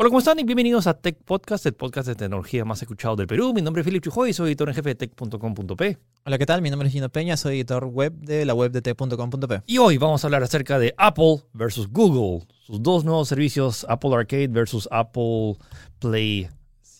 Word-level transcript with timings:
Hola, 0.00 0.10
¿cómo 0.10 0.20
están? 0.20 0.38
Y 0.38 0.44
bienvenidos 0.44 0.86
a 0.86 0.94
Tech 0.94 1.18
Podcast, 1.24 1.66
el 1.66 1.74
podcast 1.74 2.06
de 2.06 2.14
tecnología 2.14 2.64
más 2.64 2.80
escuchado 2.80 3.16
del 3.16 3.26
Perú. 3.26 3.52
Mi 3.52 3.62
nombre 3.62 3.80
es 3.80 3.84
Philip 3.84 4.00
Chujoy, 4.00 4.32
soy 4.32 4.50
editor 4.50 4.68
en 4.68 4.76
jefe 4.76 4.90
de 4.90 4.94
tech.com.p. 4.94 5.98
Hola, 6.24 6.38
¿qué 6.38 6.46
tal? 6.46 6.62
Mi 6.62 6.70
nombre 6.70 6.86
es 6.86 6.92
Gino 6.92 7.08
Peña, 7.08 7.36
soy 7.36 7.56
editor 7.56 7.84
web 7.86 8.12
de 8.12 8.44
la 8.44 8.54
web 8.54 8.70
de 8.70 8.80
tech.com.p. 8.80 9.62
Y 9.66 9.78
hoy 9.78 9.98
vamos 9.98 10.22
a 10.22 10.28
hablar 10.28 10.44
acerca 10.44 10.78
de 10.78 10.94
Apple 10.98 11.42
versus 11.52 11.88
Google, 11.90 12.46
sus 12.64 12.80
dos 12.80 13.04
nuevos 13.04 13.26
servicios, 13.26 13.84
Apple 13.88 14.14
Arcade 14.14 14.46
versus 14.46 14.88
Apple 14.92 15.56
Play. 15.98 16.48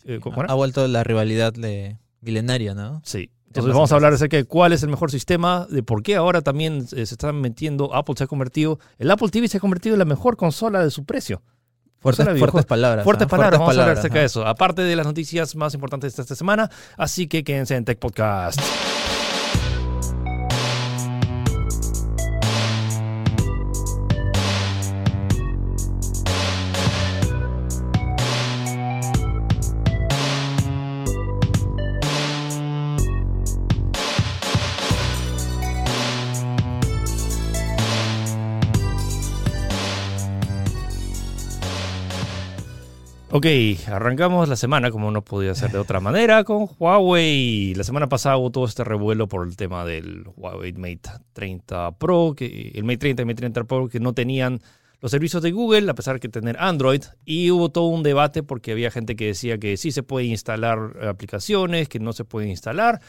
Eh, 0.03 0.19
¿cómo 0.21 0.43
era? 0.43 0.53
Ha 0.53 0.57
vuelto 0.57 0.85
la 0.89 1.05
rivalidad 1.05 1.53
de 1.53 1.99
milenaria, 2.21 2.75
¿no? 2.75 3.01
Sí. 3.05 3.31
Entonces 3.47 3.75
vamos 3.75 3.93
a 3.93 3.95
hablar 3.95 4.13
acerca 4.13 4.39
de 4.39 4.45
cuál 4.45 4.73
es 4.73 4.83
el 4.83 4.89
mejor 4.89 5.13
sistema, 5.13 5.69
de 5.71 5.85
por 5.85 6.03
qué 6.03 6.17
ahora 6.17 6.43
también 6.43 6.79
eh, 6.97 7.07
se 7.07 7.15
están 7.15 7.41
metiendo, 7.41 7.95
Apple 7.95 8.17
se 8.19 8.25
ha 8.25 8.27
convertido, 8.27 8.81
el 8.99 9.09
Apple 9.09 9.29
TV 9.29 9.47
se 9.47 9.59
ha 9.59 9.61
convertido 9.61 9.95
en 9.95 10.01
la 10.01 10.05
mejor 10.05 10.37
consola 10.37 10.83
de 10.83 10.91
su 10.91 11.05
precio. 11.05 11.43
Fuertes, 12.01 12.27
palabras. 12.67 13.05
Fuertes 13.05 13.27
¿ah? 13.27 13.31
palabras. 13.31 13.59
Vamos 13.59 13.77
a 13.77 13.83
hablar 13.83 13.99
acerca 13.99 14.21
de 14.21 14.27
eso. 14.27 14.47
Aparte 14.47 14.83
de 14.83 14.95
las 14.95 15.07
noticias 15.07 15.57
más 15.57 15.75
importantes 15.75 16.15
de 16.17 16.23
esta 16.23 16.35
semana. 16.35 16.71
Así 16.97 17.27
que 17.27 17.43
quédense 17.43 17.75
en 17.75 17.85
Tech 17.85 17.99
Podcast. 17.99 18.61
Ok, 43.39 43.47
arrancamos 43.87 44.49
la 44.49 44.57
semana 44.57 44.91
como 44.91 45.13
no 45.13 45.23
podía 45.23 45.55
ser 45.55 45.71
de 45.71 45.79
otra 45.79 46.01
manera 46.01 46.43
con 46.43 46.69
Huawei. 46.77 47.73
La 47.77 47.85
semana 47.85 48.09
pasada 48.09 48.37
hubo 48.37 48.51
todo 48.51 48.65
este 48.65 48.83
revuelo 48.83 49.29
por 49.29 49.47
el 49.47 49.57
tema 49.57 49.85
del 49.85 50.25
Huawei 50.37 50.73
Mate 50.73 51.03
30 51.35 51.99
Pro, 51.99 52.35
que 52.37 52.73
el 52.75 52.83
Mate 52.83 52.99
30 52.99 53.23
y 53.23 53.25
Mate 53.27 53.37
30 53.37 53.63
Pro 53.63 53.89
que 53.89 54.01
no 54.01 54.13
tenían 54.13 54.59
los 55.01 55.13
servicios 55.13 55.41
de 55.41 55.53
Google 55.53 55.89
a 55.89 55.95
pesar 55.95 56.19
de 56.19 56.29
tener 56.29 56.57
Android 56.59 57.05
y 57.25 57.53
hubo 57.53 57.69
todo 57.69 57.87
un 57.87 58.03
debate 58.03 58.43
porque 58.43 58.73
había 58.73 58.91
gente 58.91 59.15
que 59.15 59.27
decía 59.27 59.57
que 59.57 59.77
sí 59.77 59.93
se 59.93 60.03
puede 60.03 60.27
instalar 60.27 61.07
aplicaciones, 61.07 61.89
que 61.89 62.01
no 62.01 62.13
se 62.13 62.25
pueden 62.25 62.51
instalar. 62.51 63.01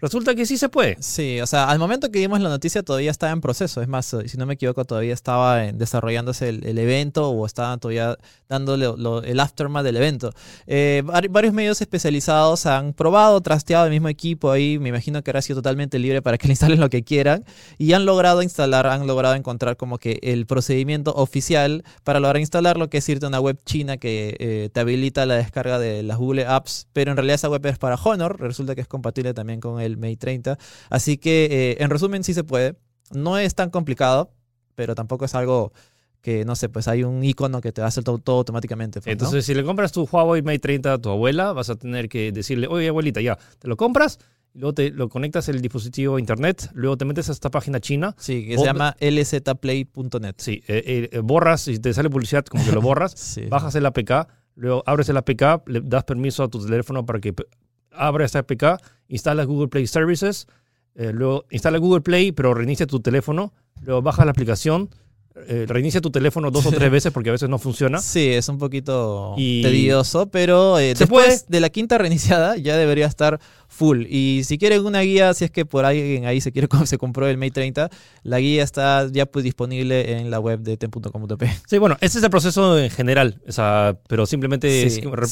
Resulta 0.00 0.34
que 0.34 0.46
sí 0.46 0.58
se 0.58 0.68
puede. 0.68 0.96
Sí, 1.00 1.40
o 1.40 1.46
sea, 1.46 1.68
al 1.68 1.78
momento 1.78 2.10
que 2.10 2.18
vimos 2.18 2.40
la 2.40 2.48
noticia 2.48 2.82
todavía 2.82 3.10
estaba 3.10 3.32
en 3.32 3.40
proceso. 3.40 3.80
Es 3.80 3.88
más, 3.88 4.14
si 4.26 4.36
no 4.36 4.46
me 4.46 4.54
equivoco, 4.54 4.84
todavía 4.84 5.14
estaba 5.14 5.58
desarrollándose 5.58 6.48
el, 6.48 6.76
evento 6.78 7.30
o 7.30 7.46
estaba 7.46 7.76
todavía 7.78 8.16
dándole 8.48 8.86
el 9.24 9.40
aftermath 9.40 9.84
del 9.84 9.96
evento. 9.96 10.32
Eh, 10.66 11.02
varios 11.30 11.54
medios 11.54 11.80
especializados 11.80 12.66
han 12.66 12.92
probado, 12.92 13.40
trasteado 13.40 13.86
el 13.86 13.90
mismo 13.90 14.08
equipo 14.08 14.50
ahí. 14.50 14.78
Me 14.78 14.90
imagino 14.90 15.22
que 15.22 15.30
ahora 15.30 15.38
ha 15.38 15.42
sido 15.42 15.60
totalmente 15.62 15.98
libre 15.98 16.22
para 16.22 16.38
que 16.38 16.48
le 16.48 16.52
instalen 16.52 16.80
lo 16.80 16.90
que 16.90 17.02
quieran. 17.02 17.44
Y 17.78 17.92
han 17.92 18.04
logrado 18.04 18.42
instalar, 18.42 18.86
han 18.86 19.06
logrado 19.06 19.34
encontrar 19.34 19.76
como 19.76 19.98
que 19.98 20.18
el 20.22 20.46
procedimiento 20.46 21.12
oficial 21.14 21.84
para 22.04 22.20
lograr 22.20 22.40
instalarlo, 22.40 22.90
que 22.90 22.98
es 22.98 23.08
irte 23.08 23.24
a 23.26 23.28
una 23.28 23.40
web 23.40 23.58
china 23.64 23.96
que 23.96 24.36
eh, 24.38 24.70
te 24.72 24.80
habilita 24.80 25.26
la 25.26 25.36
descarga 25.36 25.78
de 25.78 26.02
las 26.02 26.18
Google 26.18 26.46
Apps. 26.46 26.88
Pero 26.92 27.10
en 27.10 27.16
realidad 27.16 27.36
esa 27.36 27.48
web 27.48 27.64
es 27.66 27.78
para 27.78 27.96
Honor. 27.96 28.40
Resulta 28.40 28.74
que 28.74 28.82
es 28.82 28.88
compatible 28.88 29.34
también 29.34 29.60
con 29.60 29.80
el 29.86 29.96
Mate 29.96 30.16
30. 30.16 30.58
Así 30.90 31.16
que, 31.18 31.46
eh, 31.50 31.76
en 31.82 31.90
resumen, 31.90 32.24
sí 32.24 32.34
se 32.34 32.44
puede. 32.44 32.76
No 33.12 33.38
es 33.38 33.54
tan 33.54 33.70
complicado, 33.70 34.32
pero 34.74 34.94
tampoco 34.94 35.24
es 35.24 35.34
algo 35.34 35.72
que, 36.26 36.44
no 36.44 36.56
sé, 36.56 36.68
pues 36.68 36.88
hay 36.88 37.04
un 37.04 37.22
icono 37.22 37.60
que 37.60 37.70
te 37.70 37.82
hace 37.82 38.02
todo, 38.02 38.18
todo 38.18 38.38
automáticamente. 38.38 39.00
Pues, 39.00 39.12
Entonces, 39.12 39.46
si 39.46 39.54
le 39.54 39.62
compras 39.62 39.92
tu 39.92 40.08
Huawei 40.10 40.42
Mate 40.42 40.58
30 40.58 40.94
a 40.94 40.98
tu 40.98 41.08
abuela, 41.08 41.52
vas 41.52 41.70
a 41.70 41.76
tener 41.76 42.08
que 42.08 42.32
decirle, 42.32 42.66
oye, 42.66 42.88
abuelita, 42.88 43.20
ya, 43.20 43.38
te 43.60 43.68
lo 43.68 43.76
compras, 43.76 44.18
luego 44.52 44.74
te 44.74 44.90
lo 44.90 45.08
conectas 45.08 45.48
el 45.48 45.60
dispositivo 45.60 46.16
a 46.16 46.18
internet, 46.18 46.68
luego 46.74 46.96
te 46.96 47.04
metes 47.04 47.28
a 47.28 47.32
esta 47.32 47.48
página 47.50 47.78
china. 47.78 48.14
Sí, 48.18 48.44
que 48.44 48.58
se 48.58 48.64
llama 48.64 48.96
lzplay.net. 48.98 50.34
Sí, 50.38 50.64
eh, 50.66 51.10
eh, 51.12 51.20
borras 51.20 51.68
y 51.68 51.78
te 51.78 51.94
sale 51.94 52.10
publicidad 52.10 52.44
como 52.44 52.64
que 52.64 52.72
lo 52.72 52.80
borras, 52.80 53.38
bajas 53.48 53.74
el 53.76 53.86
APK, 53.86 54.26
luego 54.56 54.82
abres 54.84 55.08
el 55.08 55.18
APK, 55.18 55.68
le 55.68 55.80
das 55.82 56.02
permiso 56.02 56.42
a 56.42 56.48
tu 56.48 56.64
teléfono 56.64 57.06
para 57.06 57.20
que 57.20 57.34
abre 57.96 58.24
esta 58.24 58.40
APK, 58.40 58.80
instala 59.08 59.44
Google 59.44 59.68
Play 59.68 59.86
Services, 59.86 60.46
eh, 60.94 61.12
luego 61.12 61.44
instala 61.50 61.78
Google 61.78 62.00
Play, 62.00 62.32
pero 62.32 62.54
reinicia 62.54 62.86
tu 62.86 63.00
teléfono, 63.00 63.52
luego 63.82 64.02
baja 64.02 64.24
la 64.24 64.30
aplicación, 64.30 64.90
eh, 65.48 65.66
reinicia 65.68 66.00
tu 66.00 66.10
teléfono 66.10 66.50
dos 66.50 66.64
o 66.64 66.72
tres 66.72 66.90
veces 66.90 67.12
porque 67.12 67.28
a 67.28 67.32
veces 67.32 67.48
no 67.48 67.58
funciona. 67.58 67.98
Sí, 67.98 68.28
es 68.28 68.48
un 68.48 68.56
poquito 68.56 69.34
tedioso, 69.36 70.28
pero 70.30 70.78
eh, 70.78 70.94
después 70.94 71.46
de 71.48 71.60
la 71.60 71.68
quinta 71.68 71.98
reiniciada 71.98 72.56
ya 72.56 72.76
debería 72.76 73.06
estar 73.06 73.38
full. 73.68 74.06
Y 74.08 74.44
si 74.44 74.56
quieren 74.56 74.86
una 74.86 75.00
guía, 75.00 75.34
si 75.34 75.44
es 75.44 75.50
que 75.50 75.66
por 75.66 75.84
alguien 75.84 76.24
ahí 76.24 76.40
se 76.40 76.52
quiere 76.52 76.68
se 76.86 76.96
compró 76.96 77.28
el 77.28 77.36
Mate 77.36 77.50
30, 77.50 77.90
la 78.22 78.40
guía 78.40 78.64
está 78.64 79.06
ya 79.12 79.26
pues 79.26 79.44
disponible 79.44 80.18
en 80.18 80.30
la 80.30 80.40
web 80.40 80.60
de 80.60 80.78
ten.com.p. 80.78 81.52
Sí, 81.68 81.78
bueno, 81.78 81.98
ese 82.00 82.18
es 82.18 82.24
el 82.24 82.30
proceso 82.30 82.78
en 82.78 82.90
general, 82.90 83.40
pero 84.08 84.24
simplemente 84.24 84.88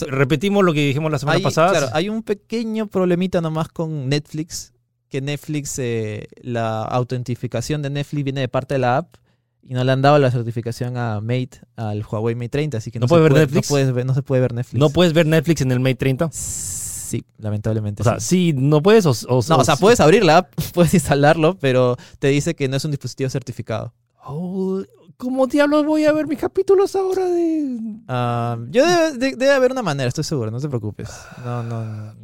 repetimos 0.09 0.65
lo 0.65 0.75
que 0.75 0.87
dijimos 0.87 1.11
la 1.11 1.19
semana 1.19 1.41
pasada. 1.41 1.71
Claro, 1.71 1.89
hay 1.95 2.11
un 2.11 2.23
pequeño 2.23 2.89
problemita 2.89 3.41
nomás 3.41 3.69
con 3.69 4.11
Netflix, 4.11 4.75
que 5.09 5.23
Netflix, 5.23 5.79
eh, 5.79 6.29
la 6.43 6.83
autentificación 6.83 7.81
de 7.81 7.89
Netflix 7.89 8.25
viene 8.25 8.41
de 8.43 8.49
parte 8.49 8.75
de 8.75 8.81
la 8.81 8.99
app 8.99 9.24
y 9.67 9.75
no 9.75 9.83
le 9.83 9.93
han 9.93 10.03
dado 10.03 10.19
la 10.19 10.31
certificación 10.31 10.97
a 10.97 11.21
Mate, 11.21 11.61
al 11.77 12.05
Huawei 12.05 12.35
Mate 12.35 12.51
30, 12.51 12.79
así 12.79 12.91
que 12.91 12.99
no, 12.99 13.07
puede 13.07 13.23
ver 13.23 13.33
Netflix. 13.33 13.71
No, 13.71 14.15
se 14.15 14.23
puede 14.23 14.41
ver 14.41 14.53
Netflix. 14.53 14.79
¿No 14.79 14.91
puedes 14.91 15.13
ver 15.13 15.27
Netflix 15.27 15.63
en 15.63 15.73
el 15.73 15.81
Mate 15.81 15.95
30? 15.97 16.29
Sí, 16.33 17.25
lamentablemente. 17.39 18.03
O 18.03 18.05
sea, 18.05 18.21
sí, 18.21 18.53
no 18.55 18.83
puedes. 18.83 19.07
O, 19.07 19.15
no, 19.29 19.57
o 19.57 19.65
sea, 19.65 19.77
puedes 19.77 20.01
abrir 20.01 20.25
la 20.25 20.39
app, 20.39 20.53
puedes 20.75 20.93
instalarlo, 20.95 21.57
pero 21.59 21.97
te 22.19 22.29
dice 22.29 22.55
que 22.55 22.69
no 22.69 22.77
es 22.77 22.85
un 22.85 22.91
dispositivo 22.91 23.31
certificado. 23.31 23.95
Oh, 24.25 24.83
¿Cómo 25.17 25.47
diablos 25.47 25.87
voy 25.87 26.05
a 26.05 26.13
ver 26.13 26.27
mis 26.27 26.39
capítulos 26.39 26.97
ahora 26.97 27.27
de.? 27.27 27.79
Ah, 28.09 28.59
yo 28.71 28.85
debe, 28.85 29.37
debe, 29.37 29.53
haber 29.53 29.73
una 29.73 29.83
manera, 29.83 30.09
estoy 30.09 30.25
seguro, 30.25 30.51
no 30.51 30.61
te 30.61 30.69
preocupes. 30.69 31.09
No, 31.45 31.63
no. 31.63 31.83
E-, 31.83 32.15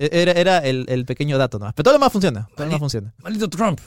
era, 0.00 0.32
era 0.32 0.58
el, 0.58 0.86
el, 0.88 1.04
pequeño 1.04 1.36
dato 1.36 1.58
¿no? 1.58 1.70
Pero 1.74 1.84
todo 1.84 1.92
lo 1.92 1.98
demás 1.98 2.12
funciona. 2.12 2.48
Todo 2.54 2.60
lo 2.60 2.64
demás 2.64 2.80
funciona. 2.80 3.14
Maldito 3.22 3.50
Trump. 3.50 3.80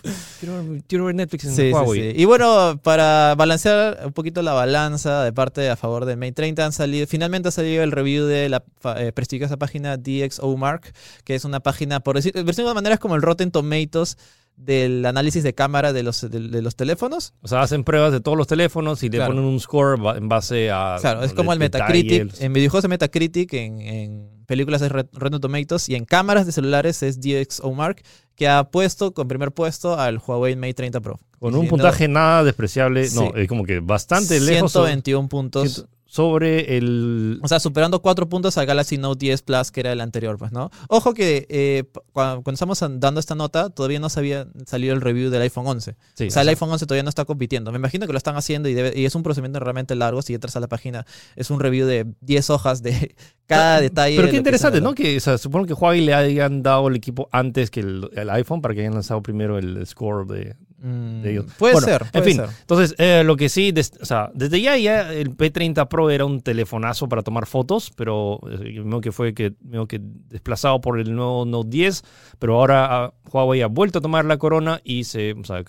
Quiero, 0.88 1.06
ver 1.06 1.16
Netflix 1.16 1.46
en 1.46 1.56
sí, 1.56 1.72
Huawei. 1.72 2.02
Sí, 2.02 2.12
sí. 2.12 2.22
Y 2.22 2.26
bueno, 2.26 2.80
para 2.84 3.34
balancear 3.36 4.02
un 4.06 4.14
poquito 4.14 4.42
la 4.44 4.54
balanza 4.54 5.24
de 5.24 5.34
parte 5.34 5.70
a 5.70 5.76
favor 5.76 6.06
del 6.06 6.18
Mate 6.18 6.34
30, 6.34 6.66
han 6.66 6.72
salido, 6.72 7.08
finalmente 7.08 7.50
ha 7.50 7.52
salido 7.52 7.84
el 7.84 7.92
review 7.92 8.26
de 8.26 8.50
la 8.50 8.64
eh, 8.98 9.12
prestigiosa 9.12 9.58
página 9.58 9.98
DxOMark, 9.98 10.94
que 11.24 11.36
es 11.36 11.46
una 11.46 11.62
página, 11.62 12.00
por 12.02 12.16
decir, 12.16 12.34
de 12.34 12.74
maneras 12.74 13.00
como 13.00 13.16
el 13.16 13.22
Rotten 13.22 13.50
Tomatoes 13.52 14.18
del 14.56 15.06
análisis 15.06 15.44
de 15.44 15.54
cámara 15.54 15.94
de 15.94 16.04
los, 16.04 16.22
de, 16.30 16.62
los 16.62 16.76
teléfonos. 16.76 17.34
O 17.42 17.48
sea, 17.48 17.62
hacen 17.62 17.84
pruebas 17.84 18.12
de 18.12 18.22
todos 18.22 18.38
los 18.38 18.48
teléfonos 18.48 19.02
y 19.04 19.10
le 19.10 19.26
ponen 19.26 19.44
un 19.44 19.60
score 19.60 20.00
en 20.16 20.30
base 20.30 20.70
a... 20.72 20.98
Claro, 21.02 21.24
es 21.24 21.34
como 21.34 21.54
el 21.54 21.60
Metacritic. 21.60 22.40
En 22.40 22.54
videojuegos 22.54 22.86
es 22.86 22.90
Metacritic, 22.90 23.54
en, 23.54 23.82
en 23.82 24.33
películas 24.46 24.82
es 24.82 24.92
Rotten 24.92 25.40
Tomatoes 25.40 25.90
y 25.90 25.96
en 25.96 26.06
cámaras 26.06 26.46
de 26.46 26.52
celulares 26.52 27.04
es 27.04 27.20
DxOMark, 27.20 28.04
que 28.36 28.48
ha 28.48 28.64
puesto 28.66 29.14
con 29.14 29.28
primer 29.28 29.52
puesto 29.52 30.00
al 30.00 30.18
Huawei 30.18 30.56
Mate 30.56 30.74
30 30.74 31.02
Pro. 31.02 31.20
Con 31.40 31.56
un 31.56 31.68
puntaje 31.68 32.08
nada 32.08 32.44
despreciable, 32.44 33.08
no, 33.14 33.34
es 33.36 33.48
como 33.48 33.66
que 33.66 33.80
bastante 33.80 34.40
lejos. 34.40 34.72
121 34.72 35.28
puntos 35.28 35.86
sobre 36.14 36.78
el... 36.78 37.40
O 37.42 37.48
sea, 37.48 37.60
superando 37.60 38.00
cuatro 38.04 38.30
puntos 38.30 38.60
al 38.60 38.68
Galaxy 38.68 39.00
Note 39.00 39.26
10 39.26 39.42
Plus, 39.42 39.72
que 39.72 39.80
era 39.80 39.92
el 39.92 40.00
anterior, 40.00 40.38
pues, 40.38 40.52
¿no? 40.52 40.70
Ojo 40.88 41.16
que 41.16 41.48
eh, 41.50 41.86
cuando, 42.12 42.52
estamos 42.52 42.86
dando 43.00 43.20
esta 43.20 43.34
nota, 43.34 43.72
todavía 43.72 44.00
no 44.00 44.10
se 44.10 44.20
había 44.20 44.48
salido 44.68 44.94
el 44.94 45.02
review 45.02 45.32
del 45.32 45.42
iPhone 45.42 45.66
11. 45.66 45.90
o 45.92 46.30
sea, 46.30 46.44
el 46.44 46.50
iPhone 46.50 46.70
11 46.70 46.86
todavía 46.86 47.02
no 47.02 47.10
está 47.10 47.26
compitiendo. 47.26 47.72
Me 47.72 47.80
imagino 47.80 48.06
que 48.06 48.14
lo 48.14 48.18
están 48.20 48.36
haciendo 48.36 48.70
y, 48.70 48.74
y 48.74 49.06
es 49.06 49.16
un 49.16 49.24
procedimiento 49.24 49.60
realmente 49.60 49.96
largo. 49.96 50.22
Si 50.22 50.36
entras 50.36 50.56
a 50.56 50.60
la 50.60 50.68
página, 50.68 51.04
es 51.36 51.50
un 51.50 51.60
review 51.60 51.88
de 51.88 52.06
10 52.22 52.50
hojas 52.52 52.84
de 52.84 53.16
cada 53.48 53.82
detalle. 53.82 54.16
Pero 54.16 54.30
qué 54.30 54.38
interesante, 54.38 54.82
¿no? 54.82 54.94
Que, 54.94 55.18
o 55.18 55.20
sea, 55.20 55.40
supongo 55.40 55.66
que 55.66 55.74
Huawei 55.74 56.02
le 56.02 56.14
hayan 56.14 56.62
dado 56.62 56.90
el 56.90 56.96
equipo 56.96 57.28
antes 57.32 57.72
que 57.72 57.80
el, 57.80 58.12
el 58.14 58.30
iPhone 58.30 58.62
para 58.62 58.76
que 58.76 58.82
hayan 58.82 58.94
lanzado 58.94 59.24
primero 59.24 59.58
el 59.58 59.84
score 59.88 60.28
de, 60.28 60.56
Mm, 60.86 61.24
puede 61.58 61.80
ser. 61.80 62.04
en 62.12 62.24
fin, 62.26 62.42
entonces 62.60 62.94
eh, 62.98 63.24
lo 63.24 63.38
que 63.38 63.48
sí, 63.48 63.74
o 64.02 64.06
sea, 64.06 64.30
desde 64.34 64.60
ya, 64.60 64.76
ya 64.76 65.14
el 65.14 65.30
P30 65.30 65.88
Pro 65.88 66.10
era 66.10 66.26
un 66.26 66.42
telefonazo 66.42 67.08
para 67.08 67.22
tomar 67.22 67.46
fotos, 67.46 67.90
pero 67.96 68.42
eh, 68.52 68.84
que 69.02 69.14
fue 69.14 69.34
que, 69.34 69.54
que 69.88 70.02
desplazado 70.28 70.82
por 70.82 71.00
el 71.00 71.16
nuevo 71.16 71.46
Note 71.46 71.70
10, 71.70 72.04
pero 72.38 72.56
ahora 72.56 73.06
ah, 73.06 73.14
Huawei 73.32 73.62
ha 73.62 73.68
vuelto 73.68 74.00
a 74.00 74.02
tomar 74.02 74.26
la 74.26 74.36
corona 74.36 74.82
y 74.84 75.06
se, 75.06 75.32
o 75.32 75.46
sea, 75.46 75.64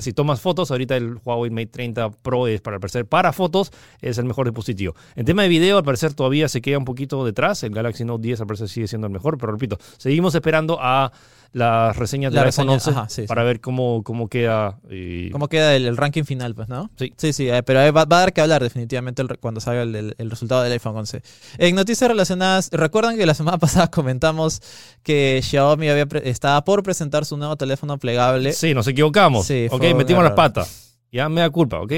si 0.00 0.12
tomas 0.12 0.40
fotos, 0.40 0.70
ahorita 0.70 0.96
el 0.96 1.18
Huawei 1.24 1.50
Mate 1.50 1.66
30 1.66 2.10
Pro 2.10 2.46
es 2.46 2.60
para 2.60 2.78
parecer 2.78 3.06
para 3.06 3.32
fotos, 3.32 3.72
es 4.00 4.18
el 4.18 4.24
mejor 4.24 4.46
dispositivo. 4.46 4.94
En 5.16 5.24
tema 5.24 5.42
de 5.42 5.48
video, 5.48 5.78
al 5.78 5.84
parecer 5.84 6.14
todavía 6.14 6.48
se 6.48 6.62
queda 6.62 6.78
un 6.78 6.84
poquito 6.84 7.24
detrás, 7.24 7.64
el 7.64 7.70
Galaxy 7.70 8.04
Note 8.04 8.22
10 8.22 8.42
al 8.42 8.46
parecer 8.46 8.68
sigue 8.68 8.86
siendo 8.86 9.08
el 9.08 9.12
mejor, 9.12 9.36
pero 9.36 9.50
repito, 9.50 9.78
seguimos 9.96 10.32
esperando 10.36 10.78
a 10.80 11.10
las 11.52 11.96
reseñas 11.96 12.30
de 12.32 12.36
La 12.36 12.42
iPhone 12.42 12.66
reseña- 12.68 12.74
11 12.74 12.90
ajá, 12.90 13.08
sí, 13.08 13.22
sí. 13.22 13.26
para 13.26 13.42
ver 13.42 13.60
cómo, 13.60 14.02
cómo 14.02 14.28
queda. 14.28 14.78
y- 14.90 15.30
¿Cómo 15.30 15.48
queda 15.48 15.74
el, 15.74 15.86
el 15.86 15.96
ranking 15.96 16.24
final, 16.24 16.54
pues, 16.54 16.68
no? 16.68 16.90
Sí. 16.98 17.12
Sí, 17.16 17.32
sí, 17.32 17.48
eh, 17.48 17.62
pero 17.62 17.80
eh, 17.80 17.90
va, 17.90 18.04
va 18.04 18.16
a 18.18 18.20
dar 18.20 18.32
que 18.32 18.40
hablar 18.40 18.62
definitivamente 18.62 19.22
el 19.22 19.28
cuando 19.38 19.60
salga 19.60 19.82
el, 19.82 20.14
el- 20.16 20.30
resultado 20.30 20.62
del 20.62 20.72
iPhone 20.72 20.96
11. 20.96 21.22
En 21.58 21.74
noticias 21.74 22.08
relacionadas, 22.08 22.68
recuerdan 22.72 23.16
que 23.16 23.24
la 23.26 23.34
semana 23.34 23.58
pasada 23.58 23.88
comentamos 23.90 24.60
que 25.02 25.40
Xiaomi 25.42 25.88
había 25.88 26.06
estaba 26.24 26.62
por 26.64 26.82
presentar 26.82 27.24
su 27.24 27.36
nuevo 27.36 27.56
teléfono 27.56 27.98
plegable. 27.98 28.52
Sí, 28.52 28.74
nos 28.74 28.86
equivocamos. 28.86 29.46
Sí, 29.46 29.66
ok, 29.70 29.82
metimos 29.96 30.22
las 30.22 30.32
patas. 30.32 30.96
Ya 31.10 31.28
me 31.28 31.40
da 31.40 31.48
culpa, 31.50 31.80
ok. 31.80 31.92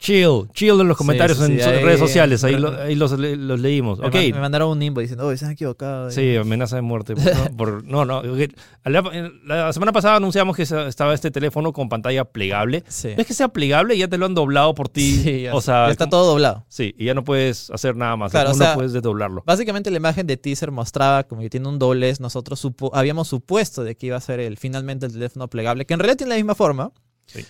Chill, 0.00 0.48
chill 0.52 0.80
en 0.80 0.86
los 0.86 0.96
comentarios 0.96 1.38
sí, 1.38 1.46
sí, 1.46 1.52
en 1.60 1.68
ahí- 1.68 1.82
redes 1.82 1.98
sociales, 1.98 2.44
ahí, 2.44 2.56
lo- 2.56 2.70
ahí 2.80 2.94
los, 2.94 3.18
le- 3.18 3.34
los 3.36 3.58
leímos. 3.58 3.98
Me, 3.98 4.08
me 4.32 4.38
mandaron 4.40 4.70
un 4.70 4.78
nimbo 4.78 5.00
diciendo, 5.00 5.26
oh, 5.26 5.36
se 5.36 5.44
han 5.44 5.50
equivocado. 5.50 6.10
sí, 6.12 6.36
amenaza 6.36 6.76
de 6.76 6.82
muerte. 6.82 7.14
No, 7.50 7.56
por- 7.56 7.82
no. 7.84 8.04
La, 8.04 9.02
la 9.44 9.72
semana 9.72 9.92
pasada 9.92 10.16
anunciamos 10.16 10.54
que 10.56 10.62
estaba 10.62 11.14
este 11.14 11.30
teléfono 11.30 11.72
con 11.72 11.88
pantalla 11.88 12.24
plegable. 12.24 12.84
Sí. 12.88 13.08
No 13.16 13.20
es 13.22 13.26
que 13.26 13.34
sea 13.34 13.48
plegable, 13.48 13.98
ya 13.98 14.06
te 14.08 14.18
lo 14.18 14.26
han 14.26 14.34
doblado 14.34 14.72
por 14.74 14.88
ti. 14.88 15.46
O 15.52 15.60
sea, 15.60 15.86
Ya 15.86 15.92
está 15.92 16.08
todo 16.08 16.26
doblado. 16.26 16.64
Sí, 16.68 16.94
y 16.96 17.06
ya 17.06 17.14
no 17.14 17.24
puedes 17.24 17.68
hacer 17.70 17.96
nada 17.96 18.16
más. 18.16 18.30
Claro, 18.30 18.52
o 18.52 18.54
no 18.54 18.74
puedes 18.74 18.92
desdoblarlo. 18.92 19.42
Básicamente 19.46 19.90
la 19.90 19.96
imagen 19.96 20.26
de 20.28 20.36
teaser 20.36 20.70
mostraba 20.70 21.24
como 21.24 21.42
que 21.42 21.50
tiene 21.50 21.68
un 21.68 21.78
doblez. 21.80 22.20
Nosotros 22.20 22.64
supo- 22.64 22.90
habíamos 22.94 23.26
supuesto 23.28 23.82
de 23.82 23.96
que 23.96 24.06
iba 24.06 24.16
a 24.16 24.20
ser 24.20 24.38
el, 24.40 24.56
finalmente 24.58 25.06
el 25.06 25.12
teléfono 25.12 25.48
plegable, 25.48 25.86
que 25.86 25.94
en 25.94 26.00
realidad 26.00 26.18
tiene 26.18 26.30
la 26.30 26.36
misma 26.36 26.54
forma. 26.54 26.92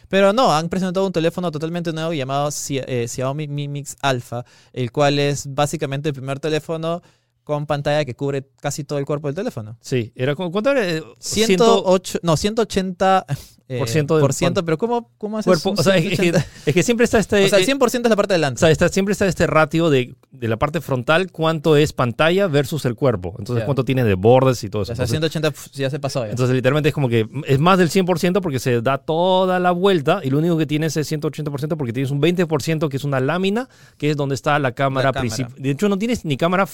Pero 0.09 0.33
no, 0.33 0.55
han 0.55 0.69
presentado 0.69 1.07
un 1.07 1.13
teléfono 1.13 1.51
totalmente 1.51 1.93
nuevo 1.93 2.13
llamado 2.13 2.51
eh, 2.71 3.07
Xiaomi 3.09 3.49
Mi 3.49 3.69
Mix 3.69 3.97
Alpha, 4.01 4.45
el 4.73 4.91
cual 4.91 5.19
es 5.19 5.55
básicamente 5.55 6.09
el 6.09 6.15
primer 6.15 6.41
teléfono 6.41 7.03
con 7.49 7.65
pantalla 7.65 8.05
que 8.05 8.15
cubre 8.15 8.47
casi 8.61 8.85
todo 8.85 8.99
el 8.99 9.07
cuerpo 9.07 9.27
del 9.29 9.35
teléfono. 9.35 9.79
Sí, 9.81 10.13
era 10.15 10.35
como, 10.35 10.53
¿cuánto 10.53 10.71
era? 10.71 10.87
Eh, 10.87 11.03
108, 11.19 12.19
no, 12.23 12.37
180 12.37 13.25
eh, 13.71 13.79
Por 13.79 13.89
ciento 13.89 14.17
de- 14.17 14.21
por 14.23 14.33
ciento, 14.35 14.65
pero 14.65 14.77
¿cómo, 14.77 15.11
cómo 15.19 15.39
haces 15.39 15.47
cuerpo. 15.63 15.81
O 15.81 15.83
sea, 15.83 15.97
es, 15.97 16.05
que, 16.05 16.17
180? 16.17 16.47
es 16.67 16.75
que 16.75 16.83
siempre 16.83 17.05
está 17.05 17.19
este. 17.19 17.45
O 17.45 17.49
sea, 17.49 17.59
el 17.59 17.65
eh, 17.65 17.75
100% 17.75 18.05
es 18.05 18.11
la 18.11 18.17
parte 18.17 18.33
de 18.35 18.37
O 18.37 18.41
delante. 18.41 18.61
sea, 18.61 18.71
está- 18.71 18.89
siempre 18.91 19.13
está 19.13 19.27
este 19.27 19.47
ratio 19.47 19.89
de, 19.91 20.15
de 20.31 20.49
la 20.49 20.57
parte 20.59 20.81
frontal, 20.83 21.31
cuánto 21.33 21.77
es 21.77 21.93
pantalla 21.95 22.47
versus 22.49 22.85
el 22.85 22.95
cuerpo. 22.95 23.35
Entonces, 23.39 23.65
cuánto 23.65 23.85
tiene 23.85 24.05
de 24.05 24.15
bordes 24.15 24.63
y 24.65 24.69
todo 24.71 24.81
O 24.81 24.83
eso. 24.85 24.95
sea, 24.95 25.05
Entonces, 25.05 25.11
180 25.33 25.51
pf, 25.51 25.71
ya 25.73 25.89
se 25.91 25.99
pasó. 26.01 26.25
ya. 26.25 26.31
entonces, 26.31 26.55
literalmente 26.55 26.89
es 26.91 26.95
como 26.95 27.09
que 27.09 27.27
es 27.47 27.59
más 27.59 27.79
del 27.79 27.89
100% 27.91 28.41
porque 28.43 28.59
se 28.59 28.81
da 28.83 28.99
toda 28.99 29.59
la 29.59 29.71
vuelta 29.71 30.21
y 30.23 30.31
lo 30.31 30.39
único 30.39 30.57
que 30.59 30.67
tienes 30.67 30.97
es 30.99 31.11
180% 31.11 31.77
porque 31.79 31.93
tienes 31.93 32.11
un 32.11 32.21
20% 32.21 32.89
que 32.89 32.97
es 32.99 33.05
una 33.05 33.21
lámina, 33.21 33.69
que 33.97 34.11
es 34.11 34.17
donde 34.17 34.35
está 34.35 34.59
la 34.59 34.73
cámara, 34.73 35.09
cámara. 35.13 35.21
principal. 35.21 35.55
De 35.59 35.71
hecho, 35.71 35.89
no 35.89 35.99
tienes 35.99 36.25
ni 36.25 36.37
cámara, 36.37 36.67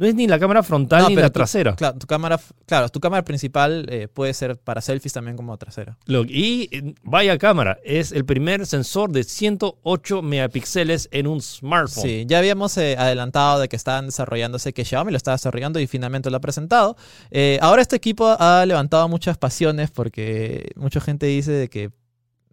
no 0.00 0.06
es 0.06 0.14
ni 0.14 0.26
la 0.26 0.38
cámara 0.38 0.62
frontal 0.62 1.02
No, 1.02 1.08
ni 1.10 1.16
la 1.16 1.28
trasera. 1.28 1.76
Claro, 1.76 1.98
tu 1.98 2.06
cámara, 2.06 2.40
claro, 2.64 2.88
tu 2.88 3.00
cámara 3.00 3.22
principal 3.22 3.84
eh, 3.90 4.08
puede 4.08 4.32
ser 4.32 4.56
para 4.56 4.80
selfies 4.80 5.12
también 5.12 5.36
como 5.36 5.54
trasera. 5.58 5.98
Y 6.26 6.70
eh, 6.74 6.94
vaya 7.02 7.36
cámara, 7.36 7.78
es 7.84 8.10
el 8.10 8.24
primer 8.24 8.64
sensor 8.64 9.12
de 9.12 9.24
108 9.24 10.22
megapíxeles 10.22 11.10
en 11.12 11.26
un 11.26 11.42
smartphone. 11.42 12.02
Sí, 12.02 12.24
ya 12.26 12.38
habíamos 12.38 12.78
eh, 12.78 12.96
adelantado 12.98 13.60
de 13.60 13.68
que 13.68 13.76
estaban 13.76 14.06
desarrollándose, 14.06 14.72
que 14.72 14.86
Xiaomi 14.86 15.10
lo 15.10 15.18
estaba 15.18 15.34
desarrollando 15.34 15.78
y 15.78 15.86
finalmente 15.86 16.30
lo 16.30 16.38
ha 16.38 16.40
presentado. 16.40 16.96
Eh, 17.30 17.58
ahora 17.60 17.82
este 17.82 17.96
equipo 17.96 18.34
ha 18.38 18.64
levantado 18.64 19.06
muchas 19.06 19.36
pasiones 19.36 19.90
porque 19.90 20.70
mucha 20.76 21.02
gente 21.02 21.26
dice 21.26 21.52
de 21.52 21.68
que 21.68 21.90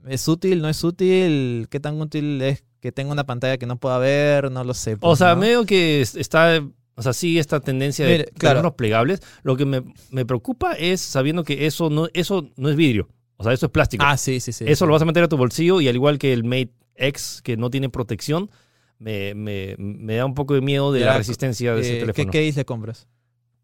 es 0.05 0.27
útil, 0.27 0.61
no 0.61 0.67
es 0.67 0.83
útil, 0.83 1.67
qué 1.69 1.79
tan 1.79 2.01
útil 2.01 2.41
es 2.41 2.65
que 2.81 2.91
tenga 2.91 3.13
una 3.13 3.25
pantalla 3.25 3.57
que 3.57 3.65
no 3.65 3.77
pueda 3.77 4.00
ver, 4.00 4.51
no 4.51 4.65
lo 4.65 4.73
sé. 4.73 4.95
O 4.95 4.97
pues, 4.97 5.19
sea, 5.19 5.29
¿no? 5.35 5.38
medio 5.41 5.65
que 5.65 6.01
es- 6.01 6.15
está, 6.15 6.61
o 6.97 7.01
sea, 7.01 7.13
sigue 7.13 7.39
esta 7.39 7.59
tendencia 7.61 8.05
de 8.05 8.25
claro. 8.25 8.55
teléfonos 8.55 8.73
plegables. 8.73 9.21
Lo 9.44 9.55
que 9.55 9.65
me, 9.65 9.83
me 10.11 10.25
preocupa 10.25 10.73
es 10.73 10.99
sabiendo 10.99 11.44
que 11.45 11.65
eso 11.67 11.89
no, 11.89 12.07
eso 12.13 12.49
no 12.57 12.69
es 12.69 12.75
vidrio. 12.75 13.07
O 13.38 13.44
sea, 13.44 13.53
eso 13.53 13.67
es 13.67 13.71
plástico. 13.71 14.03
Ah, 14.05 14.17
sí, 14.17 14.39
sí, 14.39 14.51
sí. 14.51 14.65
eso 14.67 14.83
sí. 14.83 14.88
lo 14.88 14.94
vas 14.94 15.01
a 15.03 15.05
meter 15.05 15.23
a 15.23 15.27
tu 15.29 15.38
bolsillo 15.38 15.79
y 15.79 15.88
al 15.88 15.95
igual 15.95 16.17
que 16.17 16.33
el 16.33 16.44
Mate 16.44 16.71
X, 16.95 17.41
que 17.44 17.55
no 17.55 17.69
tiene 17.69 17.89
protección, 17.89 18.49
me, 18.97 19.35
me, 19.35 19.75
me 19.77 20.15
da 20.15 20.25
un 20.25 20.33
poco 20.33 20.55
de 20.55 20.61
miedo 20.61 20.91
de 20.91 21.01
Ya, 21.01 21.05
la 21.05 21.17
resistencia 21.19 21.75
de 21.75 21.81
ese 21.81 21.89
Eh, 21.89 21.94
¿qué, 21.94 21.99
teléfono. 22.01 22.31
¿Qué 22.31 22.47
case 22.47 22.59
le 22.61 22.65
compras? 22.65 23.07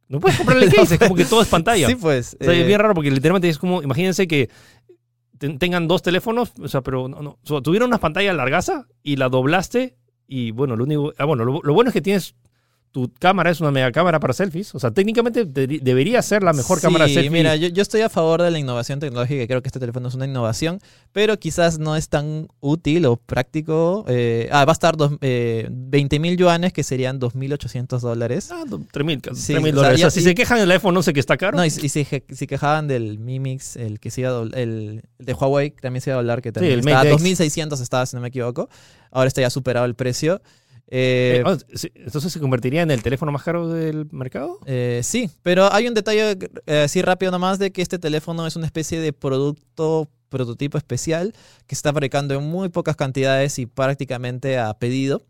No 0.08 0.20
puedes 0.20 0.38
comprarle 0.38 0.70
case, 0.70 0.94
es 0.96 1.00
como 1.00 1.16
que 1.16 1.26
todo 1.26 1.42
es 1.42 1.48
pantalla. 1.48 1.88
Sí, 1.90 1.96
pues. 1.96 2.38
O 2.40 2.44
sea, 2.44 2.54
eh, 2.54 2.62
es 2.62 2.68
bien 2.68 2.80
raro 2.80 2.94
porque 2.94 3.10
literalmente 3.10 3.50
es 3.50 3.58
como, 3.58 3.82
imagínense 3.82 4.28
que 4.28 4.50
ten- 5.40 5.58
tengan 5.58 5.88
dos 5.88 6.04
teléfonos, 6.04 6.52
o 6.62 6.68
sea, 6.68 6.82
pero 6.82 7.08
no, 7.08 7.24
no, 7.24 7.30
o 7.42 7.48
sea, 7.48 7.62
tuvieron 7.62 7.88
una 7.88 7.98
pantalla 8.00 8.32
largaza 8.34 8.86
y 9.02 9.16
la 9.16 9.30
doblaste 9.30 9.98
y 10.28 10.52
bueno, 10.52 10.76
lo 10.76 10.84
único, 10.84 11.14
ah, 11.18 11.26
bueno, 11.26 11.46
lo, 11.46 11.62
lo 11.64 11.74
bueno 11.74 11.90
es 11.90 11.94
que 11.94 12.02
tienes, 12.02 12.36
tu 12.94 13.12
cámara 13.20 13.50
es 13.50 13.60
una 13.60 13.72
mega 13.72 13.92
cámara 13.92 14.20
para 14.20 14.34
selfies, 14.34 14.74
o 14.76 14.80
sea, 14.80 14.92
técnicamente 14.92 15.44
de- 15.46 15.80
debería 15.82 16.22
ser 16.22 16.44
la 16.44 16.54
mejor 16.54 16.80
cámara 16.80 17.08
Sí, 17.08 17.16
selfies. 17.16 17.32
mira, 17.34 17.56
yo, 17.56 17.68
yo 17.68 17.82
estoy 17.82 18.02
a 18.02 18.08
favor 18.10 18.42
de 18.42 18.52
la 18.52 18.60
innovación 18.60 19.00
tecnológica 19.00 19.48
creo 19.48 19.62
que 19.64 19.68
este 19.68 19.80
teléfono 19.80 20.08
es 20.08 20.14
una 20.14 20.26
innovación, 20.26 20.80
pero 21.12 21.38
quizás 21.40 21.80
no 21.80 21.96
es 21.96 22.08
tan 22.10 22.48
útil 22.60 23.06
o 23.08 23.18
práctico. 23.18 24.06
Eh, 24.08 24.48
ah, 24.52 24.64
va 24.66 24.72
a 24.72 24.74
estar 24.74 24.96
dos, 24.96 25.14
eh, 25.22 25.68
20 25.72 26.20
mil 26.20 26.38
yuanes, 26.38 26.72
que 26.72 26.84
serían 26.84 27.20
2.800 27.20 28.00
dólares. 28.02 28.50
Ah, 28.52 28.64
3 28.92 29.06
mil 29.06 29.20
Sí, 29.34 29.54
dólares. 29.54 29.74
o 29.76 29.80
sea, 29.80 29.90
O 29.94 29.96
sea, 29.96 29.96
ya- 29.96 30.12
si 30.12 30.20
y- 30.20 30.24
se 30.24 30.36
quejan 30.36 30.60
del 30.60 30.70
iPhone 30.72 30.96
11 30.96 31.14
que 31.14 31.20
está 31.20 31.36
caro, 31.36 31.58
No, 31.58 31.66
y, 31.66 31.70
y 31.70 31.90
si, 31.90 32.06
si 32.30 32.46
quejaban 32.48 32.88
del 32.88 33.18
Mi 33.18 33.40
Mix, 33.40 33.76
el 33.76 34.00
que 34.00 34.12
se 34.12 34.22
iba 34.22 34.30
a 34.38 34.42
el, 34.44 34.54
el 34.56 35.02
de 35.18 35.34
Huawei, 35.34 35.72
que 35.72 35.82
también 35.82 36.02
se 36.02 36.12
iba 36.12 36.18
a 36.18 36.20
hablar, 36.20 36.44
que 36.44 36.52
también 36.52 36.74
el 36.74 36.80
estaba 36.80 36.98
Mate 36.98 37.10
a 37.10 37.14
X. 37.14 37.24
2.600 37.40 37.82
estaba, 37.82 38.06
si 38.06 38.16
no 38.16 38.22
me 38.22 38.28
equivoco. 38.28 38.70
Ahora 39.12 39.28
está 39.28 39.42
ya 39.42 39.50
superado 39.50 39.86
el 39.88 39.96
precio. 39.96 40.42
Eh, 40.96 41.44
eh, 41.44 41.58
sí, 41.74 41.92
entonces 41.96 42.32
se 42.32 42.40
convertiría 42.40 42.84
en 42.84 42.92
el 42.92 43.02
teléfono 43.02 43.32
más 43.32 43.42
caro 43.42 43.68
del 43.68 44.08
mercado. 44.12 44.60
Eh, 44.68 45.02
sí, 45.04 45.28
pero 45.42 45.74
hay 45.74 45.88
un 45.88 45.96
detalle 45.96 46.38
eh, 46.68 46.84
así 46.84 47.02
rápido 47.02 47.32
nomás 47.32 47.58
de 47.58 47.72
que 47.72 47.82
este 47.82 47.98
teléfono 47.98 48.46
es 48.46 48.56
una 48.56 48.68
especie 48.68 49.00
de 49.00 49.12
producto, 49.12 50.08
prototipo 50.30 50.78
especial 50.78 51.34
que 51.66 51.74
se 51.74 51.80
está 51.80 51.94
fabricando 51.94 52.36
en 52.36 52.44
muy 52.44 52.70
pocas 52.70 52.96
cantidades 52.96 53.58
y 53.58 53.66
prácticamente 53.66 54.60
a 54.60 54.72
pedido. 54.76 55.24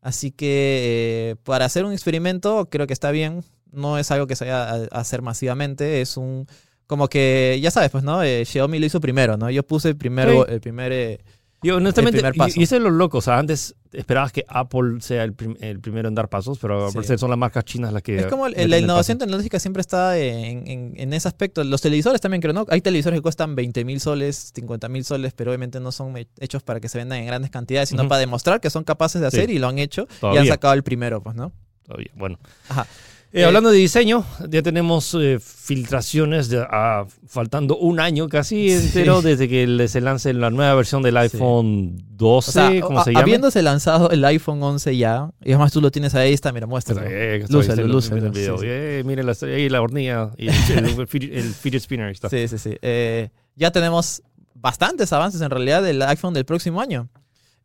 Así 0.00 0.32
que 0.32 1.30
eh, 1.30 1.36
para 1.44 1.64
hacer 1.64 1.84
un 1.84 1.92
experimento 1.92 2.68
creo 2.68 2.88
que 2.88 2.92
está 2.92 3.12
bien. 3.12 3.44
No 3.70 3.98
es 3.98 4.10
algo 4.10 4.26
que 4.26 4.34
se 4.34 4.46
vaya 4.46 4.68
a, 4.68 5.00
hacer 5.00 5.22
masivamente. 5.22 6.00
Es 6.00 6.16
un... 6.16 6.48
Como 6.88 7.06
que, 7.06 7.56
ya 7.62 7.70
sabes, 7.70 7.90
pues, 7.90 8.02
¿no? 8.02 8.24
Eh, 8.24 8.44
Xiaomi 8.44 8.80
lo 8.80 8.86
hizo 8.86 9.00
primero, 9.00 9.36
¿no? 9.36 9.48
Yo 9.48 9.62
puse 9.62 9.90
el 9.90 9.96
primer... 9.96 10.28
Sí. 10.28 10.38
El 10.48 10.60
primer 10.60 11.20
Yo, 11.62 11.76
honestamente, 11.76 12.20
y, 12.20 12.38
paso. 12.38 12.60
y 12.60 12.62
eso 12.62 12.76
es 12.76 12.82
lo 12.82 12.90
loco. 12.90 13.18
O 13.18 13.20
sea, 13.20 13.38
antes 13.38 13.74
esperabas 13.92 14.30
que 14.32 14.44
Apple 14.48 15.00
sea 15.00 15.24
el, 15.24 15.32
prim- 15.34 15.56
el 15.60 15.80
primero 15.80 16.06
en 16.08 16.14
dar 16.14 16.28
pasos, 16.28 16.58
pero 16.60 16.90
Sí. 16.90 17.18
son 17.18 17.30
las 17.30 17.38
marcas 17.38 17.64
chinas 17.64 17.92
las 17.92 18.02
que. 18.02 18.16
Es 18.16 18.26
como 18.26 18.46
el- 18.46 18.70
la 18.70 18.78
innovación 18.78 19.18
tecnológica 19.18 19.58
siempre 19.58 19.80
está 19.80 20.16
en, 20.18 20.68
en- 20.68 20.92
en 20.96 21.12
ese 21.12 21.26
aspecto. 21.26 21.64
Los 21.64 21.80
televisores 21.80 22.20
también 22.20 22.40
creo, 22.40 22.52
¿no? 22.54 22.64
Hay 22.68 22.80
televisores 22.80 23.18
que 23.18 23.22
cuestan 23.22 23.56
20 23.56 23.84
mil 23.84 23.98
soles, 24.00 24.52
50 24.54 24.88
mil 24.88 25.04
soles, 25.04 25.32
pero 25.34 25.50
obviamente 25.50 25.80
no 25.80 25.90
son 25.90 26.16
he- 26.16 26.28
hechos 26.38 26.62
para 26.62 26.78
que 26.78 26.88
se 26.88 26.98
vendan 26.98 27.18
en 27.18 27.26
grandes 27.26 27.50
cantidades, 27.50 27.88
sino 27.88 28.06
para 28.06 28.20
demostrar 28.20 28.60
que 28.60 28.70
son 28.70 28.84
capaces 28.84 29.20
de 29.20 29.30
Sí. 29.30 29.36
hacer 29.38 29.50
y 29.50 29.58
lo 29.58 29.66
han 29.68 29.78
hecho. 29.78 30.06
Y 30.22 30.36
han 30.36 30.46
sacado 30.46 30.74
el 30.74 30.84
primero, 30.84 31.22
pues, 31.22 31.34
¿no? 31.34 31.52
Todavía. 31.88 32.10
Bueno. 32.14 32.38
Ajá. 32.68 32.82
Eh, 33.30 33.40
Eh, 33.42 33.44
hablando 33.44 33.70
de 33.70 33.76
diseño, 33.76 34.24
ya 34.48 34.62
tenemos 34.62 35.14
eh, 35.20 35.38
filtraciones 35.38 36.48
de- 36.48 36.64
ah, 36.70 37.04
faltando 37.26 37.76
un 37.76 38.00
año 38.00 38.26
casi 38.28 38.70
Sí. 38.70 38.86
entero 38.86 39.20
desde 39.20 39.50
que 39.50 39.86
se 39.88 40.00
lance 40.00 40.32
la 40.32 40.48
nueva 40.48 40.74
versión 40.74 41.02
del 41.02 41.14
iPhone 41.18 41.96
12, 42.16 42.48
O 42.48 42.52
sea, 42.52 42.80
como 42.80 43.04
se 43.04 43.10
llama. 43.12 43.20
habiéndose 43.20 43.60
lanzado 43.60 44.08
el 44.10 44.24
iPhone 44.24 44.62
11 44.62 44.96
ya, 44.96 45.30
y 45.44 45.50
además 45.50 45.72
tú 45.72 45.82
lo 45.82 45.90
tienes 45.90 46.14
ahí, 46.14 46.32
está, 46.32 46.52
mira, 46.52 46.66
muéstralo. 46.66 47.02
Lúcelo, 47.50 47.86
lúcelo, 47.86 48.16
miren 48.30 48.34
sí, 48.34 48.40
sí. 48.60 48.66
Eh, 48.66 49.04
la, 49.22 49.36
ahí 49.54 49.68
la 49.68 49.82
hornilla 49.82 50.30
y 50.38 50.48
el, 50.48 50.54
el, 50.78 51.30
el 51.32 51.54
fidget 51.54 51.82
spinner. 51.82 52.06
ahí 52.06 52.12
está. 52.12 52.30
Sí, 52.30 52.48
sí, 52.48 52.56
sí. 52.56 52.76
Eh, 52.80 53.28
ya 53.56 53.70
tenemos 53.70 54.22
bastantes 54.54 55.12
avances 55.12 55.40
en 55.42 55.50
realidad 55.50 55.82
del 55.82 56.00
iPhone 56.02 56.32
del 56.32 56.46
próximo 56.46 56.80
año. 56.80 57.08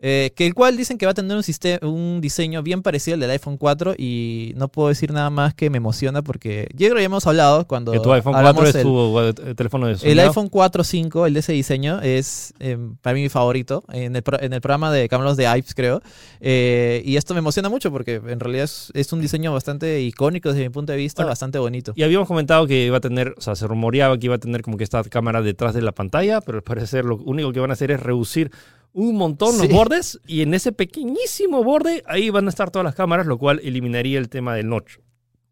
Eh, 0.05 0.33
que 0.35 0.45
el 0.45 0.53
cual 0.53 0.75
dicen 0.75 0.97
que 0.97 1.05
va 1.05 1.13
a 1.13 1.15
tener 1.15 1.37
un, 1.37 1.43
sistema, 1.43 1.79
un 1.87 2.19
diseño 2.19 2.61
bien 2.61 2.81
parecido 2.81 3.13
al 3.13 3.21
del 3.21 3.29
iPhone 3.29 3.55
4 3.55 3.95
y 3.97 4.51
no 4.57 4.67
puedo 4.67 4.89
decir 4.89 5.13
nada 5.13 5.29
más 5.29 5.53
que 5.53 5.69
me 5.69 5.77
emociona 5.77 6.21
porque 6.21 6.67
ya 6.73 6.87
creo 6.87 6.95
que 6.95 7.03
ya 7.03 7.05
hemos 7.05 7.25
hablado 7.25 7.65
cuando 7.65 7.93
Que 7.93 8.01
tu 8.01 8.11
iPhone 8.11 8.33
4 8.33 8.49
hablamos 8.49 8.67
es 8.67 8.75
el, 8.75 8.83
tu 8.83 9.19
eh, 9.21 9.55
teléfono 9.55 9.87
de 9.87 10.11
el 10.11 10.19
iPhone 10.19 10.49
4 10.49 10.83
5, 10.83 11.25
el 11.25 11.33
de 11.33 11.39
ese 11.39 11.53
diseño 11.53 12.01
es 12.01 12.53
eh, 12.59 12.77
para 13.01 13.13
mí 13.13 13.21
mi 13.21 13.29
favorito 13.29 13.85
en 13.93 14.17
el, 14.17 14.23
en 14.41 14.51
el 14.51 14.59
programa 14.59 14.91
de 14.91 15.07
hablamos 15.09 15.37
de 15.37 15.45
iPs 15.57 15.73
creo 15.73 16.01
Eh, 16.41 17.01
y 17.05 17.15
esto 17.15 17.33
me 17.33 17.39
emociona 17.39 17.69
mucho 17.69 17.89
porque 17.89 18.15
en 18.15 18.41
realidad 18.41 18.65
es, 18.65 18.91
es 18.93 19.13
un 19.13 19.21
diseño 19.21 19.53
bastante 19.53 20.01
icónico 20.01 20.49
desde 20.49 20.63
mi 20.63 20.69
punto 20.69 20.91
de 20.91 20.97
vista, 20.97 21.21
Bueno, 21.21 21.29
bastante 21.29 21.59
bonito. 21.59 21.93
Y 21.95 22.03
habíamos 22.03 22.27
comentado 22.27 22.67
que 22.67 22.87
iba 22.87 22.97
a 22.97 22.99
tener, 22.99 23.35
o 23.37 23.41
sea, 23.41 23.55
se 23.55 23.67
rumoreaba 23.67 24.17
que 24.17 24.25
iba 24.25 24.35
a 24.35 24.39
tener 24.39 24.63
como 24.63 24.75
que 24.75 24.83
esta 24.83 25.01
cámara 25.05 25.41
detrás 25.41 25.73
de 25.73 25.81
la 25.81 25.93
pantalla, 25.93 26.41
pero 26.41 26.57
al 26.57 26.63
parecer 26.63 27.05
lo 27.05 27.15
único 27.15 27.53
que 27.53 27.61
van 27.61 27.69
a 27.69 27.73
hacer 27.73 27.91
es 27.91 28.01
reducir 28.01 28.51
un 28.93 29.15
montón 29.15 29.57
los 29.57 29.67
Sí. 29.67 29.73
bordes 29.73 30.19
y 30.27 30.41
en 30.41 30.53
ese 30.53 30.71
pequeñísimo 30.71 31.63
borde 31.63 32.03
ahí 32.07 32.29
van 32.29 32.45
a 32.45 32.49
estar 32.49 32.69
todas 32.71 32.83
las 32.85 32.95
cámaras, 32.95 33.25
lo 33.25 33.37
cual 33.37 33.59
eliminaría 33.63 34.19
el 34.19 34.29
tema 34.29 34.55
del 34.55 34.69
notch 34.69 34.97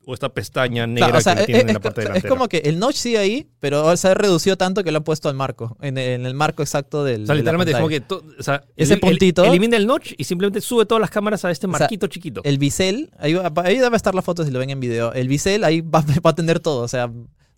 o 0.06 0.16
esta 0.16 0.30
pestaña 0.30 0.88
negra 0.88 1.08
Claro, 1.10 1.20
o 1.20 1.22
sea, 1.22 1.36
que 1.36 1.42
es, 1.42 1.46
tienen 1.46 1.62
en 1.62 1.70
es- 1.70 1.74
la 1.76 1.80
parte 1.80 2.02
es 2.02 2.08
delantera. 2.08 2.30
como 2.30 2.48
que 2.50 2.58
el 2.58 2.80
notch 2.80 2.96
sigue 2.96 3.18
ahí, 3.20 3.48
pero 3.60 3.96
se 3.98 4.08
ha 4.08 4.14
reducido 4.16 4.58
tanto 4.58 4.84
que 4.84 4.92
lo 4.92 4.98
han 4.98 5.04
puesto 5.04 5.30
al 5.30 5.36
marco, 5.36 5.78
en 5.80 5.98
el, 5.98 6.10
en 6.22 6.26
el 6.26 6.34
marco 6.34 6.64
exacto 6.64 7.04
del. 7.04 7.24
o 7.24 7.26
sea, 7.28 7.36
literalmente 7.36 7.72
es 7.72 7.78
como 7.78 7.88
que 7.90 8.02
to- 8.02 8.24
o 8.40 8.44
sea, 8.44 8.64
Ese 8.76 8.94
el- 8.96 9.00
el- 9.00 9.02
puntito- 9.02 9.46
elimina 9.46 9.78
el 9.78 9.86
notch 9.86 10.14
y 10.18 10.24
simplemente 10.24 10.60
sube 10.62 10.86
todas 10.88 11.02
las 11.02 11.12
cámaras 11.12 11.46
a 11.46 11.52
este 11.52 11.68
sea, 11.68 11.80
marquito 11.80 12.08
chiquito. 12.08 12.42
El 12.44 12.58
bisel, 12.58 13.12
ahí, 13.20 13.36
ahí 13.58 13.78
debe 13.78 13.96
estar 13.96 14.16
la 14.16 14.24
foto 14.24 14.44
si 14.44 14.50
lo 14.52 14.58
ven 14.60 14.72
en 14.72 14.80
video. 14.80 15.14
El 15.14 15.28
bisel 15.28 15.64
ahí 15.64 15.82
va, 15.82 16.04
va 16.26 16.32
a 16.32 16.36
tener 16.36 16.60
todo, 16.60 16.82
o 16.84 16.88
sea, 16.88 17.12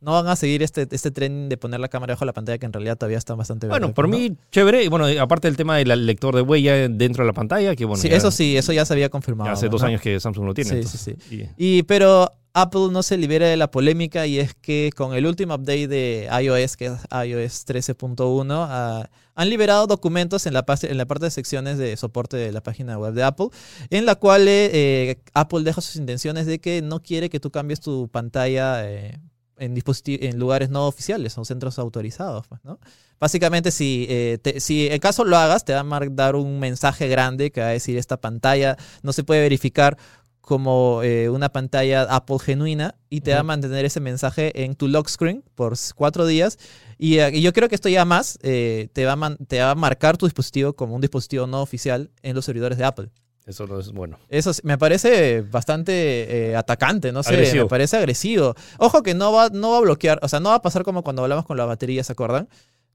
no 0.04 0.12
van 0.12 0.28
a 0.28 0.36
seguir 0.36 0.62
este, 0.64 0.88
este 0.92 1.12
tren 1.12 1.50
de 1.50 1.58
poner 1.58 1.80
la 1.80 1.88
cámara 1.88 2.14
bajo 2.14 2.26
la 2.26 2.34
pantalla 2.34 2.58
que 2.58 2.66
en 2.66 2.74
realidad 2.74 2.98
todavía 2.98 3.18
está 3.18 3.34
bastante 3.36 3.68
Bueno, 3.68 3.94
por 3.94 4.08
¿no? 4.10 4.18
mí, 4.18 4.36
chévere. 4.52 4.84
Y 4.84 4.88
bueno, 4.90 5.06
aparte 5.22 5.48
del 5.48 5.58
tema 5.58 5.78
del 5.78 6.06
lector 6.06 6.36
de 6.36 6.42
huella 6.42 6.88
dentro 6.90 7.24
de 7.24 7.28
la 7.28 7.34
pantalla, 7.34 7.76
que 7.76 7.86
bueno, 7.86 8.02
sí, 8.02 8.10
ya- 8.10 8.18
eso 8.18 8.30
sí, 8.32 8.58
eso 8.58 8.74
ya 8.74 8.86
se 8.86 8.94
había 8.94 9.10
confirmado. 9.10 9.50
hace 9.52 9.70
dos 9.70 9.82
¿no? 9.82 9.88
años 9.88 10.02
que 10.02 10.20
Samsung 10.20 10.46
lo 10.46 10.54
tiene. 10.54 10.70
Sí, 10.70 10.76
entonces, 10.78 11.02
sí, 11.30 11.48
y- 11.58 11.78
Y, 11.80 11.84
pero 11.84 12.30
Apple 12.56 12.90
no 12.92 13.02
se 13.02 13.18
libera 13.18 13.48
de 13.48 13.58
la 13.58 13.72
polémica 13.72 14.28
y 14.28 14.38
es 14.40 14.54
que 14.54 14.92
con 14.96 15.16
el 15.16 15.26
último 15.26 15.56
update 15.56 15.88
de 15.88 16.30
iOS, 16.44 16.78
que 16.78 16.86
es 16.88 16.94
iOS 17.12 17.66
13.1, 17.66 18.68
ah, 18.70 19.10
han 19.36 19.50
liberado 19.50 19.88
documentos 19.88 20.46
en 20.46 20.54
la, 20.54 20.64
en 20.84 20.98
la 20.98 21.06
parte 21.08 21.26
de 21.26 21.32
secciones 21.32 21.80
de 21.80 21.98
soporte 21.98 22.38
de 22.38 22.52
la 22.52 22.62
página 22.62 23.00
web 23.00 23.14
de 23.16 23.24
Apple, 23.24 23.48
en 23.90 24.06
la 24.06 24.14
cual 24.16 24.46
eh, 24.48 25.20
Apple 25.34 25.62
deja 25.64 25.82
sus 25.82 25.96
intenciones 25.96 26.46
de 26.46 26.60
que 26.60 26.84
no 26.84 27.02
quiere 27.02 27.30
que 27.32 27.40
tú 27.40 27.50
cambies 27.50 27.80
tu 27.80 28.08
pantalla 28.10 28.88
eh, 28.88 29.18
en, 29.64 29.82
en 30.06 30.40
lugares 30.40 30.70
no 30.70 30.88
oficiales 30.88 31.38
o 31.38 31.46
centros 31.46 31.80
autorizados. 31.80 32.48
pues, 32.48 32.62
¿no? 32.64 32.80
Básicamente, 33.20 33.72
si, 33.72 34.06
eh, 34.10 34.38
te- 34.42 34.60
si 34.60 34.88
en 34.88 35.00
caso 35.00 35.24
lo 35.24 35.38
hagas, 35.38 35.64
te 35.66 35.74
va 35.74 35.80
a 35.80 36.00
dar 36.10 36.36
un 36.36 36.60
mensaje 36.60 37.08
grande 37.08 37.52
que 37.52 37.62
va 37.62 37.68
a 37.68 37.72
decir 37.72 37.98
esta 37.98 38.18
pantalla 38.20 38.78
no 39.02 39.14
se 39.14 39.24
puede 39.24 39.42
verificar 39.42 39.98
como 40.42 41.02
eh, 41.04 41.30
una 41.30 41.48
pantalla 41.48 42.02
Apple 42.04 42.38
genuina 42.38 42.96
y 43.10 43.22
te 43.22 43.34
va 43.34 43.40
a 43.40 43.44
mantener 43.44 43.86
ese 43.86 44.02
mensaje 44.02 44.66
en 44.66 44.76
tu 44.76 44.90
lock 44.90 45.08
screen 45.08 45.42
por 45.56 45.76
cuatro 45.96 46.26
días. 46.26 46.60
Y, 46.98 47.20
eh, 47.20 47.30
y 47.34 47.42
yo 47.42 47.54
creo 47.54 47.70
que 47.70 47.76
esto 47.76 47.88
ya 47.88 48.04
más 48.04 48.38
eh, 48.44 48.90
te, 48.92 49.06
va 49.06 49.14
a 49.14 49.36
te 49.48 49.62
va 49.62 49.72
a 49.72 49.76
marcar 49.76 50.18
tu 50.18 50.26
dispositivo 50.26 50.74
como 50.74 50.96
un 50.96 51.02
dispositivo 51.02 51.48
no 51.48 51.62
oficial 51.62 52.12
en 52.24 52.36
los 52.36 52.44
servidores 52.44 52.78
de 52.78 52.84
Apple. 52.84 53.10
Eso 53.46 53.68
no 53.68 53.80
es 53.80 53.92
bueno. 53.92 54.18
Eso 54.30 54.52
me 54.64 54.78
parece 54.78 55.42
bastante 55.42 56.52
eh, 56.52 56.56
atacante, 56.56 57.12
no 57.12 57.24
sé, 57.24 57.34
Agresivo. 57.34 57.64
me 57.66 57.70
parece 57.70 57.98
agresivo. 57.98 58.56
Ojo 58.78 59.04
que 59.04 59.14
no 59.14 59.32
va, 59.34 59.50
no 59.50 59.72
va 59.72 59.78
a 59.78 59.82
bloquear, 59.82 60.20
o 60.22 60.28
sea, 60.30 60.40
no 60.40 60.50
va 60.50 60.56
a 60.56 60.62
pasar 60.62 60.84
como 60.84 61.04
cuando 61.04 61.24
hablamos 61.24 61.46
con 61.46 61.58
la 61.58 61.66
batería, 61.66 62.04
¿se 62.04 62.14
acuerdan? 62.14 62.48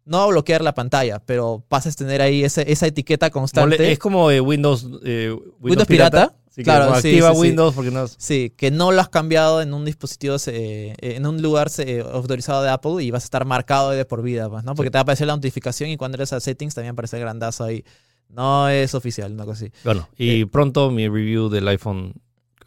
No 0.07 0.19
va 0.19 0.25
a 0.25 0.29
bloquear 0.29 0.63
la 0.63 0.73
pantalla, 0.73 1.19
pero 1.19 1.63
pasas 1.69 1.95
a 1.95 1.97
tener 1.99 2.23
ahí 2.23 2.43
ese- 2.45 2.71
esa 2.73 2.87
etiqueta 2.87 3.29
constante. 3.31 3.77
Mole- 3.77 3.93
Es 3.93 3.99
como 3.99 4.31
eh, 4.31 4.41
Windows, 4.41 4.85
eh, 5.05 5.31
Windows, 5.33 5.55
Windows 5.61 5.87
pirata. 5.87 6.35
Sí, 6.51 6.65
Claro, 6.65 6.87
sí, 7.01 7.09
activa 7.11 7.35
sí. 7.35 7.41
Windows 7.41 7.75
porque 7.75 7.91
no 7.93 8.09
Sí, 8.09 8.53
que 8.57 8.71
no 8.73 8.91
lo 8.91 9.01
has 9.01 9.09
cambiado 9.11 9.61
en 9.63 9.73
un 9.75 9.85
dispositivo, 9.85 10.35
eh, 10.47 10.95
en 11.03 11.25
un 11.27 11.41
lugar 11.41 11.71
eh, 11.79 12.03
autorizado 12.13 12.63
de 12.65 12.71
Apple 12.71 13.05
y 13.05 13.11
vas 13.13 13.23
a 13.23 13.27
estar 13.27 13.45
marcado 13.45 13.91
de 13.91 14.05
por 14.05 14.23
vida, 14.23 14.49
pues, 14.49 14.65
¿no? 14.65 14.75
Porque 14.75 14.91
te 14.91 14.97
va 14.97 15.01
a 15.01 15.03
aparecer 15.03 15.27
la 15.29 15.37
notificación 15.37 15.91
y 15.91 15.97
cuando 15.97 16.17
eres 16.17 16.33
a 16.33 16.41
settings 16.41 16.75
también 16.75 16.95
aparece 16.95 17.21
grandazo 17.21 17.63
ahí. 17.65 17.85
No 18.29 18.69
es 18.69 18.95
oficial, 18.95 19.33
una 19.33 19.45
cosa 19.45 19.65
así. 19.65 19.73
Bueno, 19.85 20.09
y 20.17 20.45
pronto 20.45 20.91
mi 20.91 21.09
review 21.09 21.49
del 21.49 21.67
iPhone, 21.69 22.13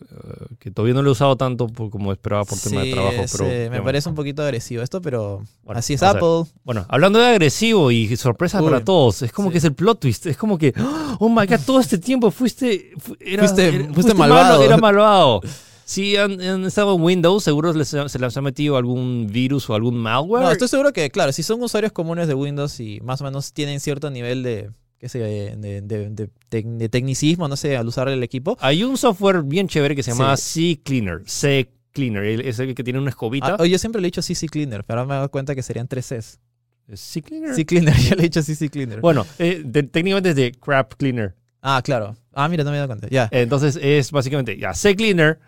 eh, 0.02 0.46
que 0.60 0.72
todavía 0.72 0.96
no 0.96 1.02
lo 1.04 1.10
he 1.10 1.12
usado 1.14 1.36
tanto 1.38 1.68
por- 1.68 1.90
como 1.92 2.12
esperaba 2.12 2.44
por 2.44 2.58
tema 2.60 2.82
de 2.82 2.92
trabajo, 2.94 3.22
es, 3.22 3.32
pero 3.32 3.46
eh, 3.50 3.70
me 3.70 3.82
parece 3.82 4.10
un 4.10 4.16
poquito 4.16 4.42
agresivo 4.42 4.82
esto, 4.82 5.02
pero 5.02 5.44
Bueno, 5.64 5.80
así 5.80 5.94
es. 5.94 6.04
Apple. 6.04 6.44
Bueno, 6.64 6.86
hablando 6.90 7.20
de 7.20 7.28
agresivo 7.28 7.92
y 7.92 8.16
sorpresa 8.18 8.60
Uy, 8.62 8.66
para 8.70 8.84
todos, 8.84 9.22
es 9.22 9.32
como 9.32 9.50
sí. 9.50 9.54
que 9.54 9.58
es 9.60 9.64
el 9.66 9.74
plot 9.76 10.00
twist. 10.00 10.26
Es 10.26 10.38
como 10.38 10.58
que, 10.58 10.74
oh 11.20 11.30
my 11.30 11.46
god, 11.46 11.60
todo 11.66 11.80
este 11.80 11.98
tiempo 12.00 12.32
fuiste. 12.32 12.92
fu- 12.98 13.16
era- 13.20 13.44
Fuiste- 13.44 13.68
era- 13.68 13.94
fuiste 13.94 14.14
malo, 14.16 14.34
malvado. 14.34 14.64
era 14.64 14.78
malvado. 14.78 15.42
Si 15.86 16.16
han, 16.16 16.40
han 16.42 16.64
estado 16.66 16.96
en 16.96 17.02
Windows, 17.02 17.44
seguro 17.44 17.72
les- 17.74 17.90
se 17.90 18.20
les 18.20 18.38
ha 18.38 18.42
metido 18.42 18.78
algún 18.78 19.28
virus 19.30 19.70
o 19.70 19.76
algún 19.76 19.98
malware. 19.98 20.44
No, 20.44 20.52
estoy 20.52 20.68
seguro 20.70 20.92
que, 20.94 21.10
claro, 21.12 21.32
si 21.34 21.44
son 21.44 21.62
usuarios 21.62 21.92
comunes 21.92 22.28
de 22.28 22.34
Windows 22.34 22.80
y 22.80 23.00
más 23.02 23.20
o 23.22 23.26
menos 23.26 23.52
tienen 23.54 23.80
cierto 23.82 24.10
nivel 24.10 24.42
de, 24.42 24.72
qué 25.02 25.10
sé, 25.10 25.18
de, 25.18 25.56
de- 25.58 25.82
de- 25.82 26.10
de 26.12 26.30
tec- 26.52 26.78
de 26.78 26.88
tecnicismo, 26.88 27.48
no 27.48 27.56
sé, 27.58 27.76
al 27.76 27.88
usar 27.88 28.08
el 28.08 28.22
equipo. 28.22 28.56
Hay 28.62 28.84
un 28.84 28.98
software 28.98 29.42
bien 29.42 29.68
chévere 29.68 29.96
que 29.96 30.04
se 30.04 30.12
llama 30.12 30.38
Sí. 30.38 30.76
C 30.76 30.82
Cleaner. 30.84 31.22
C 31.26 31.72
Cleaner. 31.92 32.24
el- 32.24 32.42
Es 32.42 32.60
el 32.60 32.76
que 32.76 32.84
tiene 32.84 33.00
una 33.00 33.10
escobita. 33.10 33.56
Ah, 33.56 33.58
oh, 33.60 33.66
yo 33.66 33.80
siempre 33.80 34.00
le 34.00 34.06
he 34.08 34.10
dicho 34.12 34.22
CC 34.22 34.48
Cleaner, 34.48 34.84
pero 34.84 35.00
ahora 35.00 35.08
me 35.10 35.14
he 35.16 35.18
dado 35.18 35.32
cuenta 35.32 35.56
que 35.56 35.64
serían 35.64 35.88
tres 35.88 36.06
Cs. 36.06 36.40
¿Es 36.88 37.00
¿C 37.00 37.24
Cleaner? 37.24 37.56
C 37.56 37.66
Cleaner, 37.66 37.96
yo 37.98 38.16
le 38.16 38.22
he 38.22 38.24
dicho 38.26 38.44
CC 38.44 38.70
Cleaner. 38.70 39.02
Bueno, 39.02 39.26
eh, 39.40 39.64
técnicamente 39.92 40.30
es 40.30 40.36
de 40.36 40.52
Crap 40.52 40.94
Cleaner. 40.94 41.36
Ah, 41.64 41.82
claro. 41.84 42.16
Ah, 42.34 42.48
mira, 42.48 42.64
no 42.64 42.70
me 42.70 42.76
he 42.78 42.80
dado 42.80 42.88
cuenta. 42.90 43.08
Ya. 43.10 43.28
Entonces 43.32 43.80
es 43.82 44.12
básicamente, 44.12 44.56
ya, 44.58 44.76
C 44.76 44.96
Cleaner, 44.96 45.40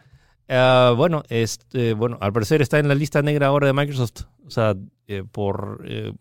ah, 0.50 0.94
bueno, 0.98 1.22
es, 1.30 1.60
eh, 1.74 1.94
bueno, 1.96 2.18
al 2.22 2.34
parecer 2.34 2.62
está 2.64 2.80
en 2.80 2.88
la 2.88 2.96
lista 2.96 3.22
negra 3.22 3.48
ahora 3.48 3.68
de 3.68 3.74
Microsoft. 3.74 4.24
O 4.46 4.50
sea, 4.50 4.76
eh, 5.08 5.24
por 5.32 5.84
eh, 5.88 6.12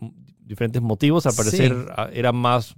diferentes 0.41 0.83
motivos, 0.83 1.25
al 1.27 1.35
parecer 1.35 1.73
Sí. 1.73 1.93
ah, 1.97 2.11
era 2.13 2.33
más... 2.33 2.75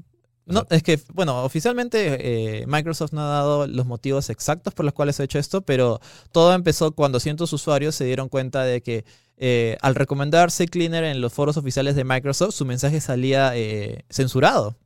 No, 0.47 0.67
es 0.69 0.83
que, 0.83 1.01
bueno, 1.15 1.43
oficialmente 1.43 2.61
eh, 2.61 2.67
Microsoft 2.67 3.13
no 3.13 3.23
ha 3.23 3.29
dado 3.31 3.67
los 3.67 3.87
motivos 3.87 4.29
exactos 4.29 4.75
por 4.75 4.85
los 4.85 4.93
cuales 4.93 5.19
ha 5.19 5.25
hecho 5.25 5.39
esto, 5.39 5.63
pero 5.63 6.01
todo 6.33 6.53
empezó 6.53 6.93
cuando 6.93 7.19
cientos 7.19 7.53
usuarios 7.55 7.95
se 7.95 8.05
dieron 8.05 8.29
cuenta 8.29 8.63
de 8.63 8.83
que 8.83 9.05
eh, 9.39 9.79
al 9.81 9.95
recomendar 9.95 10.51
Cleaner 10.71 11.05
en 11.05 11.21
los 11.23 11.33
foros 11.33 11.57
oficiales 11.57 11.97
de 11.97 12.05
Microsoft, 12.05 12.55
su 12.55 12.67
mensaje 12.67 13.01
salía 13.01 13.53
eh, 13.57 14.05
censurado. 14.11 14.77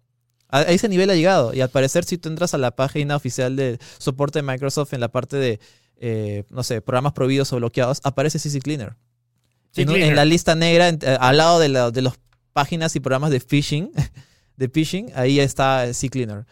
A, 0.48 0.58
a 0.60 0.62
ese 0.62 0.88
nivel 0.88 1.10
ha 1.10 1.14
llegado. 1.16 1.52
Y 1.52 1.60
al 1.60 1.70
parecer, 1.70 2.04
si 2.04 2.18
tú 2.18 2.28
entras 2.28 2.54
a 2.54 2.58
la 2.58 2.70
página 2.70 3.16
oficial 3.16 3.56
de 3.56 3.78
soporte 3.98 4.38
de 4.38 4.42
Microsoft 4.44 4.92
en 4.94 5.00
la 5.00 5.08
parte 5.08 5.36
de, 5.36 5.60
no 6.50 6.62
sé, 6.62 6.80
programas 6.80 7.12
prohibidos 7.14 7.52
o 7.52 7.56
bloqueados, 7.56 8.00
aparece 8.04 8.38
CC 8.38 8.60
Cleaner. 8.60 8.94
C 9.72 9.82
en, 9.82 9.90
en 9.90 10.16
la 10.16 10.24
lista 10.24 10.54
negra, 10.54 10.88
en- 10.88 11.00
al 11.20 11.36
lado 11.36 11.58
de, 11.58 11.68
la- 11.68 11.90
de 11.90 12.00
las 12.02 12.14
páginas 12.52 12.94
y 12.96 13.00
programas 13.00 13.30
de 13.30 13.40
phishing, 13.40 13.90
de 14.58 14.68
phishing, 14.68 15.10
ahí 15.14 15.38
está 15.40 15.86
CCleaner. 15.92 16.44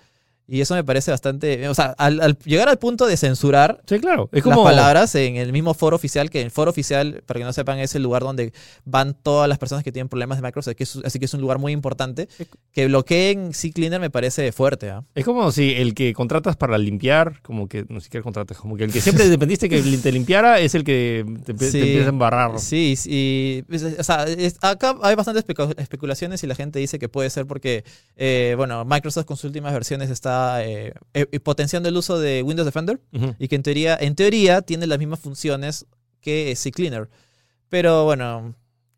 Y 0.49 0.61
eso 0.61 0.75
me 0.75 0.85
parece 0.85 1.11
bastante. 1.11 1.69
O 1.69 1.75
sea, 1.75 1.87
al, 1.99 2.21
al 2.21 2.38
llegar 2.45 2.69
al 2.69 2.79
punto 2.79 3.07
de 3.07 3.17
censurar 3.17 3.81
Sí, 3.87 3.99
claro. 3.99 4.29
Es 4.33 4.45
las 4.47 4.57
palabras 4.59 5.15
en 5.17 5.37
el 5.37 5.53
mismo 5.53 5.75
foro 5.75 5.97
oficial, 5.97 6.31
que 6.31 6.41
el 6.43 6.50
foro 6.53 6.71
oficial, 6.71 7.23
para 7.26 7.38
que 7.41 7.45
no 7.45 7.53
sepan, 7.53 7.79
es 7.81 7.95
el 7.97 8.03
lugar 8.05 8.23
donde 8.23 8.53
van 8.85 9.15
todas 9.15 9.49
las 9.49 9.59
personas 9.59 9.83
que 9.83 9.91
tienen 9.91 10.09
problemas 10.09 10.38
de 10.38 10.43
Microsoft, 10.43 10.75
que 10.76 10.85
es- 10.85 11.00
así 11.05 11.19
que 11.19 11.25
es 11.25 11.35
un 11.35 11.41
lugar 11.41 11.59
muy 11.59 11.73
importante. 11.73 12.29
Que 12.73 12.87
bloqueen 12.87 13.50
CCleaner 13.53 14.00
me 14.00 14.11
parece 14.11 14.53
fuerte. 14.53 14.91
¿ah? 14.91 15.03
Es 15.17 15.25
como 15.25 15.50
si 15.50 15.73
el 15.73 15.95
que 15.95 16.12
contratas 16.12 16.55
para 16.57 16.79
limpiar, 16.79 17.43
como 17.43 17.67
que 17.69 17.85
no 17.88 18.00
siquiera 18.00 18.23
contratas, 18.23 18.57
como 18.59 18.76
que 18.76 18.85
el 18.85 18.93
que 18.93 19.00
siempre 19.00 19.29
dependiste 19.29 19.69
que 19.69 19.81
te 19.83 20.12
limpiara 20.12 20.61
es 20.61 20.76
el 20.76 20.85
que 20.85 21.25
te, 21.45 21.55
te 21.55 21.71
Sí. 21.73 21.79
empieza 21.79 22.07
a 22.07 22.11
embarrar. 22.11 22.59
Sí, 22.61 22.95
sí. 22.97 23.65
pues, 23.69 23.83
O 23.83 24.05
sea, 24.05 24.25
es- 24.25 24.59
acá 24.62 24.95
hay 25.03 25.17
bastantes 25.17 25.45
especu- 25.45 25.75
especulaciones 25.76 26.43
y 26.45 26.47
la 26.47 26.55
gente 26.55 26.79
dice 26.79 27.00
que 27.00 27.09
puede 27.09 27.31
ser 27.31 27.47
porque, 27.47 27.83
eh, 28.17 28.55
bueno, 28.57 28.85
Microsoft 28.85 29.25
con 29.25 29.37
sus 29.37 29.47
últimas 29.47 29.73
versiones 29.73 30.09
está 30.11 30.36
eh, 30.62 30.95
eh, 31.14 31.40
potenciando 31.40 31.88
el 31.88 31.97
uso 31.97 32.19
de 32.19 32.43
Windows 32.43 32.66
Defender 32.66 33.00
y 33.38 33.49
que 33.49 33.57
en 33.57 33.62
teoría, 33.62 33.97
en 34.00 34.14
teoría 34.14 34.62
tiene 34.62 34.87
las 34.87 34.99
mismas 34.99 35.21
funciones 35.21 35.87
que 36.21 36.55
CCleaner. 36.57 37.09
Pero 37.69 38.05
bueno, 38.05 38.55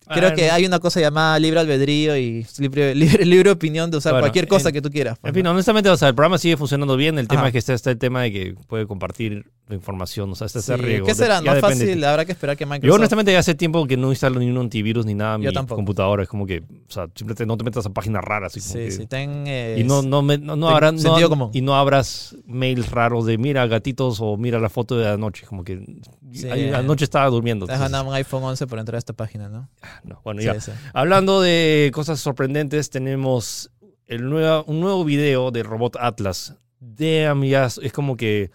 creo 0.08 0.28
Ah, 0.30 0.34
que 0.34 0.50
hay 0.50 0.66
una 0.66 0.78
cosa 0.78 1.00
llamada 1.00 1.38
libre 1.38 1.60
albedrío 1.60 2.16
y 2.16 2.46
libre, 2.58 2.94
libre, 2.94 3.24
libre 3.24 3.50
opinión 3.50 3.90
de 3.90 3.98
usar 3.98 4.12
Bueno, 4.14 4.22
cualquier 4.24 4.48
cosa 4.48 4.68
en- 4.68 4.74
que 4.74 4.82
tú 4.82 4.90
quieras. 4.90 5.18
pues, 5.20 5.30
En 5.30 5.34
fin, 5.34 5.46
honestamente, 5.46 5.88
o 5.90 5.96
sea, 5.96 6.08
el 6.08 6.14
programa 6.14 6.38
sigue 6.38 6.56
funcionando 6.56 6.96
bien. 6.96 7.18
El 7.18 7.28
tema 7.28 7.46
es 7.46 7.52
que 7.52 7.58
está, 7.58 7.74
está 7.74 7.90
el 7.90 7.98
tema 7.98 8.22
de 8.22 8.32
que 8.32 8.54
puede 8.66 8.86
compartir 8.86 9.50
la 9.68 9.74
información. 9.74 10.30
O 10.30 10.34
sea, 10.34 10.46
está 10.46 10.60
Sí, 10.62 10.72
ese 10.72 10.82
riesgo. 10.82 11.06
¿Qué 11.06 11.14
será? 11.14 11.36
Ya 11.42 11.50
No 11.50 11.54
depende 11.54 11.84
de 11.84 11.86
fácil, 11.92 12.04
habrá 12.04 12.24
que 12.24 12.32
esperar 12.32 12.56
que 12.56 12.64
Microsoft... 12.64 12.86
Yo 12.88 12.94
honestamente 12.94 13.32
ya 13.32 13.38
hace 13.38 13.54
tiempo 13.54 13.86
que 13.86 13.96
no 13.98 14.08
instalo 14.10 14.40
ni 14.40 14.50
un 14.50 14.56
antivirus 14.58 15.04
ni 15.04 15.14
nada 15.14 15.34
en 15.34 15.42
mi 15.42 15.52
tampoco. 15.52 15.76
computadora. 15.76 16.22
Es 16.22 16.28
como 16.28 16.46
que, 16.46 16.60
o 16.60 16.90
sea, 16.90 17.04
simplemente 17.14 17.44
no 17.46 17.56
te 17.56 17.64
metas 17.64 17.84
a 17.84 17.90
páginas 17.90 18.24
raras. 18.24 18.52
como 18.54 18.64
Sí, 18.64 18.78
que- 18.78 18.90
sí, 18.90 19.06
ten... 19.06 19.44
eh, 19.46 19.76
y 19.78 19.84
no, 19.84 20.02
no, 20.02 20.22
me- 20.22 20.38
no, 20.38 20.56
no 20.56 20.70
no- 20.70 21.50
y 21.52 21.60
no 21.60 21.74
abras 21.76 22.34
mails 22.46 22.90
raros 22.90 23.26
de 23.26 23.36
mira 23.38 23.66
gatitos 23.66 24.18
o 24.20 24.36
mira 24.36 24.58
la 24.58 24.68
foto 24.70 24.96
de 24.96 25.08
anoche. 25.08 25.46
Como 25.46 25.64
que 25.64 25.84
Sí. 26.32 26.48
ay- 26.50 26.70
anoche 26.70 27.04
estaba 27.04 27.26
durmiendo. 27.28 27.66
Te 27.66 27.72
has 27.72 27.76
entonces, 27.78 27.92
ganado 27.92 28.10
un 28.10 28.14
iPhone 28.16 28.42
11 28.44 28.66
por 28.66 28.78
entrar 28.78 28.96
a 28.96 28.98
esta 28.98 29.12
página, 29.12 29.48
¿no? 29.48 29.68
No, 30.04 30.20
bueno, 30.24 30.40
ya. 30.40 30.60
sí. 30.60 30.72
Hablando 30.92 31.40
de 31.40 31.90
cosas 31.94 32.20
sorprendentes, 32.20 32.90
tenemos 32.90 33.70
el 34.06 34.28
nuevo, 34.28 34.64
un 34.64 34.80
nuevo 34.80 35.04
video 35.04 35.50
de 35.50 35.62
Robot 35.62 35.96
Atlas. 36.00 36.54
Damn, 36.80 37.44
ya 37.44 37.66
es 37.66 37.92
como 37.92 38.16
que 38.16 38.50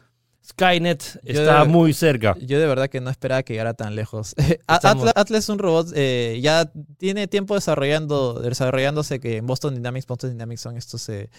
Skynet 0.45 1.21
Yo 1.23 1.41
está 1.41 1.61
de- 1.63 1.69
muy 1.69 1.93
cerca. 1.93 2.35
Yo 2.39 2.59
de 2.59 2.67
verdad 2.67 2.89
que 2.89 2.99
no 3.01 3.09
esperaba 3.09 3.43
que 3.43 3.53
llegara 3.53 3.73
tan 3.73 3.95
lejos. 3.95 4.35
Atlas, 4.67 5.13
Atlas 5.15 5.43
es 5.45 5.49
un 5.49 5.59
robot, 5.59 5.87
eh, 5.95 6.39
ya 6.41 6.71
tiene 6.97 7.27
tiempo 7.27 7.55
desarrollando, 7.55 8.39
desarrollándose 8.41 9.19
que 9.19 9.37
en 9.37 9.45
Boston 9.47 9.75
Dynamics, 9.75 10.05
Boston 10.07 10.31
Dynamics 10.31 10.61
son 10.61 10.75
estos 10.77 11.07
eh, 11.09 11.29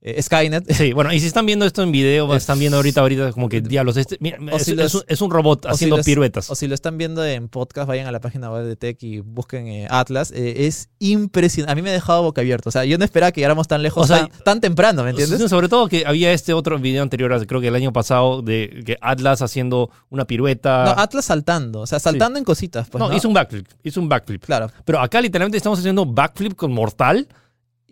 eh, 0.00 0.22
Skynet. 0.22 0.72
Sí, 0.72 0.92
bueno, 0.92 1.12
y 1.12 1.18
si 1.20 1.26
están 1.26 1.44
viendo 1.46 1.66
esto 1.66 1.82
en 1.82 1.90
video, 1.90 2.32
Es- 2.34 2.42
están 2.42 2.58
viendo 2.58 2.76
ahorita, 2.76 3.00
ahorita 3.00 3.32
como 3.32 3.48
que 3.48 3.60
diablos, 3.60 3.96
este, 3.96 4.16
mira, 4.20 4.38
es, 4.52 4.62
si 4.64 4.74
los- 4.74 4.86
es 4.86 4.94
un, 4.94 5.02
es 5.08 5.20
un 5.20 5.30
robot 5.30 5.64
si 5.64 5.68
haciendo 5.70 5.98
piruetas. 6.02 6.50
O 6.50 6.54
si 6.54 6.68
lo 6.68 6.74
están 6.74 6.98
viendo 6.98 7.24
en 7.24 7.48
podcast, 7.48 7.88
vayan 7.88 8.06
a 8.06 8.12
la 8.12 8.20
página 8.20 8.50
web 8.50 8.64
de 8.64 8.76
Tech 8.76 9.02
y 9.02 9.20
busquen 9.20 9.66
eh, 9.66 9.86
Atlas. 9.90 10.30
Eh, 10.32 10.66
es 10.66 10.88
impresionante. 11.00 11.72
A 11.72 11.74
mí 11.74 11.82
me 11.82 11.90
ha 11.90 11.92
dejado 11.92 12.22
boca 12.22 12.40
abierta. 12.40 12.68
O 12.68 12.72
sea, 12.72 12.84
yo 12.84 12.96
no 12.98 13.04
esperaba 13.04 13.32
que 13.32 13.40
llegáramos 13.40 13.66
tan 13.66 13.82
lejos 13.82 14.04
O 14.04 14.06
sea, 14.06 14.26
tan, 14.28 14.44
tan 14.44 14.60
temprano, 14.60 15.02
¿me 15.02 15.10
entiendes? 15.10 15.48
Sobre 15.50 15.68
todo 15.68 15.88
que 15.88 16.04
había 16.06 16.32
este 16.32 16.52
otro 16.52 16.78
video 16.78 17.02
anterior, 17.02 17.44
creo 17.46 17.60
que 17.60 17.68
el 17.68 17.74
año 17.74 17.92
pasado, 17.92 18.42
de 18.42 18.82
que 18.86 18.96
Atlas 19.00 19.42
haciendo 19.42 19.90
una 20.10 20.26
pirueta. 20.26 20.84
No, 20.84 20.90
Atlas 21.02 21.24
saltando. 21.24 21.80
O 21.80 21.86
sea, 21.86 21.98
saltando 21.98 22.38
en 22.38 22.44
cositas. 22.44 22.88
Pues, 22.88 23.00
no, 23.00 23.08
¿no? 23.10 23.16
hizo 23.16 23.28
un 23.28 23.34
backflip, 23.34 23.66
hizo 23.82 24.00
un 24.00 24.08
backflip. 24.08 24.44
Claro. 24.44 24.70
Pero 24.84 25.00
acá 25.00 25.20
literalmente 25.20 25.56
estamos 25.56 25.78
haciendo 25.78 26.06
backflip 26.06 26.54
con 26.54 26.72
mortal. 26.72 27.26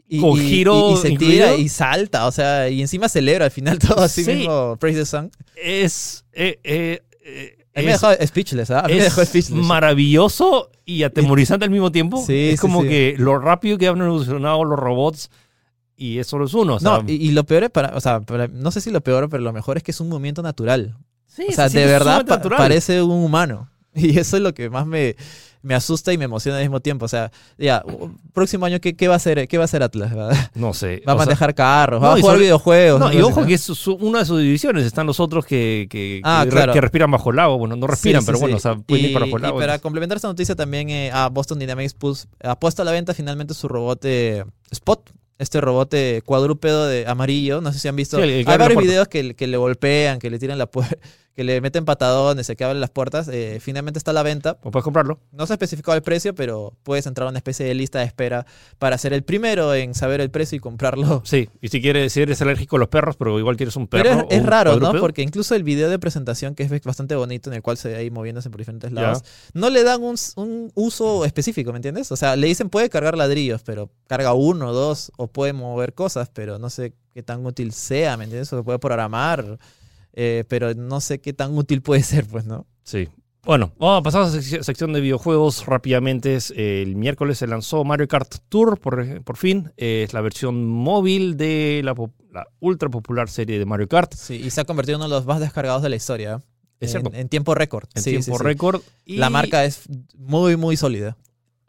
Y, 0.09 0.21
Con 0.21 0.37
giro 0.39 0.91
y- 0.91 0.93
y 0.93 0.97
se 0.99 1.09
incluido. 1.11 1.33
tira 1.47 1.57
y 1.57 1.69
salta. 1.69 2.27
O 2.27 2.33
sea, 2.33 2.69
y 2.69 2.81
encima 2.81 3.09
celebra 3.09 3.47
al 3.47 3.51
final 3.51 3.79
todo 3.81 4.03
así 4.03 4.25
Sí. 4.25 4.33
mismo. 4.35 4.77
Praise 4.79 5.01
the 5.01 5.07
Sun. 5.07 5.31
Es, 5.57 6.25
eh, 6.33 6.61
eh, 6.63 7.03
eh, 7.25 7.59
A 7.75 7.81
mí 7.81 7.87
me 7.87 7.93
es- 7.93 8.01
dejó 8.01 8.27
speechless, 8.27 8.71
¿ah? 8.71 8.81
A 8.81 8.87
mí 8.87 8.93
me 8.95 8.99
es 8.99 9.05
dejó 9.05 9.25
speechless. 9.25 9.51
maravilloso 9.65 10.71
y 10.85 11.03
atemorizante 11.03 11.65
al 11.65 11.71
mismo 11.71 11.91
tiempo. 11.91 12.23
Sí, 12.25 12.51
es 12.51 12.53
sí, 12.53 12.59
como 12.59 12.83
sí. 12.83 12.89
que 12.89 13.15
lo 13.19 13.39
rápido 13.39 13.79
que 13.79 13.89
han 13.89 14.01
evolucionado 14.01 14.63
los 14.65 14.79
robots 14.79 15.31
y 15.97 16.19
eso 16.19 16.43
es 16.45 16.55
uno. 16.55 16.77
O 16.77 16.81
sea, 16.81 16.99
no, 17.03 17.05
y, 17.09 17.15
y 17.15 17.31
lo 17.33 17.45
peor 17.45 17.65
es 17.65 17.71
para, 17.71 17.97
o 17.97 18.01
sea, 18.01 18.21
para- 18.21 18.47
no 18.49 18.71
sé 18.71 18.81
si 18.81 18.91
lo 18.91 19.01
peor, 19.01 19.29
pero 19.29 19.43
lo 19.43 19.53
mejor 19.53 19.77
es 19.77 19.83
que 19.83 19.91
es 19.91 20.01
un 20.01 20.09
movimiento 20.09 20.43
natural. 20.43 20.97
sí, 21.27 21.47
O 21.49 21.53
sea, 21.53 21.69
sí, 21.69 21.79
de 21.79 21.87
verdad 21.87 22.01
sumamente 22.21 22.29
pa- 22.31 22.37
natural. 22.37 22.59
parece 22.59 23.03
un 23.03 23.11
humano. 23.25 23.69
Y 23.95 24.19
eso 24.19 24.37
es 24.37 24.43
lo 24.43 24.53
que 24.55 24.69
más 24.71 24.87
me, 24.87 25.17
me 25.67 25.75
asusta 25.75 26.13
y 26.13 26.19
me 26.19 26.25
emociona 26.27 26.59
al 26.59 26.63
mismo 26.65 26.81
tiempo. 26.81 27.05
O 27.05 27.09
sea, 27.09 27.31
ya, 27.59 27.83
próximo 28.33 28.65
año, 28.67 28.81
¿qué, 28.81 28.95
qué 28.95 29.09
va 29.09 29.15
a 29.15 29.17
hacer, 29.17 29.49
qué 29.49 29.59
va 29.59 29.65
a 29.65 29.67
hacer 29.67 29.83
Atlas? 29.83 30.17
¿Va, 30.17 30.29
va 30.29 30.51
No 30.55 30.73
sé. 30.73 31.03
a 31.07 31.13
o 31.13 31.17
sea, 31.17 31.27
manejar 31.27 31.55
carros, 31.55 32.01
no, 32.01 32.07
va 32.09 32.15
a 32.15 32.19
y 32.19 32.21
jugar 32.21 32.37
sobre- 32.37 32.45
videojuegos. 32.45 33.01
No, 33.01 33.13
y 33.13 33.21
ojo 33.21 33.45
que 33.45 33.55
es 33.55 33.61
su- 33.63 33.95
una 33.95 34.21
de 34.21 34.25
sus 34.25 34.41
divisiones. 34.41 34.85
Están 34.87 35.07
los 35.07 35.19
otros 35.21 35.45
que, 35.45 35.87
que, 35.91 36.21
Ah, 36.25 36.43
que, 36.45 36.51
re- 36.51 36.57
claro. 36.57 36.73
que 36.73 36.81
respiran 36.81 37.11
bajo 37.11 37.31
el 37.31 37.39
agua. 37.39 37.57
Bueno, 37.57 37.77
no 37.77 37.87
respiran, 37.87 38.23
Sí, 38.23 38.27
pero 38.27 38.39
bueno, 38.39 38.57
sí. 38.57 38.59
o 38.59 38.61
sea, 38.63 38.75
pueden 38.81 39.05
ir 39.07 39.11
Y- 39.11 39.15
para 39.15 39.27
bajo 39.27 39.37
el 39.39 39.43
y 39.43 39.47
agua. 39.47 39.59
para 39.61 39.65
entonces- 39.75 39.83
complementar 39.83 40.17
esta 40.17 40.29
noticia 40.29 40.55
también 40.55 40.89
eh, 40.91 41.11
ah, 41.13 41.29
Boston 41.33 41.59
Dynamics 41.59 41.95
puso- 41.99 42.27
ha 42.43 42.59
puesto 42.59 42.83
a 42.83 42.85
la 42.85 42.93
venta 42.93 43.13
finalmente 43.13 43.53
su 43.55 43.69
robot 43.69 44.01
eh, 44.05 44.45
Spot. 44.71 45.11
Este 45.39 45.61
robot 45.61 45.95
cuadrúpedo 46.25 46.87
de 46.87 47.07
amarillo, 47.07 47.61
no 47.61 47.71
sé 47.73 47.79
si 47.79 47.89
han 47.89 47.97
visto. 47.97 48.17
Sí, 48.17 48.23
el- 48.23 48.31
el 48.31 48.45
que 48.47 48.51
Hay 48.53 48.57
varios 48.59 48.83
videos 48.83 49.07
que, 49.09 49.35
que 49.35 49.47
le 49.47 49.59
golpean, 49.59 50.19
que 50.19 50.31
le 50.31 50.39
tiran 50.39 50.57
la 50.57 50.65
puerta, 50.67 50.97
que 51.37 51.45
le 51.45 51.61
meten 51.61 51.85
patadones, 51.85 52.51
que 52.57 52.65
abren 52.65 52.81
las 52.81 52.89
puertas. 52.89 53.29
eh, 53.29 53.59
finalmente 53.61 53.99
está 53.99 54.13
a 54.13 54.15
la 54.15 54.23
venta. 54.23 54.59
O 54.63 54.71
puedes 54.71 54.85
comprarlo. 54.85 55.21
No 55.33 55.47
se 55.47 55.53
ha 55.53 55.55
especificado 55.55 55.95
el 55.95 56.03
precio, 56.03 56.35
pero 56.35 56.73
puedes 56.83 57.07
entrar 57.07 57.27
a 57.27 57.31
una 57.31 57.39
especie 57.39 57.67
de 57.67 57.75
lista 57.75 57.99
de 57.99 58.07
espera 58.07 58.47
para 58.79 58.97
ser 58.97 59.13
el 59.13 59.23
primero 59.23 59.75
en 59.75 59.95
saber 59.95 60.23
el 60.23 60.31
precio 60.31 60.57
y 60.57 60.61
comprarlo. 60.61 61.23
Sí, 61.37 61.51
y 61.61 61.69
si 61.69 61.83
quieres, 61.83 62.13
si 62.13 62.23
eres 62.23 62.41
alérgico 62.41 62.77
a 62.77 62.79
los 62.79 62.89
perros, 62.89 63.17
pero 63.17 63.39
igual 63.39 63.57
quieres 63.57 63.77
un 63.77 63.89
perro. 63.89 64.05
Pero 64.05 64.27
es, 64.31 64.39
es 64.39 64.47
raro, 64.47 64.79
¿no? 64.79 64.95
Porque 64.99 65.23
incluso 65.23 65.55
el 65.55 65.65
video 65.65 65.91
de 65.91 65.99
presentación, 65.99 66.55
que 66.55 66.63
es 66.63 66.85
bastante 66.85 67.17
bonito, 67.17 67.51
en 67.51 67.57
el 67.57 67.63
cual 67.63 67.77
se 67.77 67.89
ve 67.89 67.97
ahí 67.97 68.11
moviéndose 68.11 68.49
por 68.49 68.59
diferentes 68.59 68.93
lados, 68.93 69.23
no 69.53 69.69
le 69.69 69.83
dan 69.83 70.03
un, 70.03 70.73
uso 70.75 71.25
específico, 71.25 71.73
¿me 71.73 71.79
entiendes? 71.79 72.11
O 72.13 72.17
sea, 72.17 72.37
le 72.37 72.47
dicen 72.47 72.71
puede 72.71 72.89
cargar 72.89 73.19
ladrillos, 73.19 73.63
pero 73.65 73.91
carga 74.07 74.33
uno, 74.33 74.73
dos, 74.73 75.13
o 75.17 75.27
puede 75.27 75.53
mover 75.53 75.93
cosas, 75.93 76.31
pero 76.33 76.59
no 76.59 76.71
sé 76.71 76.95
qué 77.13 77.23
tan 77.23 77.45
útil 77.45 77.73
sea, 77.73 78.17
¿me 78.17 78.25
entiendes? 78.25 78.53
O 78.53 78.59
se 78.59 78.63
puede 78.63 78.79
programar, 78.79 79.59
eh, 80.17 80.43
pero 80.49 80.75
no 80.75 81.01
sé 81.01 81.21
qué 81.21 81.33
tan 81.33 81.57
útil 81.57 81.81
puede 81.83 82.03
ser, 82.03 82.27
pues, 82.27 82.45
¿no? 82.45 82.67
Sí. 82.83 83.09
Bueno, 83.45 83.73
vamos 83.79 84.01
a 84.01 84.03
pasar 84.03 84.23
a 84.23 84.25
la 84.25 84.31
sec- 84.33 84.63
sección 84.65 84.93
de 84.93 85.01
videojuegos 85.01 85.67
rápidamente. 85.67 86.37
Eh, 86.57 86.83
El 86.83 86.97
miércoles 86.97 87.39
se 87.39 87.47
lanzó 87.47 87.85
Mario 87.85 88.09
Kart 88.09 88.35
Tour, 88.49 88.81
por, 88.81 89.23
por 89.23 89.37
fin. 89.37 89.71
Eh, 89.77 90.03
Es 90.05 90.13
la 90.13 90.21
versión 90.21 90.67
móvil 90.67 91.37
de 91.37 91.81
la, 91.85 91.95
ultra 92.59 92.89
popular 92.89 93.29
serie 93.31 93.61
de 93.61 93.65
Mario 93.65 93.87
Kart. 93.87 94.13
Sí, 94.15 94.35
y 94.35 94.51
se 94.51 94.61
ha 94.61 94.65
convertido 94.65 94.97
en 94.97 95.03
uno 95.03 95.09
de 95.11 95.15
los 95.21 95.27
más 95.27 95.39
descargados 95.39 95.81
de 95.83 95.91
la 95.91 95.95
historia. 95.97 96.43
Es 96.81 96.95
en, 96.97 97.29
tiempo 97.29 97.55
récord. 97.55 97.89
En 97.95 98.03
Sí, 98.03 98.11
tiempo 98.11 98.37
sí, 98.37 98.43
récord. 98.45 98.83
La 99.07 99.31
marca 99.31 99.65
es 99.65 99.83
muy, 100.17 100.57
muy 100.57 100.77
sólida. 100.77 101.17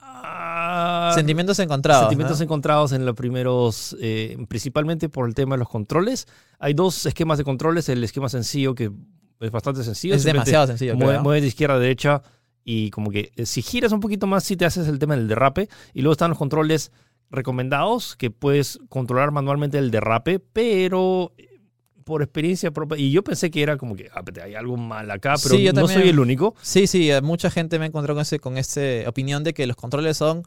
Ah, 0.01 1.11
Sentimientos 1.15 1.59
encontrados. 1.59 2.03
Sentimientos 2.05 2.39
¿no? 2.39 2.43
encontrados 2.43 2.91
en 2.91 3.05
los 3.05 3.15
primeros, 3.15 3.95
eh, 4.01 4.35
principalmente 4.47 5.09
por 5.09 5.27
el 5.27 5.35
tema 5.35 5.55
de 5.55 5.59
los 5.59 5.69
controles. 5.69 6.27
Hay 6.59 6.73
dos 6.73 7.05
esquemas 7.05 7.37
de 7.37 7.43
controles. 7.43 7.87
El 7.89 8.03
esquema 8.03 8.29
sencillo, 8.29 8.73
que 8.75 8.91
es 9.39 9.51
bastante 9.51 9.83
sencillo. 9.83 10.15
Es 10.15 10.23
demasiado 10.23 10.67
sencillo. 10.67 10.95
Mueve- 10.95 11.13
creo. 11.13 11.23
mueves 11.23 11.41
de 11.43 11.47
izquierda 11.49 11.75
a 11.75 11.79
derecha 11.79 12.21
y 12.63 12.89
como 12.91 13.11
que 13.11 13.31
eh, 13.35 13.45
si 13.45 13.61
giras 13.61 13.91
un 13.91 13.99
poquito 13.99 14.27
más, 14.27 14.43
sí 14.43 14.57
te 14.57 14.65
haces 14.65 14.87
el 14.87 14.99
tema 14.99 15.15
del 15.15 15.27
derrape. 15.27 15.69
Y 15.93 16.01
luego 16.01 16.13
están 16.13 16.29
los 16.31 16.37
controles 16.37 16.91
recomendados 17.29 18.15
que 18.15 18.31
puedes 18.31 18.79
controlar 18.89 19.31
manualmente 19.31 19.77
el 19.77 19.91
derrape, 19.91 20.39
pero 20.39 21.33
eh, 21.37 21.59
por 22.03 22.21
experiencia 22.23 22.71
propia. 22.71 22.97
Y 22.97 23.11
yo 23.11 23.23
pensé 23.23 23.51
que 23.51 23.61
era 23.61 23.77
como 23.77 23.95
que 23.95 24.09
ah, 24.13 24.23
hay 24.43 24.55
algo 24.55 24.77
mal 24.77 25.11
acá, 25.11 25.35
pero 25.43 25.55
Sí, 25.55 25.63
yo 25.63 25.73
no 25.73 25.81
también. 25.81 25.99
soy 26.01 26.09
el 26.09 26.19
único. 26.19 26.55
Sí, 26.61 26.87
sí, 26.87 27.11
eh, 27.11 27.21
mucha 27.21 27.51
gente 27.51 27.79
me 27.79 27.85
encontró 27.85 28.13
con 28.15 28.21
ese, 28.21 28.39
con 28.39 28.57
ese 28.57 29.05
opinión 29.07 29.43
de 29.43 29.53
que 29.53 29.67
los 29.67 29.75
controles 29.75 30.17
son 30.17 30.43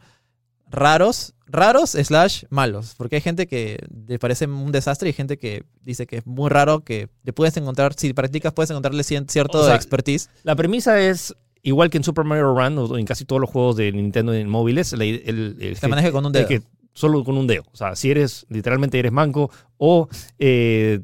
raros, 0.70 1.34
raros 1.46 1.90
slash 1.90 2.44
malos, 2.48 2.94
porque 2.96 3.16
hay 3.16 3.22
gente 3.22 3.46
que 3.46 3.78
le 4.06 4.18
parece 4.18 4.46
un 4.46 4.70
desastre 4.72 5.08
y 5.08 5.10
hay 5.10 5.14
gente 5.14 5.36
que 5.38 5.64
dice 5.82 6.06
que 6.06 6.18
es 6.18 6.26
muy 6.26 6.48
raro, 6.48 6.80
que 6.80 7.08
le 7.24 7.32
puedes 7.32 7.56
encontrar, 7.56 7.94
si 7.94 8.12
practicas 8.12 8.52
puedes 8.52 8.70
encontrarle 8.70 9.02
cierto 9.02 9.58
O 9.60 9.64
sea, 9.66 9.74
expertise. 9.74 10.28
La 10.44 10.54
premisa 10.56 11.00
es. 11.00 11.34
Igual 11.62 11.90
que 11.90 11.98
en 11.98 12.04
Super 12.04 12.24
Mario 12.24 12.54
Run 12.54 12.78
o 12.78 12.96
en 12.96 13.04
casi 13.04 13.26
todos 13.26 13.38
los 13.38 13.50
juegos 13.50 13.76
de 13.76 13.92
Nintendo 13.92 14.32
en 14.32 14.48
móviles, 14.48 14.94
el, 14.94 15.02
el- 15.02 15.76
Se 15.76 15.88
maneja 15.88 16.10
con 16.10 16.24
un 16.24 16.32
dedo. 16.32 16.42
el 16.44 16.48
que 16.48 16.62
solo 16.94 17.22
con 17.22 17.36
un 17.36 17.46
dedo. 17.46 17.64
O 17.72 17.76
sea, 17.76 17.94
si 17.96 18.10
eres, 18.10 18.46
literalmente 18.48 18.98
eres 18.98 19.12
manco 19.12 19.50
o 19.76 20.08
eh, 20.38 21.00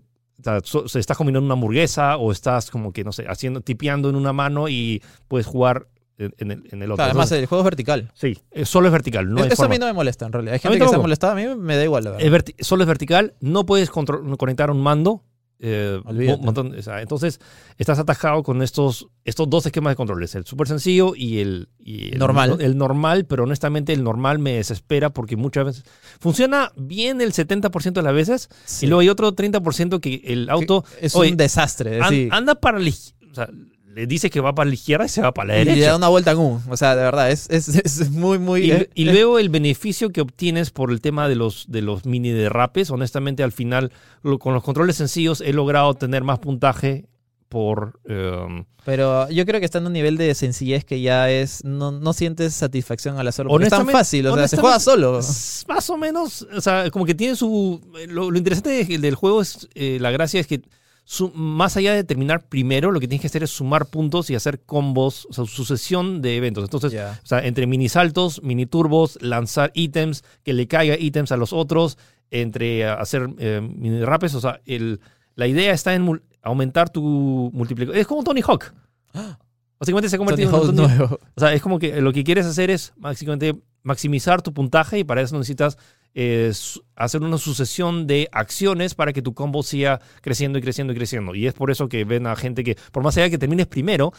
o 0.47 0.89
sea, 0.89 1.01
estás 1.01 1.17
comiendo 1.17 1.41
una 1.41 1.53
hamburguesa 1.55 2.17
o 2.17 2.33
estás 2.33 2.71
como 2.71 2.93
que, 2.93 3.05
no 3.05 3.13
sé, 3.13 3.27
haciendo, 3.29 3.61
tipeando 3.61 4.09
en 4.09 4.17
una 4.17 4.33
mano 4.33 4.69
y 4.69 5.03
puedes 5.29 5.47
jugar 5.47 5.89
en, 6.19 6.35
en 6.39 6.51
el, 6.51 6.63
en 6.71 6.83
el 6.83 6.91
otro. 6.91 6.97
Claro, 6.97 7.11
además, 7.11 7.33
el 7.33 7.47
juego 7.47 7.63
es 7.63 7.65
vertical. 7.67 8.11
sí, 8.15 8.39
eh, 8.53 8.65
solo 8.65 8.87
es 8.89 8.93
vertical. 8.93 9.29
No 9.29 9.45
Eso 9.45 9.65
a 9.65 9.69
mí 9.69 9.79
no 9.79 9.87
me 9.87 9.93
molesta, 9.93 10.27
en 10.27 10.33
realidad. 10.33 10.55
Hay 10.55 10.61
gente 10.61 10.79
que 10.79 10.89
se 10.89 10.95
ha 10.95 10.99
molestado, 10.99 11.33
a 11.33 11.37
mí 11.37 11.45
me 11.57 11.77
da 11.77 11.85
igual, 11.85 12.05
la 12.05 12.11
verdad. 12.13 12.45
Es 12.59 12.67
solo 12.67 12.83
es 12.85 12.89
vertical, 12.89 13.35
no 13.41 13.67
puedes 13.67 13.91
conectar 13.91 14.71
un 14.71 14.81
mando. 14.83 15.23
eh, 15.59 15.99
Olvídate. 16.05 16.39
un 16.39 16.45
montón- 16.45 16.79
o 16.79 16.83
sea, 16.83 17.01
entonces 17.01 17.41
estás 17.79 17.99
atajado 17.99 18.43
con 18.43 18.61
estos, 18.61 19.09
estos 19.25 19.49
dos 19.49 19.65
esquemas 19.65 19.93
de 19.93 19.97
controles, 19.97 20.35
el 20.35 20.45
súper 20.45 20.69
sencillo 20.69 21.15
y 21.17 21.39
el, 21.39 21.71
y 21.79 22.13
el 22.13 22.19
Normal. 22.19 22.59
El 22.61 22.77
normal, 22.77 23.25
pero 23.25 23.45
honestamente 23.45 23.95
el 23.95 24.05
normal 24.05 24.39
me 24.39 24.53
desespera 24.53 25.09
porque 25.09 25.35
muchas 25.37 25.65
veces 25.65 25.85
funciona 26.21 26.73
bien 26.77 27.23
el 27.23 27.33
70% 27.33 27.93
de 27.95 28.03
las 28.03 28.13
veces 28.15 28.49
Sí. 28.67 28.85
y 28.85 28.89
luego 28.91 29.01
hay 29.01 29.09
otro 29.09 29.33
30% 29.35 29.99
que 30.01 30.21
el 30.27 30.51
auto 30.51 30.85
es 31.01 31.17
oye, 31.17 31.31
un 31.31 31.39
desastre. 31.39 32.03
an- 32.03 32.29
anda 32.33 32.57
para 32.57 32.79
la 32.79 32.91
o 32.91 33.35
sea, 33.35 33.49
le 33.97 34.07
dice 34.07 34.29
que 34.31 34.41
va 34.41 34.55
para 34.55 34.69
la 34.69 34.75
izquierda 34.75 35.07
y 35.07 35.09
se 35.09 35.23
va 35.23 35.33
para 35.33 35.49
la 35.55 35.61
y 35.61 35.65
le 35.65 35.71
derecha. 35.73 35.91
da 35.91 35.97
una 35.97 36.09
vuelta 36.09 36.33
en 36.33 36.39
U. 36.39 36.61
O 36.69 36.77
sea, 36.77 36.95
de 36.95 37.03
verdad, 37.03 37.31
es, 37.31 37.49
es, 37.51 37.69
es 37.75 38.11
muy, 38.11 38.39
muy... 38.39 38.65
Y, 38.67 38.71
eh, 38.71 38.91
y 38.95 39.09
eh, 39.09 39.13
luego 39.13 39.39
el 39.39 39.49
beneficio 39.49 40.11
que 40.11 40.21
obtienes 40.21 40.71
por 40.71 40.91
el 40.93 41.01
tema 41.01 41.29
de 41.29 41.35
los, 41.35 41.65
de 41.69 41.81
los 41.83 42.05
mini 42.05 42.31
derrapes, 42.31 42.91
honestamente 42.91 43.43
al 43.43 43.53
final 43.53 43.91
lo- 44.23 44.39
con 44.39 44.53
los 44.55 44.63
controles 44.63 44.97
sencillos 44.97 45.41
he 45.41 45.53
logrado 45.53 45.95
tener 45.95 46.23
más 46.25 46.39
puntaje 46.39 47.07
por... 47.49 47.99
em, 48.07 48.65
Pero 48.85 49.31
yo 49.31 49.47
creo 49.47 49.61
que 49.61 49.65
está 49.67 49.79
en 49.79 49.87
un 49.87 49.93
nivel 49.93 50.17
de 50.19 50.35
sencillez 50.35 50.85
que 50.85 51.01
ya 51.01 51.31
es. 51.31 51.65
No, 51.65 51.93
no 51.93 52.13
sientes 52.13 52.55
satisfacción 52.55 53.19
al 53.19 53.29
hacerlo. 53.29 53.51
porque 53.51 53.65
Es 53.67 53.71
tan 53.71 53.89
fácil, 53.89 54.27
o 54.27 54.35
sea, 54.35 54.49
se 54.49 54.57
juega 54.57 54.79
solo. 54.81 55.21
más 55.69 55.89
o 55.91 55.97
menos, 55.97 56.47
o 56.55 56.61
sea, 56.61 56.91
como 56.91 57.07
que 57.07 57.15
tiene 57.15 57.35
su... 57.37 57.81
Lo, 58.09 58.31
lo 58.31 58.37
interesante 58.39 58.85
de- 58.85 58.99
del 58.99 59.15
juego 59.15 59.41
es, 59.43 59.69
eh, 59.75 59.99
la 60.01 60.11
gracia 60.11 60.41
es 60.41 60.47
que 60.47 60.61
su- 61.09 61.31
más 61.35 61.77
allá 61.77 61.95
de 61.95 62.03
terminar 62.05 62.43
primero, 62.49 62.91
lo 62.91 62.99
que 63.01 63.07
tienes 63.07 63.21
que 63.23 63.29
hacer 63.29 63.43
es 63.45 63.51
sumar 63.51 63.87
puntos 63.87 64.29
y 64.29 64.35
hacer 64.35 64.61
combos, 64.65 65.27
o 65.31 65.33
sea, 65.33 65.45
sucesión 65.47 66.21
de 66.21 66.37
eventos. 66.37 66.65
Entonces. 66.65 66.93
O 67.23 67.27
sea, 67.27 67.47
entre 67.47 67.67
mini 67.69 67.89
saltos, 67.89 68.43
mini 68.43 68.67
turbos, 68.67 69.17
lanzar 69.23 69.71
ítems, 69.75 70.25
que 70.43 70.53
le 70.53 70.67
caiga 70.67 70.99
ítems 70.99 71.31
a 71.31 71.37
los 71.37 71.53
otros, 71.53 71.97
entre 72.33 72.81
eh, 72.81 72.87
hacer 72.89 73.31
eh, 73.39 73.61
mini 73.63 74.05
rapes. 74.05 74.35
O 74.35 74.41
sea, 74.41 74.61
el, 74.67 75.01
la 75.37 75.47
idea 75.47 75.73
está 75.73 75.95
en 75.95 76.21
aumentar 76.43 76.91
tu 76.91 77.51
multiplicador. 77.55 77.97
Es 77.99 78.07
como 78.09 78.25
Tony 78.25 78.41
Hawk. 78.45 78.75
Básicamente 79.79 80.09
se 80.09 80.17
ha 80.17 80.19
convertido 80.19 80.51
Hawk 80.51 80.65
en 80.65 80.71
un 80.71 80.77
Tony- 80.77 80.89
nuevo. 80.97 81.19
O 81.37 81.41
sea, 81.41 81.53
es 81.53 81.63
como 81.63 81.79
que 81.79 82.01
lo 82.01 82.13
que 82.13 82.25
quieres 82.25 82.47
hacer 82.47 82.71
es 82.71 82.93
básicamente 82.97 83.55
maximizar 83.83 84.43
tu 84.43 84.53
puntaje 84.53 84.99
y 84.99 85.05
para 85.05 85.21
eso 85.23 85.37
necesitas 85.37 85.77
eh, 86.19 86.51
hacer 86.97 87.23
una 87.23 87.37
sucesión 87.37 88.07
de 88.07 88.29
acciones 88.33 88.95
para 88.95 89.13
que 89.13 89.21
tu 89.21 89.35
combo 89.35 89.63
siga 89.63 90.01
creciendo 90.23 90.59
y 90.59 90.63
creciendo 90.63 90.93
y 90.95 90.97
creciendo. 90.97 91.35
Y 91.35 91.47
es 91.47 91.53
por 91.53 91.71
eso 91.71 91.89
que 91.91 92.05
ven 92.07 92.27
a 92.27 92.35
gente 92.37 92.65
que, 92.65 92.75
por 92.91 93.03
más 93.03 93.15
allá 93.17 93.25
de 93.25 93.31
que 93.33 93.39
termines 93.39 93.67
primero, 93.67 94.13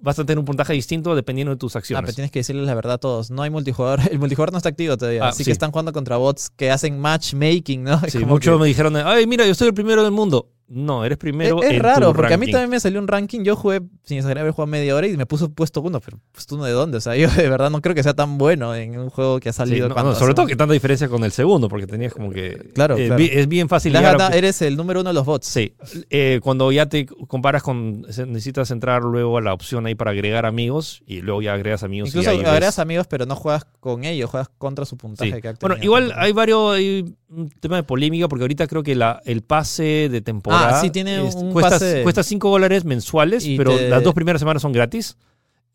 vas 0.00 0.16
a 0.18 0.24
tener 0.24 0.38
un 0.38 0.44
puntaje 0.44 0.72
distinto 0.74 1.14
dependiendo 1.16 1.50
de 1.50 1.56
tus 1.58 1.74
Ah, 1.74 1.80
acciones. 1.80 2.02
pero 2.06 2.14
tienes 2.14 2.30
que 2.30 2.38
decirles 2.38 2.66
la 2.66 2.74
verdad 2.74 2.94
a 2.94 2.98
todos. 2.98 3.30
No 3.32 3.42
hay 3.42 3.50
multijugador. 3.50 4.00
El 4.12 4.20
multijugador 4.20 4.52
no 4.52 4.58
está 4.58 4.68
activo 4.68 4.96
todavía. 4.96 5.24
Ah, 5.24 5.28
así 5.30 5.38
sí. 5.38 5.44
que 5.48 5.52
están 5.52 5.72
jugando 5.72 5.92
contra 5.92 6.16
bots 6.18 6.50
que 6.50 6.70
hacen 6.70 6.98
matchmaking, 7.00 7.82
¿no? 7.82 8.00
Sí, 8.08 8.18
muchos 8.24 8.54
que- 8.56 8.60
me 8.62 8.68
dijeron, 8.68 8.96
ay, 8.96 9.26
mira, 9.26 9.44
yo 9.44 9.54
soy 9.56 9.68
el 9.68 9.74
primero 9.74 10.02
del 10.04 10.12
mundo. 10.12 10.50
No, 10.66 11.04
eres 11.04 11.18
primero 11.18 11.62
Es, 11.62 11.68
es 11.68 11.76
en 11.76 11.82
raro, 11.82 12.08
tu 12.08 12.14
porque 12.16 12.32
a 12.34 12.38
mí 12.38 12.50
también 12.50 12.70
me 12.70 12.80
salió 12.80 12.98
un 12.98 13.06
ranking. 13.06 13.42
Yo 13.44 13.54
jugué, 13.54 13.82
sin 14.02 14.16
exagerar, 14.16 14.40
haber 14.42 14.52
jugado 14.52 14.66
media 14.68 14.96
hora 14.96 15.06
y 15.06 15.14
me 15.16 15.26
puso 15.26 15.50
puesto 15.52 15.82
uno, 15.82 16.00
pero 16.00 16.18
puesto 16.32 16.54
uno 16.54 16.64
de 16.64 16.72
dónde. 16.72 16.96
O 16.96 17.00
sea, 17.00 17.14
yo 17.16 17.28
de 17.28 17.48
verdad 17.50 17.70
no 17.70 17.82
creo 17.82 17.94
que 17.94 18.02
sea 18.02 18.14
tan 18.14 18.38
bueno 18.38 18.74
en 18.74 18.98
un 18.98 19.10
juego 19.10 19.40
que 19.40 19.50
ha 19.50 19.52
Sí, 19.52 19.58
salido. 19.58 19.88
no, 19.90 19.94
no, 19.94 20.14
sobre 20.14 20.24
hace- 20.30 20.34
todo 20.34 20.46
que 20.46 20.56
tanta 20.56 20.72
diferencia 20.72 21.08
con 21.08 21.22
el 21.22 21.32
segundo, 21.32 21.68
porque 21.68 21.86
tenías 21.86 22.14
como 22.14 22.30
que... 22.30 22.70
Claro, 22.74 22.96
eh, 22.96 23.06
claro. 23.08 23.22
Es 23.22 23.46
bien 23.46 23.68
fácil 23.68 23.92
Le 23.92 23.98
has 23.98 24.02
llegar 24.04 24.14
a- 24.14 24.18
ganado- 24.18 24.38
eres 24.38 24.62
el 24.62 24.76
número 24.76 25.00
uno 25.00 25.10
de 25.10 25.14
los 25.14 25.26
bots. 25.26 25.46
Sí, 25.46 25.74
eh, 26.08 26.40
cuando 26.42 26.72
ya 26.72 26.86
te 26.86 27.04
comparas 27.06 27.62
con, 27.62 28.00
necesitas 28.02 28.70
entrar 28.70 29.02
luego 29.02 29.36
a 29.36 29.42
la 29.42 29.52
opción 29.52 29.84
ahí 29.86 29.94
para 29.94 30.12
agregar 30.12 30.46
amigos 30.46 31.02
y 31.06 31.20
luego 31.20 31.42
ya 31.42 31.52
agregas 31.52 31.82
amigos. 31.82 32.08
Incluso 32.08 32.30
y 32.30 32.32
ahí 32.32 32.38
ves- 32.38 32.48
agregas 32.48 32.78
amigos, 32.78 33.06
pero 33.06 33.26
no 33.26 33.36
juegas 33.36 33.66
con 33.80 34.04
ellos, 34.04 34.30
juegas 34.30 34.48
contra 34.56 34.86
su 34.86 34.96
puntaje. 34.96 35.30
Sí. 35.34 35.42
que 35.42 35.52
Bueno, 35.60 35.76
igual 35.82 36.12
hay 36.16 36.32
varios, 36.32 36.74
hay 36.74 37.14
un 37.28 37.50
tema 37.60 37.76
de 37.76 37.82
polémica 37.82 38.28
porque 38.28 38.44
ahorita 38.44 38.66
creo 38.66 38.82
que 38.82 38.94
la, 38.94 39.20
el 39.26 39.42
pase 39.42 40.08
de 40.08 40.20
temporada 40.22 40.53
Ah, 40.53 40.53
sí, 40.80 40.90
tiene 40.90 41.26
es- 41.26 41.34
un 41.34 41.52
cuesta, 41.52 41.70
pase- 41.70 42.02
cuesta 42.02 42.22
5 42.22 42.50
dólares 42.50 42.84
mensuales, 42.84 43.44
Y 43.46 43.56
pero 43.56 43.76
te- 43.76 43.88
las 43.88 44.02
dos 44.02 44.14
primeras 44.14 44.40
semanas 44.40 44.62
son 44.62 44.72
gratis. 44.72 45.16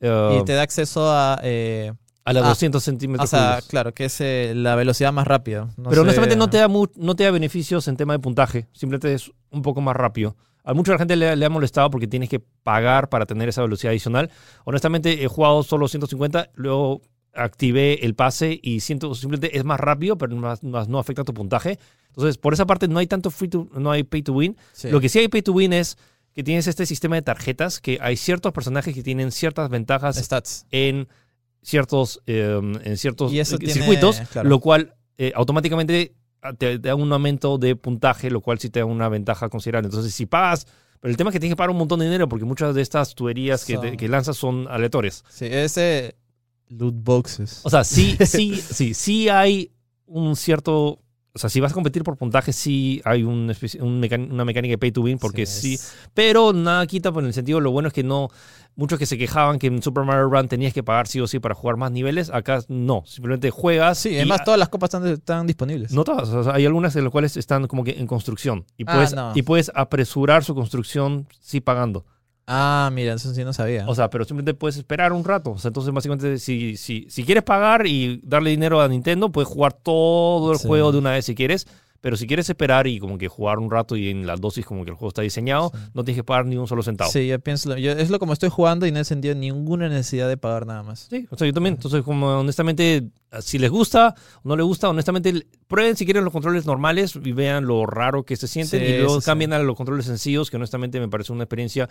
Y 0.02 0.44
te 0.46 0.54
da 0.54 0.62
acceso 0.62 1.12
a. 1.12 1.40
eh, 1.44 1.92
a 2.26 2.34
las 2.34 2.44
ah, 2.44 2.50
200 2.50 2.82
o 2.82 2.86
centímetros 2.86 3.30
sea, 3.30 3.54
cúbicos. 3.54 3.70
claro, 3.70 3.94
que 3.94 4.06
es 4.06 4.22
eh, 4.22 4.54
la 4.56 4.76
velocidad 4.76 5.12
más 5.12 5.26
rápida. 5.28 5.66
No 5.78 5.90
Pero 5.90 5.96
sé- 5.96 6.00
honestamente 6.02 6.36
no 6.36 6.48
te, 6.50 6.58
da 6.58 6.68
mu- 6.68 6.86
no 6.96 7.16
te 7.16 7.24
da 7.24 7.32
beneficios 7.32 7.88
en 7.88 7.98
tema 7.98 8.14
de 8.14 8.20
puntaje, 8.20 8.68
simplemente 8.72 9.14
es 9.14 9.32
un 9.50 9.62
poco 9.64 9.82
más 9.82 9.96
rápido. 9.96 10.36
A 10.64 10.74
mucha 10.76 10.96
gente 11.00 11.16
le, 11.16 11.36
le 11.36 11.46
ha 11.46 11.50
molestado 11.50 11.90
porque 11.90 12.06
tienes 12.08 12.30
que 12.30 12.40
pagar 12.40 13.10
para 13.10 13.26
tener 13.26 13.50
esa 13.50 13.62
velocidad 13.64 13.92
adicional. 13.92 14.30
Honestamente, 14.66 15.24
he 15.24 15.28
jugado 15.28 15.64
solo 15.64 15.88
150, 15.88 16.50
luego 16.54 17.02
activé 17.34 18.06
el 18.06 18.14
pase 18.16 18.60
y 18.62 18.82
siento 18.82 19.16
simplemente 19.16 19.58
es 19.58 19.64
más 19.64 19.80
rápido, 19.80 20.18
pero 20.18 20.36
más- 20.36 20.64
más 20.64 20.88
no 20.88 21.00
afecta 21.00 21.24
tu 21.24 21.34
puntaje. 21.34 21.80
Entonces, 22.10 22.38
por 22.38 22.54
esa 22.54 22.66
parte 22.66 22.88
no 22.88 23.00
hay 23.00 23.08
tanto 23.08 23.32
free 23.32 23.48
to, 23.50 23.68
no 23.74 23.92
hay 23.92 24.04
pay 24.04 24.22
to 24.22 24.34
win. 24.34 24.58
Sí. 24.74 24.90
Lo 24.90 25.00
que 25.00 25.10
sí 25.10 25.20
hay 25.20 25.28
pay 25.28 25.42
to 25.42 25.54
win 25.54 25.74
es 25.74 25.98
que 26.34 26.44
tienes 26.44 26.68
este 26.68 26.86
sistema 26.86 27.16
de 27.16 27.22
tarjetas 27.22 27.80
que 27.80 27.98
hay 28.02 28.18
ciertos 28.18 28.52
personajes 28.54 28.94
que 28.94 29.04
tienen 29.04 29.32
ciertas 29.32 29.70
ventajas 29.70 30.18
Stats. 30.18 30.66
en 30.72 31.08
ciertos, 31.62 32.22
eh, 32.28 32.60
en 32.84 32.98
ciertos 32.98 33.32
tiene- 33.32 33.46
circuitos, 33.46 34.22
claro. 34.32 34.48
lo 34.50 34.60
cual 34.60 34.96
eh, 35.18 35.32
automáticamente 35.36 36.14
te, 36.58 36.80
te 36.80 36.80
da 36.80 36.96
un 36.96 37.12
aumento 37.12 37.58
de 37.58 37.76
puntaje, 37.76 38.30
lo 38.30 38.42
cual 38.42 38.60
sí 38.60 38.70
te 38.70 38.80
da 38.80 38.86
una 38.86 39.10
ventaja 39.10 39.50
considerable. 39.50 39.88
Entonces, 39.88 40.14
si 40.14 40.26
pagas, 40.26 40.66
pero 41.02 41.12
el 41.12 41.18
tema 41.18 41.30
es 41.30 41.34
que 41.34 41.40
tienes 41.40 41.54
que 41.54 41.58
pagar 41.58 41.72
un 41.72 41.78
montón 41.78 42.00
de 42.00 42.06
dinero 42.06 42.30
porque 42.30 42.46
muchas 42.46 42.74
de 42.76 42.82
estas 42.82 43.14
tuberías 43.16 43.66
que, 43.66 43.78
te- 43.78 43.98
que 43.98 44.08
lanzas 44.08 44.38
son 44.38 44.68
aleatorias. 44.70 45.24
Sí, 45.30 45.46
ese 45.46 46.16
loot 46.70 46.96
boxes. 46.98 47.62
O 47.64 47.70
sea, 47.70 47.84
sí, 47.84 48.16
sí, 48.26 48.56
sí, 48.56 48.94
sí 48.94 49.28
hay 49.30 49.72
un 50.06 50.36
cierto... 50.36 51.00
O 51.34 51.38
sea, 51.40 51.50
si 51.50 51.60
vas 51.60 51.72
a 51.72 51.76
competir 51.76 52.04
por 52.04 52.18
puntaje, 52.18 52.52
sí 52.54 53.02
hay 53.06 53.24
un 53.24 53.54
una 53.82 54.46
mecánica 54.46 54.72
de 54.74 54.78
pay 54.78 54.92
to 54.92 55.02
win, 55.02 55.20
porque 55.20 55.46
sí, 55.46 55.80
pero 56.14 56.54
nada 56.54 56.86
quita 56.88 57.12
por 57.12 57.24
el 57.24 57.34
sentido, 57.34 57.60
lo 57.60 57.72
bueno 57.72 57.88
es 57.90 57.94
que 57.94 58.04
no, 58.04 58.30
muchos 58.76 58.98
que 58.98 59.06
se 59.06 59.18
quejaban 59.18 59.60
que 59.60 59.68
en 59.68 59.84
Super 59.84 60.06
Mario 60.06 60.28
Run 60.30 60.48
tenías 60.48 60.74
que 60.74 60.82
pagar 60.82 61.08
sí 61.08 61.20
o 61.20 61.28
sí 61.28 61.40
para 61.40 61.54
jugar 61.54 61.78
más 61.78 61.92
niveles, 61.92 62.32
acá 62.32 62.62
no, 62.68 63.04
simplemente 63.06 63.52
juegas. 63.52 64.00
Sí, 64.00 64.16
además 64.16 64.44
todas 64.44 64.60
las 64.60 64.70
copas 64.70 64.88
están, 64.94 65.08
están 65.08 65.46
disponibles. 65.46 65.92
No 65.92 66.04
todas, 66.04 66.30
o 66.30 66.44
sea, 66.44 66.54
hay 66.56 66.66
algunas 66.66 66.94
de 66.96 67.02
las 67.04 67.12
cuales 67.12 67.38
están 67.38 67.68
como 67.68 67.84
que 67.84 67.92
en 67.92 68.08
construcción 68.08 68.66
y 68.76 68.84
Ah, 68.88 68.94
puedes, 68.96 69.14
no. 69.14 69.32
y 69.36 69.42
puedes 69.44 69.72
apresurar 69.76 70.44
su 70.44 70.56
construcción 70.56 71.28
sí 71.40 71.62
pagando. 71.62 72.06
Ah, 72.52 72.90
mira, 72.92 73.14
eso 73.14 73.32
sí 73.34 73.44
no 73.44 73.54
sabía. 73.54 73.88
O 73.88 73.94
sea, 73.94 74.10
pero 74.10 74.26
simplemente 74.26 74.56
puedes 74.56 74.76
esperar 74.76 75.14
un 75.14 75.24
rato. 75.24 75.52
O 75.52 75.58
sea, 75.60 75.70
entonces 75.70 75.94
básicamente 75.94 76.40
si, 76.40 76.78
si, 76.78 77.06
si 77.08 77.24
quieres 77.24 77.44
pagar 77.44 77.86
y 77.86 78.20
darle 78.24 78.50
dinero 78.50 78.82
a 78.82 78.88
Nintendo, 78.88 79.32
puedes 79.32 79.48
jugar 79.48 79.74
todo 79.74 80.52
el 80.54 80.58
Sí. 80.58 80.68
juego 80.68 80.92
de 80.92 80.98
una 80.98 81.12
vez 81.12 81.26
si 81.26 81.36
quieres. 81.36 81.68
Pero 82.02 82.16
si 82.16 82.28
quieres 82.28 82.50
esperar 82.50 82.88
y 82.88 82.98
como 82.98 83.18
que 83.18 83.28
jugar 83.28 83.60
un 83.60 83.70
rato 83.70 83.98
y 83.98 84.08
en 84.10 84.26
la 84.26 84.38
dosis 84.38 84.66
como 84.66 84.86
que 84.86 84.90
el 84.92 84.96
juego 84.96 85.10
está 85.10 85.22
diseñado, 85.22 85.70
Sí. 85.74 85.80
no 85.94 86.06
tienes 86.06 86.20
que 86.22 86.24
pagar 86.24 86.46
ni 86.46 86.56
un 86.56 86.66
solo 86.66 86.82
centavo. 86.82 87.12
sí, 87.12 87.28
yo 87.28 87.38
pienso, 87.42 87.76
yo, 87.76 87.92
es 87.92 88.10
lo 88.10 88.20
como 88.20 88.32
estoy 88.32 88.48
jugando 88.48 88.88
y 88.88 88.92
no 88.94 89.00
he 89.02 89.04
sentido 89.04 89.36
ninguna 89.36 89.90
necesidad 89.90 90.30
de 90.30 90.38
pagar 90.38 90.66
nada 90.66 90.82
más. 90.82 91.08
Sí, 91.10 91.28
o 91.30 91.36
sea, 91.38 91.46
yo 91.46 91.54
también. 91.54 91.76
Entonces, 91.76 92.02
como 92.04 92.28
honestamente, 92.40 93.04
si 93.42 93.60
les 93.60 93.70
gusta 93.70 94.16
o 94.44 94.48
no 94.50 94.56
les 94.56 94.66
gusta, 94.66 94.90
honestamente, 94.90 95.46
prueben 95.68 95.96
si 95.96 96.06
quieren 96.06 96.24
los 96.24 96.34
controles 96.34 96.66
normales 96.66 97.16
y 97.24 97.32
vean 97.32 97.66
lo 97.66 97.86
raro 97.86 98.24
que 98.24 98.36
se 98.36 98.48
sienten 98.48 98.80
Sí, 98.80 98.86
y 98.86 98.98
luego 98.98 99.16
sí, 99.16 99.22
sí. 99.22 99.26
cambien 99.26 99.54
a 99.54 99.60
los 99.60 99.76
controles 99.76 100.06
sencillos, 100.06 100.50
que 100.50 100.58
honestamente 100.58 101.00
me 101.00 101.08
parece 101.08 101.32
una 101.32 101.44
experiencia 101.44 101.88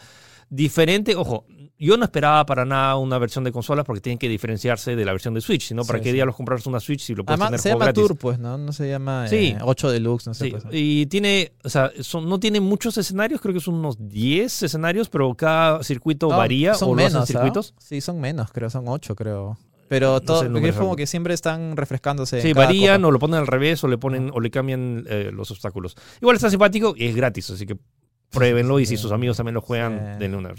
diferente. 0.50 1.14
Ojo, 1.16 1.44
yo 1.78 1.96
no 1.96 2.04
esperaba 2.04 2.44
para 2.46 2.64
nada 2.64 2.96
una 2.96 3.18
versión 3.18 3.44
de 3.44 3.52
consolas 3.52 3.84
porque 3.84 4.00
tienen 4.00 4.18
que 4.18 4.28
diferenciarse 4.28 4.96
de 4.96 5.04
la 5.04 5.12
versión 5.12 5.34
de 5.34 5.40
Switch, 5.40 5.62
sino 5.68 5.84
para 5.84 6.00
qué 6.00 6.08
sí. 6.10 6.14
diablos 6.14 6.34
compras 6.36 6.66
una 6.66 6.80
Switch 6.80 7.00
si 7.02 7.14
lo 7.14 7.24
puedes 7.24 7.40
Además, 7.40 7.48
tener 7.50 7.60
se 7.60 7.68
llama 7.70 7.84
gratis. 7.84 8.02
Tour, 8.06 8.16
pues, 8.16 8.38
¿no? 8.38 8.58
No 8.58 8.72
se 8.72 8.88
llama 8.88 9.28
Sí. 9.28 9.36
eh, 9.56 9.58
8 9.62 9.90
Deluxe, 9.90 10.26
no 10.26 10.34
sé. 10.34 10.46
Sí, 10.46 10.50
pues. 10.50 10.64
y 10.72 11.06
tiene, 11.06 11.52
o 11.62 11.68
sea, 11.68 11.92
son- 12.00 12.28
no 12.28 12.40
tiene 12.40 12.60
muchos 12.60 12.96
escenarios, 12.98 13.40
creo 13.40 13.54
que 13.54 13.60
son 13.60 13.74
unos 13.74 13.96
10 14.00 14.62
escenarios, 14.62 15.08
pero 15.08 15.32
cada 15.34 15.82
circuito 15.82 16.28
No, 16.28 16.36
varía 16.38 16.74
son 16.74 16.90
o 16.90 16.94
menos, 16.94 17.14
¿ah? 17.14 17.26
circuitos. 17.26 17.74
Sí, 17.78 18.00
son 18.00 18.20
menos, 18.20 18.50
creo, 18.52 18.70
son 18.70 18.88
8, 18.88 19.14
creo. 19.14 19.56
Pero 19.88 20.12
No 20.14 20.20
todo, 20.20 20.38
sé 20.40 20.44
porque 20.46 20.52
número 20.54 20.72
es 20.74 20.78
como 20.78 20.96
que 20.96 21.06
siempre 21.06 21.34
están 21.34 21.76
refrescándose. 21.76 22.40
Sí, 22.42 22.52
varían 22.52 22.96
copa. 23.00 23.08
o 23.08 23.10
lo 23.12 23.18
ponen 23.18 23.40
al 23.40 23.46
revés 23.46 23.82
o 23.84 23.88
le 23.88 23.98
ponen 23.98 24.30
o 24.34 24.40
le 24.40 24.50
cambian 24.50 25.04
eh, 25.08 25.30
los 25.32 25.50
obstáculos. 25.50 25.96
Igual 26.20 26.36
está 26.36 26.50
simpático 26.50 26.94
y 26.96 27.06
es 27.06 27.16
gratis, 27.16 27.50
así 27.50 27.64
que 27.66 27.76
pruébenlo 28.30 28.78
y 28.78 28.84
si 28.86 28.96
Sí. 28.96 29.02
sus 29.02 29.12
amigos 29.12 29.36
también 29.38 29.54
lo 29.54 29.62
juegan, 29.62 29.98
Sí. 30.14 30.20
denle 30.20 30.36
una. 30.36 30.50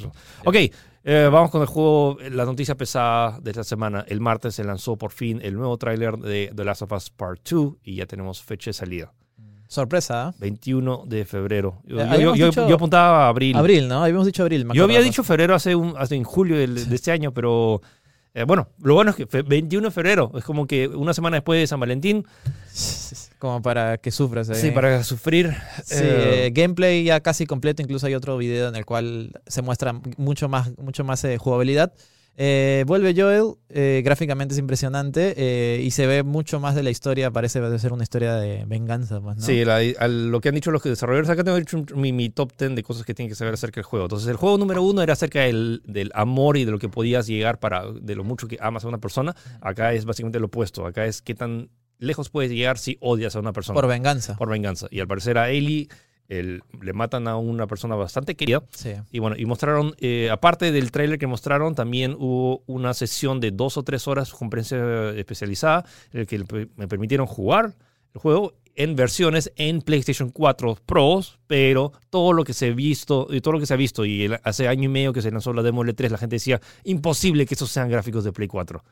Ok, 0.46 0.56
eh, 1.04 1.30
vamos 1.32 1.52
con 1.52 1.62
el 1.62 1.68
juego, 1.68 2.18
eh, 2.20 2.32
la 2.32 2.44
noticia 2.46 2.76
pesada 2.76 3.40
de 3.40 3.52
esta 3.52 3.64
semana. 3.64 4.04
El 4.08 4.20
martes 4.22 4.56
se 4.56 4.64
lanzó 4.64 4.98
por 4.98 5.12
fin 5.12 5.40
el 5.44 5.54
nuevo 5.56 5.78
tráiler 5.78 6.18
de 6.18 6.52
The 6.56 6.64
Last 6.66 6.82
of 6.82 6.92
Us 6.94 7.12
Part 7.12 7.48
2 7.48 7.76
y 7.84 7.96
ya 7.98 8.08
tenemos 8.08 8.42
fecha 8.42 8.70
de 8.72 8.74
salida. 8.74 9.14
Sorpresa, 9.68 10.30
¿ah? 10.30 10.34
21 10.40 11.04
de 11.06 11.26
febrero. 11.26 11.80
Yo, 11.86 12.00
Eh, 12.02 12.08
yo- 12.20 12.34
yo- 12.36 12.50
yo 12.52 12.74
apuntaba 12.76 13.26
a 13.26 13.30
abril. 13.30 13.56
Abril, 13.56 13.88
¿no? 13.88 14.02
Habíamos 14.04 14.26
dicho 14.26 14.42
abril. 14.42 14.68
Yo 14.74 14.86
había 14.86 15.00
dicho 15.00 15.24
febrero 15.24 15.54
hace, 15.54 15.76
un, 15.76 15.94
hace 15.96 16.16
en 16.16 16.24
julio 16.24 16.58
del- 16.58 16.90
de 16.90 16.96
este 16.96 17.12
año, 17.12 17.32
pero 17.36 17.80
eh, 18.34 18.44
bueno, 18.44 18.70
lo 18.82 18.94
bueno 18.96 19.12
es 19.12 19.18
que 19.18 19.26
fe- 19.28 19.42
21 19.42 19.88
de 19.88 19.92
febrero 19.92 20.32
es 20.38 20.44
como 20.44 20.68
que 20.68 20.88
una 20.88 21.14
semana 21.14 21.38
después 21.38 21.60
de 21.60 21.68
San 21.68 21.80
Valentín, 21.80 22.26
Como 23.40 23.62
para 23.62 23.98
que 23.98 24.12
sufras. 24.12 24.48
sí, 24.54 24.68
eh. 24.68 24.72
para 24.74 25.02
sufrir. 25.04 25.56
Sí, 25.86 25.96
eh, 26.04 26.48
eh, 26.48 26.52
gameplay 26.54 27.06
ya 27.06 27.22
casi 27.22 27.46
completo. 27.46 27.82
Incluso 27.82 28.06
hay 28.06 28.14
otro 28.14 28.38
video 28.38 28.68
en 28.68 28.76
el 28.76 28.86
cual 28.86 29.32
se 29.48 29.62
muestra 29.62 29.94
mucho 30.18 30.50
más, 30.50 30.78
mucho 30.78 31.04
más 31.06 31.24
eh, 31.24 31.38
jugabilidad. 31.38 31.94
Eh, 32.42 32.86
vuelve 32.88 33.14
Joel, 33.14 33.56
eh, 33.68 34.02
gráficamente 34.04 34.54
es 34.54 34.60
impresionante 34.60 35.34
eh, 35.36 35.82
y 35.84 35.92
se 35.92 36.08
ve 36.08 36.24
mucho 36.24 36.62
más 36.62 36.74
de 36.74 36.84
la 36.84 36.90
historia. 36.90 37.32
Parece 37.32 37.60
ser 37.80 37.92
una 37.92 38.04
historia 38.04 38.36
de 38.36 38.64
venganza. 38.66 39.20
Pues, 39.20 39.36
¿no? 39.36 39.44
Sí, 39.44 39.66
la- 39.66 39.82
lo 40.08 40.40
que 40.40 40.48
han 40.48 40.56
dicho 40.56 40.72
los 40.72 40.82
desarrolladores, 40.82 41.30
acá 41.30 41.44
tengo 41.44 41.58
un- 41.58 42.00
mi, 42.02 42.14
mi 42.14 42.30
top 42.30 42.54
10 42.58 42.76
de 42.76 42.82
cosas 42.84 43.04
que 43.04 43.14
tienen 43.14 43.30
que 43.30 43.36
saber 43.36 43.54
acerca 43.56 43.76
del 43.82 43.84
juego. 43.86 44.06
Entonces, 44.06 44.30
el 44.30 44.38
juego 44.38 44.58
número 44.58 44.82
uno 44.84 45.02
era 45.02 45.12
acerca 45.14 45.42
del, 45.42 45.82
del 45.86 46.12
amor 46.16 46.56
y 46.56 46.64
de 46.64 46.72
lo 46.72 46.80
que 46.80 46.88
podías 46.88 47.28
llegar 47.28 47.60
para, 47.60 47.92
de 47.92 48.16
lo 48.16 48.24
mucho 48.24 48.48
que 48.48 48.58
amas 48.62 48.86
a 48.86 48.88
una 48.88 49.00
persona. 49.00 49.36
Acá 49.60 49.92
es 49.92 50.06
básicamente 50.06 50.40
lo 50.40 50.46
opuesto. 50.46 50.86
Acá 50.86 51.06
es 51.06 51.22
qué 51.22 51.36
tan 51.36 51.70
lejos 51.98 52.30
puedes 52.30 52.50
llegar 52.52 52.78
si 52.78 52.98
odias 53.02 53.36
a 53.36 53.40
una 53.42 53.52
persona. 53.52 53.76
Por 53.76 53.90
venganza. 53.90 54.38
por 54.38 54.48
venganza. 54.50 54.88
Y 54.92 55.02
al 55.02 55.08
parecer 55.10 55.38
a 55.38 55.50
Ellie 55.50 55.90
el- 56.30 56.62
le 56.82 56.94
matan 56.94 57.28
a 57.28 57.36
una 57.36 57.68
persona 57.68 57.96
bastante 57.96 58.36
querida. 58.36 58.64
Sí. 58.72 58.92
Y 59.12 59.20
bueno, 59.20 59.36
y 59.38 59.46
mostraron, 59.46 59.96
eh, 60.00 60.30
aparte 60.32 60.72
del 60.72 60.92
tráiler 60.92 61.20
que 61.20 61.28
mostraron, 61.28 61.76
también 61.76 62.16
hubo 62.18 62.64
una 62.68 62.94
sesión 62.94 63.40
de 63.42 63.52
dos 63.52 63.76
o 63.78 63.84
tres 63.84 64.08
horas 64.08 64.32
con 64.32 64.50
prensa 64.50 65.10
especializada, 65.16 65.86
en 66.14 66.22
el 66.22 66.28
que 66.28 66.70
me 66.78 66.88
permitieron 66.88 67.28
jugar 67.28 67.74
el 68.14 68.22
juego 68.22 68.54
en 68.76 68.96
versiones 68.96 69.52
en 69.58 69.82
PlayStation 69.82 70.30
4 70.30 70.78
Pros, 70.86 71.38
pero 71.48 71.92
todo 72.10 72.32
lo 72.32 72.44
que 72.46 72.54
se 72.54 72.68
ha 72.68 72.74
visto, 72.74 73.28
y 73.30 73.42
todo 73.42 73.54
lo 73.56 73.60
que 73.60 73.66
se 73.66 73.74
ha 73.74 73.78
visto, 73.78 74.06
y 74.06 74.24
el- 74.24 74.40
hace 74.44 74.68
año 74.70 74.84
y 74.86 74.88
medio 74.88 75.12
que 75.12 75.22
se 75.22 75.32
lanzó 75.32 75.52
la 75.52 75.64
demo 75.64 75.84
L3, 75.84 76.10
la 76.12 76.18
gente 76.18 76.38
decía, 76.38 76.62
imposible 76.86 77.46
que 77.46 77.56
esos 77.56 77.70
sean 77.72 77.90
gráficos 77.90 78.24
de 78.24 78.32
Play 78.32 78.48
4. 78.48 78.84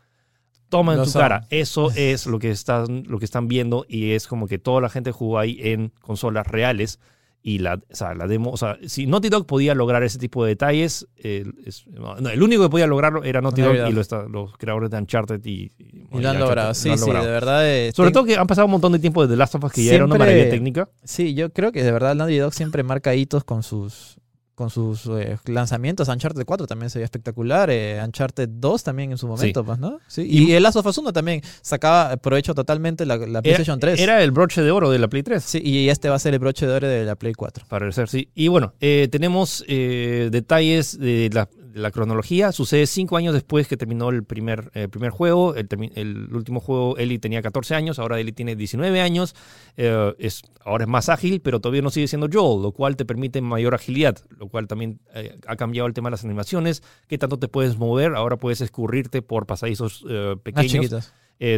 Toma 0.70 0.94
en 0.94 0.98
Lo 1.00 1.06
tu 1.06 1.12
son. 1.12 1.22
cara, 1.22 1.48
eso 1.50 1.90
es 1.96 2.26
lo 2.26 2.40
que, 2.40 2.50
están, 2.52 3.04
lo 3.08 3.20
que 3.20 3.26
están 3.26 3.48
viendo 3.48 3.86
y 3.88 4.12
es 4.12 4.28
como 4.28 4.48
que 4.48 4.58
toda 4.58 4.82
la 4.82 4.90
gente 4.90 5.12
jugó 5.14 5.40
ahí 5.40 5.58
en 5.62 5.94
consolas 6.02 6.46
reales 6.48 7.00
y 7.50 7.60
la, 7.60 7.76
o 7.76 7.96
sea, 7.96 8.14
la 8.14 8.28
demo, 8.28 8.50
o 8.52 8.58
sea, 8.58 8.78
si 8.88 9.08
Naughty 9.08 9.30
Dog 9.30 9.46
podía 9.46 9.74
lograr 9.74 10.04
ese 10.04 10.20
tipo 10.20 10.44
de 10.44 10.50
detalles, 10.50 11.08
el, 11.16 11.54
es- 11.66 11.88
no, 11.88 12.18
el 12.18 12.44
único 12.44 12.64
que 12.64 12.70
podía 12.70 12.88
lograrlo 12.88 13.24
era 13.24 13.40
Naughty 13.40 13.62
Dog 13.62 13.74
y 13.88 13.94
lo 13.94 14.02
está- 14.02 14.24
los 14.24 14.58
creadores 14.58 14.90
de 14.92 14.98
Uncharted 14.98 15.40
y, 15.46 15.72
y- 15.78 16.08
Y 16.12 16.20
lo 16.22 16.30
han 16.30 16.40
logrado. 16.40 16.68
lo 16.70 16.74
Sí, 16.74 16.90
sí, 16.94 17.00
logrado. 17.00 17.26
de 17.26 17.32
verdad. 17.32 17.66
eh, 17.66 17.92
Sobre 17.96 18.10
ten- 18.10 18.14
todo 18.16 18.26
que 18.26 18.36
han 18.36 18.48
pasado 18.48 18.66
un 18.66 18.72
montón 18.72 18.92
de 18.92 19.00
tiempo 19.00 19.22
desde 19.22 19.38
Last 19.38 19.56
of 19.56 19.64
Us, 19.64 19.72
que 19.72 19.82
ya 19.86 19.94
era 19.94 20.04
una 20.04 20.16
Siempre- 20.16 20.28
maravilla 20.34 20.50
técnica. 20.54 20.90
Sí, 21.06 21.36
yo 21.36 21.54
creo 21.54 21.72
que 21.72 21.84
de 21.84 21.92
verdad 21.94 22.16
Naughty 22.16 22.38
Dog 22.38 22.54
siempre 22.54 22.84
marca 22.84 23.16
hitos 23.16 23.46
con 23.46 23.64
sus 23.64 24.18
con 24.58 24.72
sus 24.72 25.06
eh, 25.06 25.38
lanzamientos. 25.46 26.08
Uncharted 26.08 26.44
4 26.44 26.66
también 26.66 26.90
se 26.90 26.98
veía 26.98 27.06
espectacular. 27.06 27.70
eh, 27.70 28.02
Uncharted 28.04 28.50
2 28.50 28.84
también 28.84 29.12
en 29.12 29.20
su 29.20 29.28
momento, 29.28 29.64
pues, 29.64 29.78
¿no? 29.78 30.00
Sí. 30.08 30.24
Y, 30.28 30.54
el 30.54 30.64
Last 30.64 30.78
of 30.78 30.86
Us 30.88 30.98
1 30.98 31.14
también 31.14 31.44
sacaba 31.62 32.18
provecho 32.18 32.56
totalmente 32.56 33.06
la, 33.06 33.18
la 33.18 33.44
PlayStation 33.44 33.80
3. 33.80 34.00
Era 34.00 34.24
el 34.24 34.32
broche 34.32 34.64
de 34.64 34.72
oro 34.72 34.90
de 34.90 34.98
la 34.98 35.10
Play 35.10 35.22
3. 35.22 35.44
Sí, 35.44 35.62
y 35.64 35.90
este 35.90 36.10
va 36.10 36.16
a 36.16 36.20
ser 36.20 36.34
el 36.34 36.40
broche 36.40 36.66
de 36.66 36.74
oro 36.74 36.88
de 36.88 37.06
la 37.06 37.16
Play 37.16 37.34
4. 37.34 37.66
Para 37.70 37.92
ser, 37.92 38.10
sí. 38.10 38.30
Y 38.34 38.48
bueno, 38.48 38.74
eh, 38.80 39.08
tenemos 39.12 39.64
eh, 39.68 40.30
detalles 40.32 40.98
de 40.98 41.30
la, 41.32 41.48
de 41.56 41.57
la 41.78 41.92
cronología. 41.92 42.52
Sucede 42.52 42.86
cinco 42.88 43.18
años 43.18 43.34
después 43.34 43.68
que 43.68 43.78
terminó 43.78 44.10
el 44.10 44.24
primer, 44.24 44.72
eh, 44.74 44.88
primer 44.88 45.12
juego. 45.12 45.56
El, 45.56 46.30
último 46.34 46.60
juego, 46.60 46.98
Ellie 46.98 47.20
tenía 47.20 47.42
14 47.42 47.76
años, 47.76 48.00
ahora 48.00 48.20
Ellie 48.20 48.34
tiene 48.34 48.56
19 48.56 49.00
años. 49.02 49.36
Eh, 49.78 50.14
es, 50.20 50.42
ahora 50.66 50.86
es 50.86 50.90
más 50.90 51.10
ágil, 51.10 51.40
pero 51.42 51.60
todavía 51.60 51.82
no 51.82 51.90
sigue 51.90 52.08
siendo 52.08 52.28
Joel, 52.32 52.62
lo 52.62 52.72
cual 52.72 52.96
te 52.96 53.06
permite 53.06 53.42
mayor 53.42 53.76
agilidad, 53.76 54.18
lo 54.38 54.48
cual 54.48 54.68
también 54.68 55.00
eh, 55.14 55.38
ha 55.48 55.56
cambiado 55.56 55.88
el 55.88 55.94
tema 55.94 56.10
de 56.10 56.12
las 56.12 56.26
animaciones. 56.26 56.84
¿Qué 57.08 57.18
tanto 57.18 57.38
te 57.38 57.48
puedes 57.48 57.78
mover? 57.78 58.16
Ahora 58.16 58.38
puedes 58.38 58.62
escurrirte 58.62 59.22
por 59.22 59.46
pasadizos 59.46 60.06
pequeños. 60.44 61.12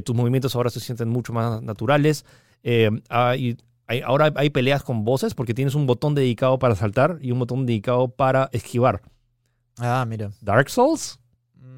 tus 0.04 0.16
movimientos 0.16 0.56
ahora 0.56 0.70
se 0.70 0.80
sienten 0.80 1.10
mucho 1.10 1.34
más 1.34 1.62
naturales. 1.62 2.26
Hay- 3.10 3.58
ahora 4.06 4.32
hay 4.36 4.52
peleas 4.52 4.84
con 4.84 5.04
voces 5.04 5.34
porque 5.34 5.56
tienes 5.56 5.74
un 5.74 5.88
botón 5.88 6.14
dedicado 6.14 6.60
para 6.60 6.76
saltar 6.76 7.18
y 7.22 7.32
un 7.32 7.40
botón 7.40 7.66
dedicado 7.66 8.10
para 8.10 8.50
esquivar. 8.52 9.02
Ah, 9.80 10.06
mira. 10.08 10.32
Dark 10.42 10.70
Souls. 10.70 11.18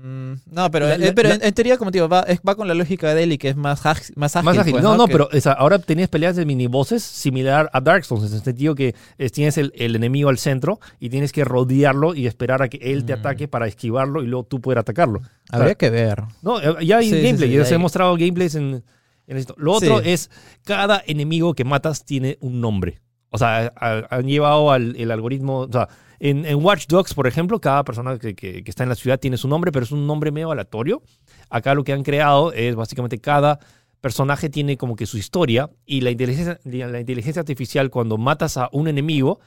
Mm, 0.03 0.33
no, 0.51 0.71
pero, 0.71 0.87
La- 0.87 0.95
eh, 0.95 1.13
pero 1.13 1.29
la- 1.29 1.35
en, 1.35 1.43
en 1.43 1.53
teoría, 1.53 1.77
como 1.77 1.91
te 1.91 1.97
digo, 1.99 2.09
va, 2.09 2.21
es- 2.21 2.39
va 2.47 2.55
con 2.55 2.67
la 2.67 2.73
lógica 2.73 3.13
de 3.13 3.21
Ellie, 3.21 3.37
que 3.37 3.49
es 3.49 3.55
más, 3.55 3.83
más 3.85 3.85
ágil. 3.85 4.15
Más 4.15 4.35
ágil. 4.35 4.71
pues, 4.71 4.83
no, 4.83 4.97
no, 4.97 5.05
Que- 5.05 5.11
pero 5.11 5.29
ahora 5.57 5.77
tenías 5.77 6.09
peleas 6.09 6.35
de 6.35 6.43
mini 6.45 6.65
bosses 6.65 7.03
similar 7.03 7.69
a 7.71 7.81
Dark 7.81 8.03
Souls, 8.03 8.27
en 8.27 8.35
el 8.35 8.41
sentido 8.43 8.73
que 8.73 8.95
eh, 9.19 9.29
tienes 9.29 9.59
el, 9.59 9.71
el 9.75 9.95
enemigo 9.95 10.29
al 10.29 10.39
centro 10.39 10.79
y 10.99 11.09
tienes 11.09 11.31
que 11.31 11.45
rodearlo 11.45 12.15
y 12.15 12.25
esperar 12.25 12.63
a 12.63 12.67
que 12.69 12.77
él 12.81 13.05
te 13.05 13.15
Mm. 13.15 13.19
ataque 13.19 13.47
para 13.47 13.67
esquivarlo 13.67 14.23
y 14.23 14.27
luego 14.27 14.43
tú 14.45 14.59
poder 14.59 14.79
atacarlo. 14.79 15.21
Habría 15.51 15.75
que 15.75 15.91
ver. 15.91 16.23
No, 16.41 16.59
eh, 16.59 16.83
ya 16.85 16.97
hay 16.97 17.09
Sí, 17.09 17.15
sí, 17.17 17.21
gameplay, 17.21 17.49
sí, 17.49 17.55
ya 17.57 17.65
se 17.65 17.75
he 17.75 17.77
mostrado 17.77 18.15
gameplays 18.15 18.55
en, 18.55 18.83
en 19.27 19.37
esto. 19.37 19.53
Lo 19.59 19.73
otro 19.73 19.99
Sí. 20.01 20.09
es, 20.09 20.31
cada 20.63 21.03
enemigo 21.05 21.53
que 21.53 21.63
matas 21.63 22.05
tiene 22.05 22.37
un 22.41 22.59
nombre. 22.59 23.01
O 23.29 23.37
sea, 23.37 23.71
ha- 23.75 24.07
han 24.09 24.25
llevado 24.25 24.71
al, 24.71 24.95
el 24.97 25.11
algoritmo. 25.11 25.59
O 25.59 25.71
sea, 25.71 25.87
en, 26.23 26.45
en 26.45 26.63
Watch 26.63 26.85
Dogs, 26.87 27.13
por 27.15 27.25
ejemplo, 27.25 27.59
cada 27.59 27.83
persona 27.83 28.17
que, 28.19 28.35
que- 28.35 28.63
que 28.63 28.69
está 28.71 28.83
en 28.83 28.89
la 28.89 28.95
ciudad 28.95 29.19
tiene 29.19 29.37
su 29.37 29.47
nombre, 29.47 29.71
pero 29.71 29.83
es 29.85 29.91
un 29.91 30.05
nombre 30.05 30.31
medio 30.31 30.51
aleatorio. 30.51 31.01
Acá 31.49 31.73
lo 31.73 31.83
que 31.83 31.93
han 31.93 32.03
creado 32.03 32.53
es 32.53 32.75
básicamente 32.75 33.17
cada 33.19 33.59
personaje 34.01 34.49
tiene 34.49 34.77
como 34.77 34.95
que 34.95 35.05
su 35.05 35.17
historia 35.17 35.69
y 35.85 36.01
la 36.01 36.11
inteligencia, 36.11 36.59
la 36.63 36.99
inteligencia 36.99 37.39
artificial 37.39 37.89
cuando 37.89 38.17
matas 38.17 38.57
a 38.57 38.69
un 38.71 38.87
enemigo, 38.87 39.39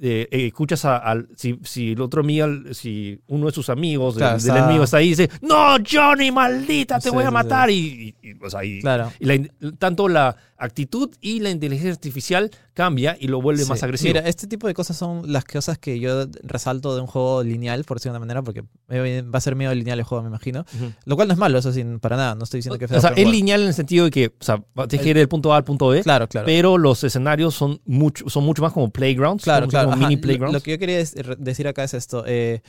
eh, 0.00 0.28
eh, 0.30 0.46
escuchas 0.46 0.84
a- 0.84 0.96
al, 0.98 1.28
si, 1.36 1.58
si 1.64 1.92
el 1.92 2.00
otro 2.00 2.20
amigo, 2.20 2.46
si 2.72 3.20
uno 3.26 3.46
de 3.46 3.52
sus 3.52 3.68
amigos 3.68 4.14
del- 4.14 4.56
enemigo 4.56 4.84
está 4.84 4.98
ahí 4.98 5.06
y 5.06 5.10
dice, 5.10 5.28
no, 5.42 5.76
Johnny, 5.88 6.30
maldita, 6.30 7.00
te 7.00 7.08
Sí, 7.10 7.14
voy 7.14 7.24
a 7.24 7.28
sí, 7.28 7.32
matar. 7.34 7.70
Y, 7.70 8.14
y- 8.22 8.28
y, 8.30 8.34
o 8.44 8.48
sea, 8.50 8.64
y- 8.64 8.80
Claro. 8.80 9.10
y 9.18 9.24
la 9.24 9.34
in- 9.34 9.50
tanto 9.78 10.06
la 10.08 10.36
actitud 10.58 11.10
y 11.20 11.40
la 11.40 11.50
inteligencia 11.50 11.92
artificial 11.92 12.50
cambia 12.74 13.16
y 13.18 13.28
lo 13.28 13.40
vuelve 13.40 13.62
Sí. 13.62 13.68
más 13.68 13.82
agresivo. 13.82 14.14
Mira, 14.14 14.28
este 14.28 14.46
tipo 14.46 14.66
de 14.66 14.74
cosas 14.74 14.96
son 14.96 15.30
las 15.32 15.44
cosas 15.44 15.78
que 15.78 15.98
yo 16.00 16.26
resalto 16.42 16.94
de 16.94 17.00
un 17.00 17.06
juego 17.06 17.42
lineal, 17.44 17.84
por 17.84 17.96
decirlo 17.98 18.12
de 18.14 18.16
una 18.18 18.26
manera, 18.26 18.42
porque 18.42 18.62
va 18.92 19.38
a 19.38 19.40
ser 19.40 19.54
medio 19.56 19.74
lineal 19.74 19.98
el 19.98 20.04
juego, 20.04 20.22
me 20.22 20.28
imagino. 20.28 20.64
Lo 21.04 21.16
cual 21.16 21.28
no 21.28 21.34
es 21.34 21.38
malo, 21.38 21.58
eso 21.58 21.72
sin 21.72 22.00
para 22.00 22.16
nada. 22.16 22.34
No 22.34 22.44
estoy 22.44 22.58
diciendo 22.58 22.78
que 22.78 22.84
o 22.86 23.00
sea, 23.00 23.10
open 23.12 23.26
es 23.26 23.32
lineal 23.32 23.62
en 23.62 23.68
el 23.68 23.74
sentido 23.74 24.04
de 24.06 24.10
que 24.10 24.26
o 24.28 24.44
sea, 24.44 24.62
tienes 24.88 25.04
que 25.04 25.10
ir 25.10 25.16
del 25.16 25.28
punto 25.28 25.52
A 25.52 25.56
al 25.58 25.64
punto 25.64 25.88
B, 25.88 26.02
Claro, 26.02 26.28
claro. 26.28 26.46
pero 26.46 26.76
los 26.76 27.02
escenarios 27.04 27.54
son 27.54 27.80
mucho, 27.84 28.28
son 28.28 28.44
mucho 28.44 28.62
más 28.62 28.72
como 28.72 28.90
playgrounds, 28.90 29.44
Claro, 29.44 29.62
como, 29.66 29.70
claro. 29.70 29.90
como 29.90 29.96
mini 30.02 30.16
Lo- 30.16 30.20
playgrounds. 30.22 30.54
Lo, 30.54 30.60
que 30.60 30.72
yo 30.72 30.78
quería 30.78 30.98
decir 31.38 31.68
acá 31.68 31.84
es 31.84 31.94
esto. 31.94 32.24
eh, 32.26 32.62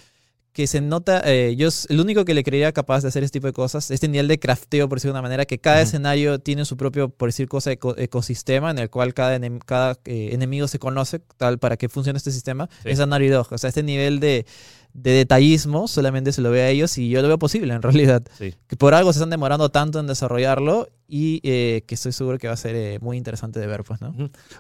que 0.54 0.66
se 0.68 0.82
nota, 0.82 1.22
eh, 1.26 1.56
yo 1.58 1.70
el 1.90 2.00
único 2.02 2.26
que 2.26 2.34
le 2.34 2.44
creería 2.44 2.72
capaz 2.72 3.02
de 3.04 3.10
hacer 3.10 3.24
este 3.24 3.40
tipo 3.40 3.48
de 3.48 3.54
cosas, 3.54 3.92
este 3.92 4.08
nivel 4.08 4.28
de 4.28 4.40
crafteo, 4.40 4.90
por 4.90 4.98
decirlo 4.98 5.14
de 5.14 5.20
una 5.20 5.22
manera, 5.22 5.46
que 5.46 5.60
cada 5.60 5.82
escenario 5.82 6.40
tiene 6.40 6.66
su 6.66 6.76
propio, 6.76 7.10
por 7.10 7.30
decir 7.30 7.48
cosa, 7.48 7.72
eco- 7.72 7.96
ecosistema 7.98 8.72
en 8.72 8.80
el 8.80 8.90
cual 8.90 9.14
cada, 9.14 9.38
enem- 9.38 9.62
cada 9.66 9.98
eh, 10.06 10.30
enemigo 10.34 10.68
se 10.68 10.80
conoce, 10.80 11.20
tal, 11.38 11.60
para 11.60 11.78
que 11.78 11.88
funcione 11.88 12.18
este 12.18 12.32
sistema, 12.32 12.68
Sí. 12.84 12.90
es 12.90 13.00
Naughty 13.00 13.28
Dog. 13.28 13.48
O 13.52 13.58
sea, 13.58 13.68
este 13.70 13.84
nivel 13.84 14.20
de, 14.20 14.46
de 14.94 15.12
detallismo 15.12 15.88
solamente 15.88 16.32
se 16.32 16.42
lo 16.42 16.52
ve 16.52 16.62
a 16.62 16.70
ellos 16.70 16.98
y 16.98 17.10
yo 17.10 17.22
lo 17.22 17.28
veo 17.28 17.40
posible 17.40 17.74
en 17.74 17.82
realidad. 17.82 18.24
Sí. 18.38 18.54
Que 18.68 18.76
por 18.76 18.94
algo 18.94 19.14
se 19.14 19.20
están 19.20 19.30
demorando 19.30 19.70
tanto 19.70 20.00
en 20.00 20.08
desarrollarlo 20.08 20.88
y 21.08 21.42
eh, 21.44 21.84
que 21.88 21.96
estoy 21.96 22.12
seguro 22.12 22.38
que 22.38 22.48
va 22.48 22.54
a 22.54 22.58
ser 22.58 22.76
eh, 22.76 23.00
muy 23.02 23.18
interesante 23.18 23.60
de 23.60 23.68
ver, 23.68 23.84
pues, 23.84 24.00
¿no? 24.00 24.14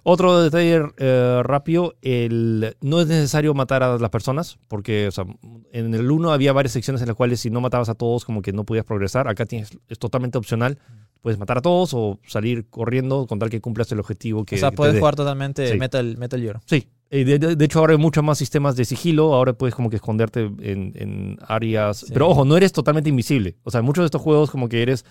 Otro 0.04 0.42
detalle 0.42 0.82
eh, 0.98 1.42
rápido, 1.44 1.96
el, 2.02 2.76
no 2.82 3.02
es 3.02 3.08
necesario 3.08 3.54
matar 3.54 3.84
a 3.84 3.98
las 3.98 4.10
personas, 4.10 4.58
porque 4.68 5.08
o 5.08 5.12
sea, 5.12 5.26
en 5.72 5.94
el 5.94 6.10
1 6.10 6.32
había 6.32 6.52
varias 6.54 6.74
secciones 6.74 7.02
en 7.02 7.08
las 7.08 7.16
cuales 7.16 7.40
si 7.40 7.52
no 7.52 7.62
matabas 7.62 7.90
a 7.90 7.96
todos 7.96 8.26
como 8.26 8.42
que 8.42 8.52
no 8.52 8.64
podías 8.64 8.86
progresar, 8.86 9.28
acá 9.28 9.46
tienes, 9.46 9.78
es 9.88 10.00
totalmente 10.00 10.38
opcional, 10.38 10.80
puedes 11.22 11.38
matar 11.40 11.58
a 11.58 11.62
todos 11.62 11.94
o 11.94 12.20
salir 12.26 12.66
corriendo 12.70 13.28
con 13.28 13.40
tal 13.40 13.50
que 13.50 13.60
cumplas 13.62 13.92
el 13.92 14.00
objetivo 14.00 14.46
que 14.46 14.56
o 14.56 14.58
sea, 14.58 14.72
puedes 14.72 14.98
jugar 15.00 15.16
totalmente 15.16 15.72
Sí. 15.72 15.78
Metal, 15.78 16.18
Metal 16.18 16.40
Gear. 16.42 16.62
Sí, 16.66 16.88
eh, 17.10 17.26
de, 17.26 17.40
de- 17.40 17.56
de 17.56 17.66
hecho 17.66 17.80
ahora 17.80 17.94
hay 17.94 18.00
muchos 18.00 18.24
más 18.24 18.38
sistemas 18.38 18.76
de 18.76 18.86
sigilo, 18.86 19.34
ahora 19.34 19.54
puedes 19.54 19.76
como 19.76 19.90
que 19.90 19.98
esconderte 19.98 20.42
en, 20.44 20.94
en 20.96 21.38
áreas, 21.48 21.98
Sí. 22.00 22.06
pero 22.14 22.30
ojo, 22.30 22.46
no 22.46 22.56
eres 22.56 22.72
totalmente 22.72 23.10
invisible, 23.10 23.56
o 23.64 23.72
sea, 23.72 23.80
en 23.80 23.86
muchos 23.86 24.04
de 24.04 24.06
estos 24.08 24.22
juegos 24.22 24.50
como 24.52 24.70
que 24.70 24.82
eres, 24.82 25.04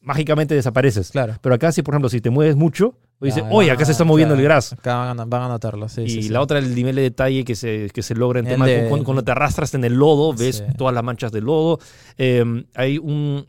mágicamente 0.00 0.56
desapareces, 0.56 1.12
Claro. 1.12 1.34
pero 1.40 1.54
acá 1.54 1.70
sí, 1.70 1.82
por 1.82 1.94
ejemplo, 1.94 2.08
si 2.08 2.20
te 2.20 2.30
mueves 2.30 2.56
mucho, 2.56 2.96
dice, 3.20 3.40
Ya, 3.42 3.48
oye, 3.52 3.70
acá 3.70 3.84
se 3.84 3.92
está 3.92 4.02
moviendo 4.02 4.34
claro. 4.34 4.40
el 4.42 4.44
gras. 4.48 4.72
Acá 4.72 4.96
van 4.96 5.20
a, 5.20 5.24
van 5.26 5.42
a 5.42 5.48
notarlo, 5.48 5.88
sí. 5.88 6.00
y 6.02 6.10
sí, 6.10 6.22
sí. 6.24 6.28
la 6.30 6.40
otra, 6.40 6.58
el 6.58 6.74
nivel 6.74 6.96
de 6.96 7.02
detalle 7.02 7.44
que 7.44 7.54
se, 7.54 7.88
que 7.94 8.02
se 8.02 8.16
logra 8.16 8.40
en 8.40 8.46
El 8.48 8.52
tema 8.54 8.66
de- 8.66 8.88
cuando, 8.88 9.04
cuando 9.04 9.22
te 9.22 9.30
arrastras 9.30 9.74
en 9.74 9.84
el 9.84 9.94
lodo, 9.94 10.32
ves 10.34 10.64
todas 10.76 10.92
las 10.92 11.04
manchas 11.04 11.30
de 11.30 11.40
lodo. 11.40 11.78
Eh, 12.18 12.64
hay 12.74 12.98
un 12.98 13.46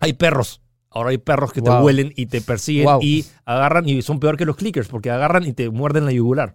hay 0.00 0.14
perros. 0.14 0.61
Ahora 0.94 1.10
hay 1.10 1.18
perros 1.18 1.52
que 1.52 1.62
te 1.62 1.70
huelen 1.70 2.12
y 2.16 2.26
te 2.26 2.40
persiguen 2.40 2.84
Wow. 2.84 3.00
y 3.02 3.24
agarran 3.44 3.88
y 3.88 4.02
son 4.02 4.20
peor 4.20 4.36
que 4.36 4.44
los 4.44 4.56
clickers 4.56 4.88
porque 4.88 5.10
agarran 5.10 5.44
y 5.46 5.52
te 5.52 5.70
muerden 5.70 6.04
la 6.04 6.12
yugular. 6.12 6.54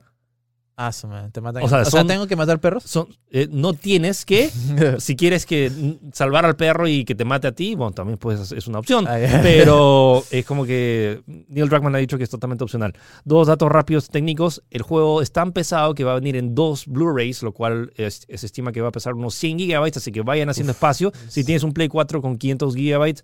Ah, 0.80 0.92
te 1.32 1.42
matan. 1.42 1.64
O 1.64 1.68
sea, 1.68 1.86
son- 1.86 2.06
¿tengo 2.06 2.28
que 2.28 2.36
matar 2.36 2.60
perros? 2.60 2.84
Son, 2.84 3.08
eh, 3.32 3.48
no 3.50 3.74
tienes 3.74 4.26
que, 4.26 4.52
si 5.00 5.16
quieres 5.16 5.48
que 5.48 5.72
salvar 6.14 6.46
al 6.46 6.56
perro 6.56 6.88
y 6.88 7.04
que 7.04 7.16
te 7.16 7.26
mate 7.26 7.48
a 7.48 7.52
ti, 7.52 7.74
bueno, 7.74 7.94
también 7.94 8.20
puedes, 8.20 8.52
es 8.52 8.68
una 8.68 8.78
opción. 8.78 9.08
Ay, 9.08 9.24
Pero 9.42 10.24
es 10.30 10.46
como 10.46 10.66
que 10.68 11.24
Neil 11.48 11.68
Druckmann 11.68 11.96
ha 11.96 11.98
dicho 11.98 12.20
que 12.20 12.26
es 12.26 12.30
totalmente 12.30 12.64
opcional. 12.64 12.94
Dos 13.26 13.48
datos 13.48 13.72
rápidos 13.72 14.08
técnicos. 14.10 14.62
El 14.70 14.84
juego 14.84 15.24
es 15.24 15.32
tan 15.32 15.52
pesado 15.52 15.96
que 15.96 16.04
va 16.04 16.12
a 16.12 16.16
venir 16.20 16.36
en 16.36 16.54
dos 16.54 16.86
Blu-rays, 16.86 17.42
lo 17.42 17.54
cual 17.54 17.92
es- 17.96 18.28
se 18.32 18.46
estima 18.46 18.72
que 18.72 18.82
va 18.82 18.90
a 18.90 18.92
pesar 18.92 19.16
unos 19.16 19.34
100 19.34 19.58
gigabytes, 19.58 19.98
así 19.98 20.12
que 20.12 20.22
vayan 20.22 20.48
haciendo 20.50 20.74
espacio. 20.74 21.12
Si 21.28 21.44
tienes 21.44 21.64
un 21.64 21.74
Play 21.74 21.88
4 21.88 22.22
con 22.22 22.38
500 22.38 22.76
gigabytes, 22.76 23.24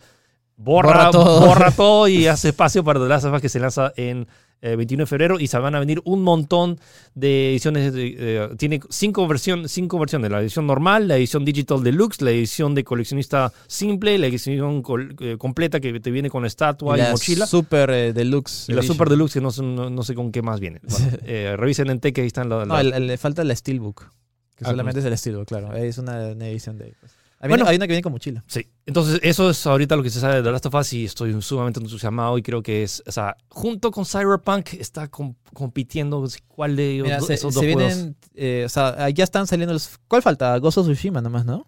borra, 0.57 0.89
Borra 1.07 1.11
todo. 1.11 1.45
borra 1.47 1.71
todo 1.71 2.07
y 2.07 2.27
hace 2.27 2.49
espacio 2.49 2.83
para 2.83 2.99
The 2.99 3.07
Last 3.07 3.25
of 3.25 3.33
Us 3.33 3.41
que 3.41 3.49
se 3.49 3.59
lanza 3.59 3.91
en 3.95 4.27
eh, 4.65 4.77
21 4.77 5.01
de 5.01 5.07
febrero 5.07 5.39
y 5.41 5.47
se 5.47 5.57
van 5.57 5.75
a 5.75 5.79
venir 5.81 6.01
un 6.05 6.21
montón 6.23 6.79
de 7.15 7.49
ediciones. 7.51 7.91
de- 7.93 8.15
eh, 8.17 8.49
tiene 8.57 8.79
cinco, 8.89 9.27
versión, 9.27 9.67
cinco 9.67 9.99
versiones: 9.99 10.31
la 10.31 10.39
edición 10.39 10.65
normal, 10.65 11.09
la 11.09 11.17
edición 11.17 11.43
digital 11.43 11.83
deluxe, 11.83 12.21
la 12.21 12.31
edición 12.31 12.73
de 12.73 12.85
coleccionista 12.85 13.51
simple, 13.67 14.17
la 14.17 14.27
edición 14.27 14.81
col- 14.81 15.17
eh, 15.19 15.35
completa 15.37 15.81
que 15.81 15.99
te 15.99 16.11
viene 16.11 16.29
con 16.29 16.45
estatua 16.45 16.95
y, 16.97 17.01
la 17.01 17.11
mochila. 17.11 17.45
Super 17.45 17.89
eh, 17.89 18.13
Deluxe. 18.13 18.69
Y 18.69 18.73
la. 18.73 18.83
Super 18.83 19.09
Deluxe, 19.09 19.33
que 19.33 19.41
no, 19.41 19.51
sé- 19.51 19.63
no, 19.63 19.89
no 19.89 20.03
sé 20.03 20.15
con 20.15 20.31
qué 20.31 20.41
más 20.41 20.61
viene. 20.61 20.79
Bueno, 20.87 21.57
revisen 21.57 21.89
en 21.89 21.99
Tech, 21.99 22.17
ahí 22.19 22.27
están 22.27 22.47
las. 22.47 22.65
No, 22.65 22.79
el- 22.79 22.93
el- 22.93 23.07
le 23.07 23.17
falta 23.17 23.41
el 23.41 23.53
Steelbook. 23.53 24.05
Que 24.55 24.63
Ah, 24.63 24.69
solamente 24.69 25.01
es 25.01 25.05
el 25.05 25.17
Steelbook, 25.17 25.47
claro. 25.47 25.73
Es 25.75 25.97
una, 25.97 26.27
una 26.27 26.47
edición 26.47 26.77
de 26.77 26.93
pues. 27.01 27.11
Hay, 27.43 27.49
Bueno. 27.49 27.63
una, 27.65 27.71
hay 27.71 27.75
una 27.75 27.85
que 27.87 27.91
viene 27.91 28.01
con 28.01 28.13
mochila. 28.13 28.41
Sí, 28.47 28.65
entonces 28.85 29.19
eso 29.21 29.49
es 29.49 29.67
ahorita 29.67 29.97
lo 29.97 30.01
que 30.03 30.09
se 30.09 30.21
sabe 30.21 30.35
de 30.35 30.43
The 30.43 30.51
Last 30.51 30.65
of 30.67 30.75
Us 30.75 30.93
y 30.93 31.03
estoy 31.03 31.41
sumamente 31.41 31.81
entusiasmado 31.81 32.37
y 32.37 32.41
creo 32.41 32.63
que 32.63 32.83
es, 32.83 33.03
o 33.05 33.11
sea, 33.11 33.35
junto 33.49 33.91
con 33.91 34.05
Cyberpunk 34.05 34.75
está 34.75 35.09
com- 35.09 35.35
compitiendo 35.53 36.25
cuál 36.47 36.77
de 36.77 36.91
ellos, 36.91 37.03
Mira, 37.05 37.17
do- 37.17 37.25
se, 37.25 37.33
esos 37.33 37.53
se 37.53 37.59
dos 37.59 37.73
juegos. 37.73 37.93
vienen, 37.95 38.15
eh, 38.35 38.63
o 38.65 38.69
sea, 38.69 39.09
ya 39.09 39.25
están 39.25 39.45
saliendo 39.45 39.73
los... 39.73 39.99
¿Cuál 40.07 40.21
falta? 40.21 40.57
Ghost 40.57 40.77
of 40.77 40.85
Tsushima 40.87 41.21
nomás, 41.21 41.43
¿no? 41.45 41.67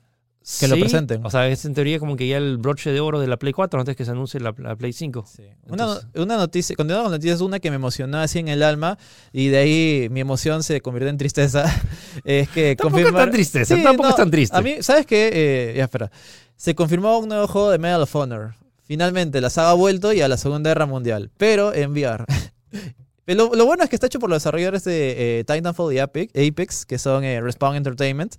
Que 0.60 0.68
lo 0.68 0.76
Sí, 0.76 0.82
presenten. 0.82 1.26
O 1.26 1.30
sea, 1.32 1.48
es 1.48 1.66
en 1.66 1.74
teoría 1.74 1.98
como 2.00 2.16
que 2.16 2.28
ya 2.28 2.38
el 2.38 2.58
broche 2.58 2.92
de 2.92 3.00
oro 3.00 3.20
de 3.20 3.28
la 3.28 3.38
Play 3.38 3.52
4 3.54 3.80
antes 3.80 3.96
que 3.96 4.06
se 4.06 4.12
anuncie 4.12 4.40
la, 4.40 4.54
la 4.60 4.76
Play 4.76 4.94
5. 4.94 5.26
Una, 5.68 5.84
Entonces- 5.84 6.08
una 6.16 6.38
noticia, 6.38 6.76
continuando 6.76 7.06
con 7.06 7.12
noticias, 7.14 7.42
una 7.42 7.60
que 7.60 7.70
me 7.72 7.78
emocionó 7.78 8.20
así 8.20 8.40
en 8.40 8.48
el 8.48 8.62
alma 8.64 8.98
y 9.34 9.48
de 9.48 9.58
ahí 9.58 10.08
mi 10.12 10.20
emoción 10.20 10.62
se 10.64 10.82
convirtió 10.82 11.10
en 11.10 11.18
tristeza. 11.18 11.66
es 12.24 12.48
que 12.50 12.76
Tampoco 12.76 13.00
es 13.00 13.06
confirmar- 13.08 13.24
tan 13.26 13.32
tristeza, 13.32 13.76
Sí, 13.76 13.84
tampoco 13.84 14.04
no, 14.08 14.10
es 14.12 14.16
tan 14.18 14.32
triste. 14.32 14.56
A 14.56 14.62
mí, 14.62 14.76
¿sabes 14.82 15.06
qué? 15.06 15.30
Eh, 15.34 15.74
ya, 15.78 15.84
espera. 15.86 16.12
Se 16.56 16.76
confirmó 16.76 17.18
un 17.20 17.28
nuevo 17.30 17.48
juego 17.48 17.72
de 17.72 17.80
Medal 17.80 18.02
of 18.04 18.16
Honor. 18.16 18.54
Finalmente, 18.84 19.42
la 19.42 19.50
saga 19.50 19.72
ha 19.72 19.74
vuelto 19.74 20.14
y 20.14 20.22
a 20.22 20.28
la 20.28 20.38
Segunda 20.38 20.70
Guerra 20.70 20.86
Mundial, 20.86 21.32
pero 21.38 21.74
en 21.74 21.92
VR. 21.92 22.24
Lo, 23.28 23.56
lo 23.56 23.66
bueno 23.66 23.84
es 23.84 23.90
que 23.90 23.96
está 23.96 24.06
hecho 24.06 24.20
por 24.20 24.30
los 24.30 24.36
desarrolladores 24.44 24.84
de 24.84 25.40
eh, 25.40 25.44
Titanfall 25.46 25.92
y 25.92 25.98
Apex, 25.98 26.32
Apex, 26.36 26.86
que 26.86 27.00
son 27.00 27.24
eh, 27.24 27.42
Respawn 27.42 27.76
Entertainment, 27.76 28.36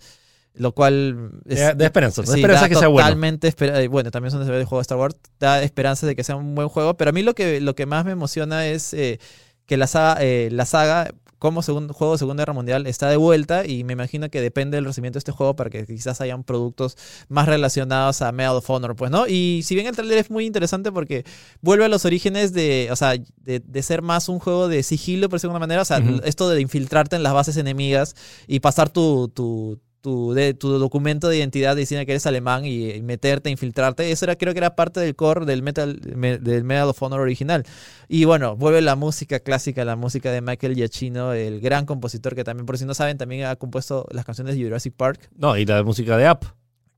lo 0.56 0.72
cual... 0.72 1.30
es- 1.46 1.60
Da- 1.60 1.74
da 1.74 1.84
esperanza, 1.84 2.22
da 2.22 2.26
sí, 2.32 2.40
esperanza 2.40 2.62
da 2.62 2.68
que 2.68 2.74
sea 2.76 2.88
bueno. 2.88 3.06
Totalmente, 3.08 3.54
eh, 3.58 3.88
bueno, 3.88 4.10
también 4.10 4.30
son 4.32 4.40
de 4.46 4.46
juego 4.64 4.78
de 4.78 4.82
Star 4.82 4.98
Wars, 4.98 5.16
da 5.38 5.62
esperanza 5.62 6.06
de 6.06 6.16
que 6.16 6.24
sea 6.24 6.36
un 6.36 6.54
buen 6.54 6.68
juego, 6.68 6.96
pero 6.96 7.10
a 7.10 7.12
mí 7.12 7.22
lo 7.22 7.34
que, 7.34 7.60
lo 7.60 7.74
que 7.74 7.86
más 7.86 8.04
me 8.04 8.12
emociona 8.12 8.66
es 8.66 8.92
eh, 8.94 9.20
que 9.66 9.76
la 9.76 9.86
saga, 9.86 10.16
eh, 10.22 10.48
la 10.50 10.64
saga 10.66 11.10
como 11.38 11.60
segundo 11.62 11.92
juego 11.92 12.14
de 12.14 12.18
Segunda 12.18 12.40
Guerra 12.40 12.54
Mundial 12.54 12.86
está 12.86 13.10
de 13.10 13.18
vuelta 13.18 13.66
y 13.66 13.84
me 13.84 13.92
imagino 13.92 14.30
que 14.30 14.40
depende 14.40 14.78
del 14.78 14.86
recibimiento 14.86 15.16
de 15.16 15.20
este 15.20 15.32
juego 15.32 15.54
para 15.54 15.68
que 15.68 15.84
quizás 15.84 16.22
hayan 16.22 16.44
productos 16.44 16.96
más 17.28 17.46
relacionados 17.46 18.22
a 18.22 18.32
Medal 18.32 18.56
of 18.56 18.70
Honor, 18.70 18.96
pues, 18.96 19.10
¿no? 19.10 19.26
Y 19.28 19.60
si 19.62 19.74
bien 19.74 19.86
el 19.86 19.94
trailer 19.94 20.16
es 20.16 20.30
muy 20.30 20.46
interesante 20.46 20.90
porque 20.90 21.24
vuelve 21.60 21.84
a 21.84 21.88
los 21.88 22.06
orígenes 22.06 22.54
de, 22.54 22.88
o 22.90 22.96
sea, 22.96 23.16
de, 23.42 23.60
de 23.60 23.82
ser 23.82 24.00
más 24.00 24.30
un 24.30 24.38
juego 24.38 24.66
de 24.68 24.82
sigilo, 24.82 25.28
por 25.28 25.36
decirlo 25.38 25.52
de 25.52 25.56
alguna 25.56 25.66
manera, 25.66 25.82
o 25.82 25.84
sea, 25.84 26.02
esto 26.24 26.48
de 26.48 26.58
infiltrarte 26.62 27.16
en 27.16 27.22
las 27.22 27.34
bases 27.34 27.58
enemigas 27.58 28.16
y 28.46 28.60
pasar 28.60 28.88
tu, 28.88 29.28
tu, 29.28 29.78
tu, 30.06 30.34
de, 30.34 30.54
tu 30.54 30.68
documento 30.78 31.28
de 31.28 31.36
identidad 31.38 31.74
diciendo 31.74 32.06
que 32.06 32.12
eres 32.12 32.26
alemán 32.26 32.64
y, 32.64 32.90
y 32.92 33.02
meterte, 33.02 33.50
infiltrarte, 33.50 34.12
eso 34.12 34.24
era, 34.24 34.36
creo 34.36 34.52
que 34.52 34.58
era 34.58 34.76
parte 34.76 35.00
del 35.00 35.16
core 35.16 35.44
del 35.46 35.64
Metal, 35.64 36.00
me- 36.14 36.38
del 36.38 36.62
Medal 36.62 36.88
of 36.90 37.02
Honor 37.02 37.18
original. 37.20 37.64
Y 38.06 38.24
bueno, 38.24 38.54
vuelve 38.54 38.80
la 38.82 38.94
música 38.94 39.40
clásica, 39.40 39.84
la 39.84 39.96
música 39.96 40.30
de 40.30 40.40
Michael 40.42 40.76
Giacchino, 40.76 41.32
el 41.32 41.60
gran 41.60 41.86
compositor 41.86 42.36
que 42.36 42.44
también, 42.44 42.66
por 42.66 42.78
si 42.78 42.84
no 42.84 42.94
saben, 42.94 43.18
también 43.18 43.46
ha 43.46 43.56
compuesto 43.56 44.06
las 44.12 44.24
canciones 44.24 44.54
de 44.56 44.62
Jurassic 44.62 44.94
Park. 44.94 45.28
No, 45.36 45.56
y 45.56 45.64
la 45.66 45.82
música 45.82 46.16
de 46.16 46.26
App. 46.26 46.44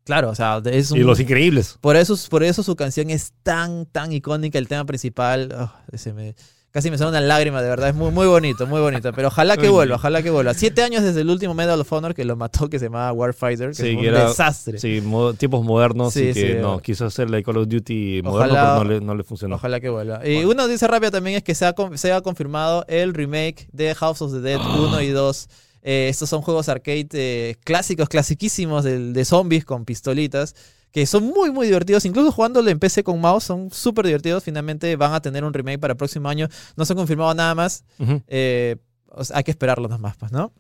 Claro, 0.05 0.29
o 0.31 0.35
sea, 0.35 0.61
es 0.67 0.91
un... 0.91 0.99
Y 0.99 1.03
Los 1.03 1.19
Increíbles. 1.21 1.79
Por 1.81 1.97
eso, 1.97 2.15
por 2.29 2.43
eso 2.43 2.63
su 2.63 2.77
canción 2.77 3.09
es 3.09 3.33
tan, 3.43 3.87
tan 3.87 4.13
icónica, 4.13 4.59
el 4.59 4.69
tema 4.69 4.85
principal. 4.85 5.49
oh, 5.59 5.73
ese 5.93 6.13
me- 6.13 6.35
casi 6.71 6.91
me 6.91 6.99
sale 6.99 7.11
una 7.11 7.21
lágrima, 7.21 7.61
de 7.63 7.69
verdad. 7.69 7.89
Es 7.89 7.95
muy, 7.95 8.11
muy 8.11 8.27
bonito, 8.27 8.67
muy 8.67 8.81
bonito. 8.81 9.13
Pero 9.13 9.29
ojalá 9.29 9.57
que 9.57 9.69
vuelva, 9.69 9.97
ojalá 9.97 10.23
que 10.23 10.31
vuelva. 10.31 10.55
Siete 10.55 10.83
años 10.83 11.03
desde 11.03 11.23
el 11.23 11.31
último 11.31 11.55
Medal 11.55 11.81
of 11.81 11.93
Honor 11.93 12.15
que 12.15 12.25
lo 12.25 12.37
mató, 12.37 12.69
que 12.69 12.79
se 12.79 12.87
llamaba 12.87 13.13
Warfighter, 13.13 13.69
que 13.71 13.75
Sí, 13.75 13.83
fue 13.83 13.95
un 13.97 14.01
que 14.03 14.09
era- 14.09 14.29
desastre. 14.29 14.79
Sí, 14.79 15.01
mo- 15.05 15.35
tiempos 15.35 15.65
modernos 15.65 16.13
Sí, 16.15 16.29
y 16.29 16.33
que 16.35 16.53
sí. 16.55 16.59
no, 16.61 16.79
quiso 16.81 17.07
hacer 17.07 17.31
la 17.31 17.43
Call 17.43 17.57
of 17.59 17.69
Duty 17.69 18.21
moderno, 18.23 18.53
Ojalá- 18.55 18.75
pero 18.79 18.85
no 18.85 18.91
le, 18.91 19.01
no 19.07 19.15
le 19.15 19.25
funcionó. 19.25 19.57
Ojalá 19.57 19.81
que 19.81 19.89
vuelva. 19.89 20.21
Y 20.27 20.35
Bueno. 20.37 20.51
una 20.51 20.63
noticia 20.65 20.87
rápida 20.89 21.11
también 21.11 21.37
es 21.39 21.43
que 21.43 21.55
se 21.55 21.65
ha, 21.67 21.75
se 21.95 22.13
ha 22.13 22.21
confirmado 22.21 22.85
el 22.89 23.15
remake 23.15 23.69
de 23.73 23.95
House 23.95 24.23
of 24.23 24.33
the 24.33 24.41
Dead 24.41 24.61
1 24.61 25.01
y 25.03 25.09
2. 25.09 25.49
Eh, 25.83 26.09
estos 26.09 26.29
son 26.29 26.43
juegos 26.43 26.69
arcade 26.69 27.09
eh, 27.13 27.57
clásicos, 27.65 28.09
clasiquísimos 28.09 28.85
de, 28.85 29.13
de 29.13 29.25
zombies 29.25 29.65
con 29.65 29.85
pistolitas, 29.85 30.55
que 30.93 31.07
son 31.07 31.25
muy, 31.25 31.51
muy 31.51 31.67
divertidos. 31.67 32.05
Incluso 32.05 32.33
jugándolo 32.33 32.71
en 32.71 32.79
PC 32.79 33.05
con 33.05 33.21
mouse 33.21 33.45
son 33.45 33.71
súper 33.71 34.07
divertidos. 34.07 34.45
Finalmente 34.45 34.95
van 34.97 35.13
a 35.15 35.21
tener 35.21 35.45
un 35.45 35.53
remake 35.53 35.79
para 35.79 35.93
el 35.93 35.97
próximo 35.97 36.29
año. 36.29 36.49
No 36.77 36.85
se 36.85 36.93
ha 36.93 36.97
confirmado 36.97 37.35
nada 37.35 37.55
más. 37.55 37.85
Eh, 38.27 38.77
o 39.11 39.25
sea, 39.25 39.39
hay 39.39 39.45
que 39.45 39.51
esperarlo 39.51 39.89
más, 39.99 40.17
pues, 40.17 40.33
¿no? 40.33 40.53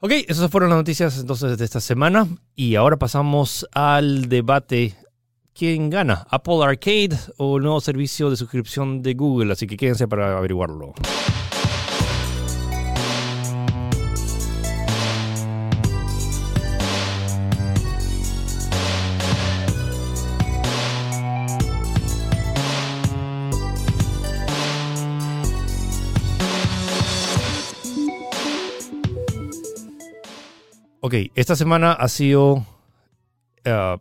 Ok, 0.00 0.12
esas 0.28 0.50
fueron 0.50 0.70
las 0.70 0.78
noticias 0.78 1.18
entonces 1.18 1.58
de 1.58 1.64
esta 1.64 1.80
semana. 1.80 2.28
Y 2.54 2.74
ahora 2.76 2.96
pasamos 2.96 3.66
al 3.72 4.28
debate. 4.28 4.94
¿Quién 5.54 5.88
gana? 5.88 6.26
¿Apple 6.30 6.62
Arcade 6.62 7.16
o 7.38 7.56
el 7.56 7.62
nuevo 7.62 7.80
servicio 7.80 8.28
de 8.28 8.36
suscripción 8.36 9.00
de 9.00 9.14
Google? 9.14 9.52
Así 9.52 9.66
que 9.66 9.78
quédense 9.78 10.06
para 10.06 10.36
averiguarlo. 10.36 10.92
Ok, 31.06 31.14
esta 31.36 31.54
semana 31.54 31.92
ha 31.92 32.08
sido. 32.08 32.66
eh, 33.64 33.96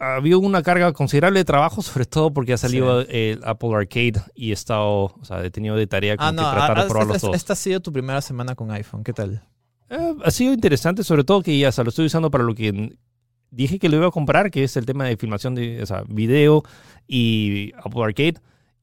ha 0.00 0.14
habido 0.14 0.38
una 0.38 0.62
carga 0.62 0.90
considerable 0.94 1.40
de 1.40 1.44
trabajo, 1.44 1.82
sobre 1.82 2.06
todo 2.06 2.32
porque 2.32 2.54
ha 2.54 2.56
salido 2.56 3.02
el 3.02 3.40
Apple 3.44 3.74
Arcade 3.74 4.14
y 4.34 4.50
he 4.50 4.52
estado, 4.54 5.12
o 5.20 5.20
sea, 5.24 5.44
he 5.44 5.50
tenido 5.50 5.76
de 5.76 5.86
tarea 5.86 6.16
Ah, 6.18 6.32
no, 6.32 6.44
que 6.44 6.56
tratar 6.56 6.78
ah, 6.78 6.82
de 6.84 6.88
probar 6.88 7.06
los 7.08 7.16
esta, 7.16 7.26
dos. 7.26 7.36
esta 7.36 7.52
ha 7.52 7.56
sido 7.56 7.80
tu 7.80 7.92
primera 7.92 8.22
semana 8.22 8.54
con 8.54 8.70
iPhone. 8.70 9.04
¿Qué 9.04 9.12
tal? 9.12 9.42
Eh, 9.90 10.14
ha 10.24 10.30
sido 10.30 10.54
interesante, 10.54 11.04
sobre 11.04 11.24
todo 11.24 11.42
que 11.42 11.58
ya 11.58 11.68
o 11.68 11.72
sea, 11.72 11.84
lo 11.84 11.90
estoy 11.90 12.06
usando 12.06 12.30
para 12.30 12.44
lo 12.44 12.54
que 12.54 12.96
dije 13.50 13.78
que 13.78 13.90
lo 13.90 13.96
iba 13.98 14.06
a 14.06 14.10
comprar, 14.10 14.50
que 14.50 14.64
es 14.64 14.78
el 14.78 14.86
tema 14.86 15.04
de 15.04 15.18
filmación 15.18 15.54
de 15.54 15.82
o 15.82 15.86
sea, 15.86 16.04
video 16.08 16.62
y 17.06 17.72
Apple 17.84 18.02
Arcade. 18.02 18.36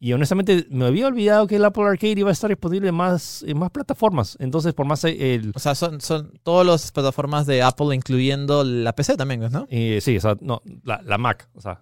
Y 0.05 0.13
honestamente 0.13 0.67
me 0.69 0.85
había 0.85 1.07
olvidado 1.07 1.47
que 1.47 1.55
el 1.55 1.65
Apple 1.65 1.83
Arcade 1.85 2.13
iba 2.19 2.29
a 2.29 2.31
estar 2.31 2.47
disponible 2.47 2.89
en 2.89 2.93
más, 2.93 3.41
en 3.47 3.57
más 3.57 3.71
plataformas. 3.71 4.37
Entonces, 4.39 4.75
por 4.75 4.85
más 4.85 5.03
eh, 5.03 5.33
el, 5.33 5.51
O 5.55 5.57
sea, 5.59 5.73
son, 5.73 5.99
son 5.99 6.31
todas 6.43 6.63
las 6.67 6.91
plataformas 6.91 7.47
de 7.47 7.63
Apple, 7.63 7.95
incluyendo 7.95 8.63
la 8.63 8.93
PC 8.93 9.17
también, 9.17 9.39
¿no? 9.51 9.65
Eh, 9.71 9.97
sí, 10.01 10.15
o 10.17 10.21
sea, 10.21 10.37
no, 10.41 10.61
la, 10.83 11.01
la 11.03 11.17
Mac, 11.17 11.49
o 11.55 11.61
sea. 11.61 11.81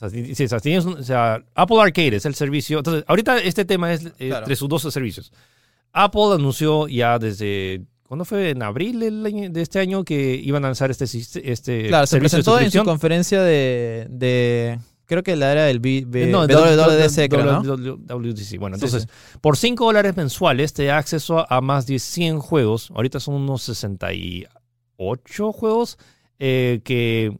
O 0.00 0.08
sea, 0.08 0.08
o 0.08 0.48
sea, 0.48 0.60
tienes 0.60 0.84
un- 0.84 0.98
o 0.98 1.02
sea, 1.02 1.42
Apple 1.56 1.80
Arcade 1.80 2.14
es 2.14 2.26
el 2.26 2.36
servicio. 2.36 2.78
Entonces, 2.78 3.02
ahorita 3.08 3.38
este 3.38 3.64
tema 3.64 3.92
es 3.92 4.02
Claro. 4.12 4.36
entre 4.44 4.54
sus 4.54 4.68
dos 4.68 4.82
servicios. 4.82 5.32
Apple 5.92 6.34
anunció 6.34 6.86
ya 6.86 7.18
desde. 7.18 7.82
¿Cuándo 8.04 8.24
fue? 8.24 8.50
En 8.50 8.62
abril 8.62 9.00
de 9.52 9.60
este 9.60 9.80
año 9.80 10.04
que 10.04 10.36
iban 10.36 10.64
a 10.64 10.68
lanzar 10.68 10.92
este, 10.92 11.06
este 11.50 11.88
Claro, 11.88 12.06
se 12.06 12.12
servicio 12.12 12.38
de 12.38 12.42
presentó 12.44 12.60
en 12.60 12.70
su 12.70 12.84
conferencia 12.84 13.42
de, 13.42 14.06
de- 14.10 14.78
Creo 15.08 15.22
que 15.24 15.34
la 15.34 15.50
era 15.50 15.64
del 15.64 15.80
B- 15.80 16.04
B- 16.06 16.24
Eh, 16.24 16.26
no, 16.30 16.46
WWDC, 16.46 17.28
creo, 17.28 17.44
¿no? 17.44 17.62
WWDC. 17.62 18.58
Bueno, 18.60 18.76
Sí, 18.76 18.84
entonces, 18.84 19.08
por 19.40 19.56
5 19.56 19.84
dólares 19.86 20.16
mensuales 20.16 20.72
te 20.74 20.84
da 20.84 20.98
acceso 20.98 21.44
a 21.50 21.60
más 21.60 21.86
de 21.88 21.98
100 21.98 22.38
juegos. 22.38 22.90
Ahorita 22.94 23.18
son 23.18 23.34
unos 23.34 23.62
68 23.62 25.52
juegos 25.52 25.98
eh, 26.38 26.80
que... 26.84 27.36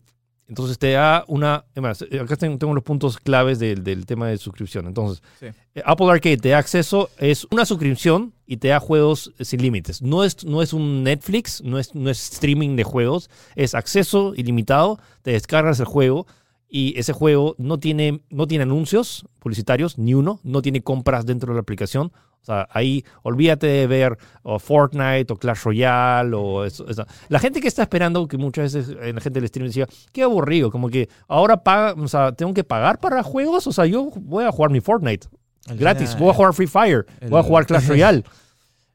Entonces 0.49 0.79
te 0.79 0.93
da 0.93 1.25
una... 1.29 1.67
eh, 1.75 2.21
acá 2.21 2.37
tengo, 2.37 2.73
los 2.75 2.83
puntos 2.83 3.19
claves 3.19 3.59
del, 3.59 3.85
del 3.85 4.07
tema 4.07 4.29
de 4.29 4.39
suscripción. 4.39 4.87
Entonces, 4.87 5.23
Sí. 5.39 5.47
eh, 5.75 5.83
Apple 5.85 6.07
Arcade 6.11 6.39
te 6.39 6.49
da 6.49 6.57
acceso, 6.59 7.11
es 7.19 7.47
una 7.51 7.67
suscripción 7.67 8.33
y 8.47 8.57
te 8.57 8.69
da 8.69 8.81
juegos 8.81 9.31
sin 9.41 9.61
límites. 9.61 10.01
No 10.01 10.25
es, 10.25 10.47
no 10.47 10.63
es 10.63 10.73
un 10.73 11.03
Netflix, 11.05 11.61
no 11.63 11.79
es, 11.79 11.95
no 11.95 12.09
es 12.09 12.33
streaming 12.33 12.77
de 12.77 12.85
juegos, 12.85 13.29
es 13.57 13.75
acceso 13.75 14.33
ilimitado, 14.37 14.99
te 15.21 15.33
descargas 15.33 15.81
el 15.81 15.87
juego 15.87 16.27
y 16.69 16.99
ese 16.99 17.13
juego 17.13 17.55
no 17.59 17.79
tiene, 17.79 18.21
no 18.31 18.47
tiene 18.47 18.63
anuncios 18.63 19.25
publicitarios, 19.39 19.99
ni 19.99 20.15
uno, 20.15 20.41
no 20.43 20.61
tiene 20.63 20.83
compras 20.83 21.25
dentro 21.27 21.53
de 21.53 21.57
la 21.57 21.61
aplicación. 21.63 22.13
O 22.41 22.45
sea, 22.45 22.69
ahí 22.71 23.05
olvídate 23.23 23.67
de 23.67 23.87
ver 23.87 24.17
o 24.43 24.59
Fortnite 24.59 25.33
o 25.33 25.37
Clash 25.37 25.63
Royale 25.65 26.35
o 26.37 26.65
eso, 26.65 26.89
eso. 26.89 27.05
La 27.29 27.39
gente 27.41 27.61
que 27.61 27.69
está 27.69 27.83
esperando, 27.83 28.27
que 28.29 28.39
muchas 28.39 28.73
veces 28.73 28.97
eh, 29.01 29.13
la 29.13 29.21
gente 29.21 29.41
del 29.41 29.49
stream 29.49 29.67
decía, 29.67 29.87
qué 30.13 30.23
aburrido, 30.23 30.71
como 30.71 30.89
que 30.89 31.09
ahora 31.27 31.63
paga, 31.63 31.95
o 32.01 32.07
sea, 32.09 32.33
tengo 32.33 32.55
que 32.55 32.65
pagar 32.65 33.01
para 33.01 33.23
juegos, 33.23 33.67
o 33.67 33.73
sea, 33.73 33.87
yo 33.87 34.11
voy 34.15 34.45
a 34.45 34.53
jugar 34.53 34.71
mi 34.71 34.81
Fortnite 34.81 35.27
gratis, 35.75 36.17
voy 36.19 36.31
a 36.31 36.35
jugar 36.35 36.55
Free 36.55 36.67
Fire, 36.67 37.05
el- 37.21 37.29
voy 37.29 37.41
a 37.41 37.43
jugar 37.43 37.67
Clash 37.67 37.87
Royale. 37.89 38.25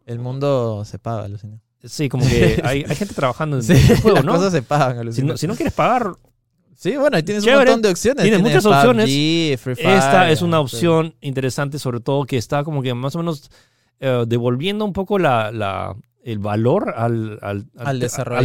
El 0.06 0.20
mundo 0.20 0.84
se 0.86 0.98
paga, 1.00 1.26
alucina. 1.26 1.60
Sí, 1.84 2.08
como 2.10 2.26
que 2.28 2.62
hay, 2.66 2.84
hay 2.88 2.96
gente 2.96 3.14
trabajando 3.14 3.58
en 3.58 3.64
Sí, 3.64 3.74
el 3.74 3.98
juego, 4.02 4.16
las 4.18 4.26
¿no? 4.26 4.34
cosas 4.36 4.54
se 4.54 4.62
pagan, 4.64 5.12
Si 5.14 5.22
no, 5.22 5.38
si 5.38 5.48
no 5.48 5.56
quieres 5.56 5.74
pagar, 5.74 6.14
Sí, 6.84 6.98
bueno, 6.98 7.16
ahí 7.16 7.24
tienes 7.24 7.44
Chévere. 7.46 7.62
un 7.62 7.66
montón 7.68 7.82
de 7.84 7.90
opciones. 7.92 8.24
Tienes 8.24 8.42
muchas 8.42 8.66
opciones. 8.66 9.06
Free 9.06 9.58
Fire, 9.58 9.80
Esta 9.80 10.30
es 10.30 10.42
una 10.42 10.58
sí. 10.58 10.64
opción 10.64 11.16
interesante, 11.22 11.80
sobre 11.80 12.02
todo 12.02 12.26
que 12.26 12.36
está 12.38 12.66
como 12.66 12.82
que 12.82 12.94
más 12.94 13.16
o 13.16 13.20
menos 13.20 13.50
eh, 14.02 14.26
devolviendo 14.28 14.84
un 14.84 14.92
poco 14.92 15.18
la, 15.18 15.50
la- 15.52 15.96
el 16.26 16.40
valor 16.40 16.94
al, 16.96 17.38
al, 17.42 17.66
Al 17.78 17.88
al 17.88 18.00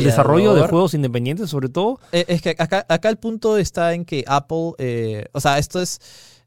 desarrollo 0.05 0.55
de 0.55 0.62
juegos 0.68 0.94
independientes, 0.94 1.51
sobre 1.51 1.68
todo. 1.68 1.98
Eh, 2.12 2.24
Es 2.29 2.42
que 2.42 2.51
acá, 2.51 2.85
acá 2.88 3.09
el 3.09 3.16
punto 3.18 3.57
está 3.59 3.92
en 3.94 4.05
que 4.05 4.24
Apple, 4.27 4.72
eh, 4.79 5.27
o 5.33 5.40
sea, 5.40 5.59
esto 5.59 5.81
es, 5.83 6.01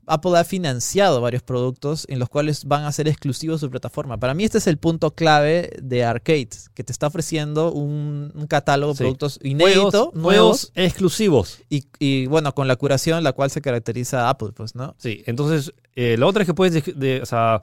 Apple 0.08 0.38
ha 0.38 0.44
financiado 0.44 1.22
varios 1.22 1.44
productos 1.44 2.06
en 2.10 2.20
los 2.20 2.28
cuales 2.30 2.66
van 2.66 2.84
a 2.86 2.92
ser 2.92 3.08
exclusivos 3.08 3.62
su 3.62 3.70
plataforma. 3.70 4.18
Para 4.18 4.34
mí 4.34 4.44
este 4.44 4.58
es 4.58 4.68
el 4.68 4.78
punto 4.78 5.12
clave 5.16 5.72
de 5.82 6.04
Arcade, 6.04 6.50
que 6.74 6.84
te 6.84 6.92
está 6.92 7.08
ofreciendo 7.08 7.72
un, 7.72 8.32
un 8.36 8.48
catálogo 8.48 8.94
de 8.94 8.98
Sí. 8.98 9.04
productos 9.04 9.40
inéditos, 9.44 10.14
nuevos, 10.14 10.72
exclusivos. 10.76 11.60
y, 11.70 11.86
y, 12.00 12.26
bueno, 12.28 12.54
con 12.54 12.68
la 12.68 12.76
curación 12.76 13.24
la 13.24 13.34
cual 13.34 13.52
se 13.52 13.62
caracteriza 13.62 14.30
Apple, 14.30 14.50
pues, 14.56 14.76
¿no? 14.76 14.96
Sí, 14.98 15.24
entonces 15.26 15.74
eh, 15.96 16.16
la 16.18 16.26
otra 16.28 16.44
es 16.44 16.48
que 16.48 16.54
puedes, 16.54 16.74
de- 16.86 16.94
de- 16.94 17.22
o 17.22 17.26
sea, 17.26 17.62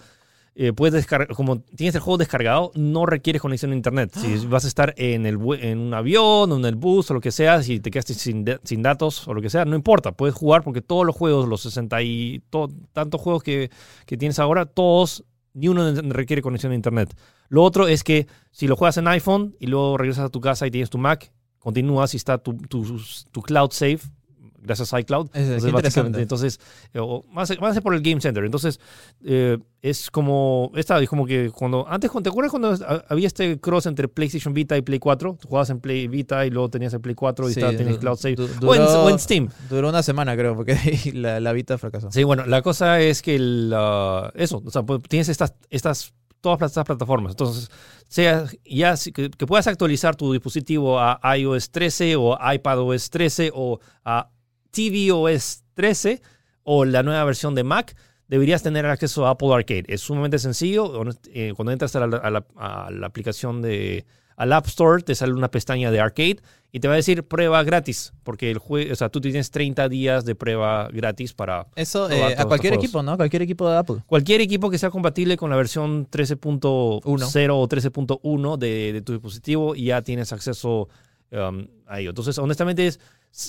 eh, 0.61 0.73
puedes 0.73 0.92
descargar, 0.92 1.29
como 1.37 1.61
tienes 1.61 1.94
el 1.94 2.01
juego 2.01 2.18
descargado, 2.18 2.73
no 2.75 3.07
requieres 3.07 3.40
conexión 3.40 3.71
a 3.71 3.77
internet. 3.77 4.11
Si 4.14 4.44
vas 4.47 4.64
a 4.64 4.68
estar 4.68 4.92
en, 4.97 5.25
el, 5.25 5.38
en 5.61 5.79
un 5.79 5.94
avión 5.94 6.51
o 6.51 6.57
en 6.57 6.64
el 6.64 6.75
bus 6.75 7.09
o 7.11 7.14
lo 7.14 7.21
que 7.21 7.31
sea, 7.31 7.62
si 7.62 7.79
te 7.79 7.92
quedaste 7.92 8.14
sin, 8.14 8.44
de- 8.44 8.59
sin 8.64 8.83
datos 8.83 9.29
o 9.29 9.35
lo 9.35 9.40
que 9.40 9.51
sea, 9.51 9.64
no 9.64 9.77
importa, 9.77 10.11
puedes 10.12 10.35
jugar 10.35 10.64
porque 10.64 10.81
todos 10.83 11.07
los 11.07 11.14
juegos, 11.14 11.47
los 11.49 11.61
60 11.62 12.03
y 12.03 12.42
to- 12.51 12.68
tantos 12.92 13.21
juegos 13.21 13.44
que, 13.44 13.71
que 14.05 14.16
tienes 14.16 14.40
ahora, 14.40 14.66
todos, 14.66 15.25
ni 15.55 15.68
uno 15.68 15.92
requiere 16.11 16.42
conexión 16.42 16.73
a 16.73 16.75
internet. 16.75 17.14
Lo 17.49 17.62
otro 17.62 17.87
es 17.87 18.03
que 18.03 18.27
si 18.51 18.66
lo 18.66 18.75
juegas 18.75 18.97
en 18.97 19.07
iPhone 19.07 19.55
y 19.61 19.68
luego 19.68 19.97
regresas 19.97 20.25
a 20.25 20.29
tu 20.29 20.40
casa 20.40 20.66
y 20.66 20.73
tienes 20.73 20.90
tu 20.90 20.99
Mac, 20.99 21.33
continúas 21.61 22.14
y 22.14 22.16
está 22.16 22.38
tu, 22.38 22.55
tu, 22.57 23.01
tu 23.31 23.42
cloud 23.42 23.71
save, 23.71 24.01
gracias 24.61 24.92
a 24.92 25.01
iCloud. 25.01 25.29
Es, 25.33 25.42
Entonces, 25.49 25.73
básicamente, 25.73 26.21
entonces, 26.23 26.61
o 26.94 27.25
más, 27.31 27.53
más 27.61 27.81
por 27.81 27.94
el 27.94 28.03
Game 28.03 28.21
Center. 28.21 28.44
Entonces, 28.44 28.81
eh, 29.25 29.59
es 29.83 30.11
como, 30.11 30.73
esta 30.75 31.01
es 31.01 31.09
como 31.09 31.25
que 31.27 31.51
cuando, 31.51 31.87
antes, 31.88 32.11
¿te 32.23 32.29
acuerdas 32.29 32.51
cuando 32.51 32.73
ha- 32.73 33.05
había 33.09 33.27
este 33.29 33.61
cross 33.61 33.87
entre 33.87 34.09
PlayStation 34.09 34.53
Vita 34.53 34.77
y 34.77 34.83
Play 34.83 34.99
4? 34.99 35.38
Tú 35.40 35.49
jugabas 35.49 35.71
en 35.71 35.81
Play 35.81 36.09
Vita 36.09 36.44
y 36.47 36.51
luego 36.51 36.68
tenías 36.68 36.92
el 36.94 37.01
Play 37.01 37.14
4 37.14 37.49
y 37.51 37.55
Sí, 37.55 37.61
tenías 37.61 37.99
Cloud 37.99 38.16
Save. 38.16 38.35
du- 38.35 38.44
o, 38.68 38.75
en, 38.75 38.83
duró- 38.83 39.05
o 39.05 39.11
en 39.11 39.18
Steam. 39.18 39.49
Duró 39.71 39.88
una 39.88 40.03
semana, 40.03 40.37
creo, 40.37 40.57
porque 40.57 40.77
la, 41.14 41.38
la 41.40 41.53
Vita 41.53 41.79
fracasó. 41.79 42.11
Sí, 42.11 42.25
bueno, 42.25 42.44
la 42.47 42.62
cosa 42.62 43.01
es 43.01 43.23
que 43.23 43.37
el, 43.37 43.73
ah, 43.75 44.31
eso, 44.35 44.62
o 44.64 44.71
sea, 44.71 44.83
pues, 44.83 45.01
tienes 45.09 45.29
estas, 45.29 45.55
estas, 45.71 46.12
todas 46.40 46.61
estas 46.62 46.85
plataformas. 46.85 47.33
Entonces, 47.33 47.71
sea 48.09 48.47
ya 48.64 48.94
que, 49.14 49.31
que 49.31 49.47
puedas 49.47 49.66
actualizar 49.66 50.16
tu 50.16 50.33
dispositivo 50.33 50.99
a 50.99 51.21
iOS 51.37 51.71
13 51.71 52.16
o 52.16 52.37
iPadOS 52.53 53.11
13 53.11 53.51
o 53.55 53.79
a 54.05 54.31
tvOS 54.70 55.64
13 55.74 56.20
o 56.62 56.85
la 56.85 57.02
nueva 57.02 57.24
versión 57.24 57.54
de 57.54 57.64
Mac, 57.64 57.96
deberías 58.28 58.62
tener 58.62 58.85
acceso 58.87 59.26
a 59.26 59.31
Apple 59.31 59.52
Arcade. 59.54 59.85
Es 59.88 60.02
sumamente 60.02 60.38
sencillo. 60.38 60.92
eh, 61.33 61.52
Cuando 61.57 61.72
entras 61.72 61.94
a 61.96 62.07
la, 62.07 62.16
a 62.18 62.31
la- 62.31 62.44
a 62.57 62.90
la 62.90 63.07
aplicación 63.07 63.62
de 63.62 64.04
al 64.37 64.52
App 64.52 64.66
Store, 64.68 65.02
te 65.02 65.16
sale 65.16 65.33
una 65.33 65.50
pestaña 65.50 65.90
de 65.90 65.98
Arcade 65.98 66.37
y 66.70 66.78
te 66.78 66.87
va 66.87 66.94
a 66.94 66.96
decir 66.96 67.24
prueba 67.24 67.61
gratis, 67.64 68.12
porque 68.22 68.52
el 68.52 68.59
o 68.59 68.94
sea, 68.94 69.09
tú 69.09 69.20
tienes 69.20 69.50
30 69.50 69.88
días 69.88 70.24
de 70.24 70.37
prueba 70.37 70.88
gratis 70.92 71.33
para 71.33 71.66
Eso 71.74 72.09
eh, 72.09 72.37
a 72.37 72.44
cualquier 72.44 72.74
equipo, 72.74 73.02
¿no? 73.02 73.16
Cualquier 73.16 73.42
equipo 73.42 73.68
de 73.68 73.76
Apple. 73.78 73.96
Cualquier 74.07 74.40
equipo 74.42 74.70
que 74.70 74.78
sea 74.78 74.90
compatible 74.90 75.37
con 75.37 75.50
la 75.50 75.57
versión 75.57 76.07
13.0 76.09 77.00
o 77.02 77.68
13.1 77.68 78.57
de, 78.59 78.92
de 78.92 79.02
tu 79.02 79.12
dispositivo 79.12 79.74
y 79.74 79.87
ya 79.87 80.02
tienes 80.02 80.33
acceso 80.33 80.88
um, 81.33 81.66
a 81.88 81.98
ello. 81.98 82.11
Entonces, 82.11 82.38
honestamente, 82.38 82.87
es 82.87 83.00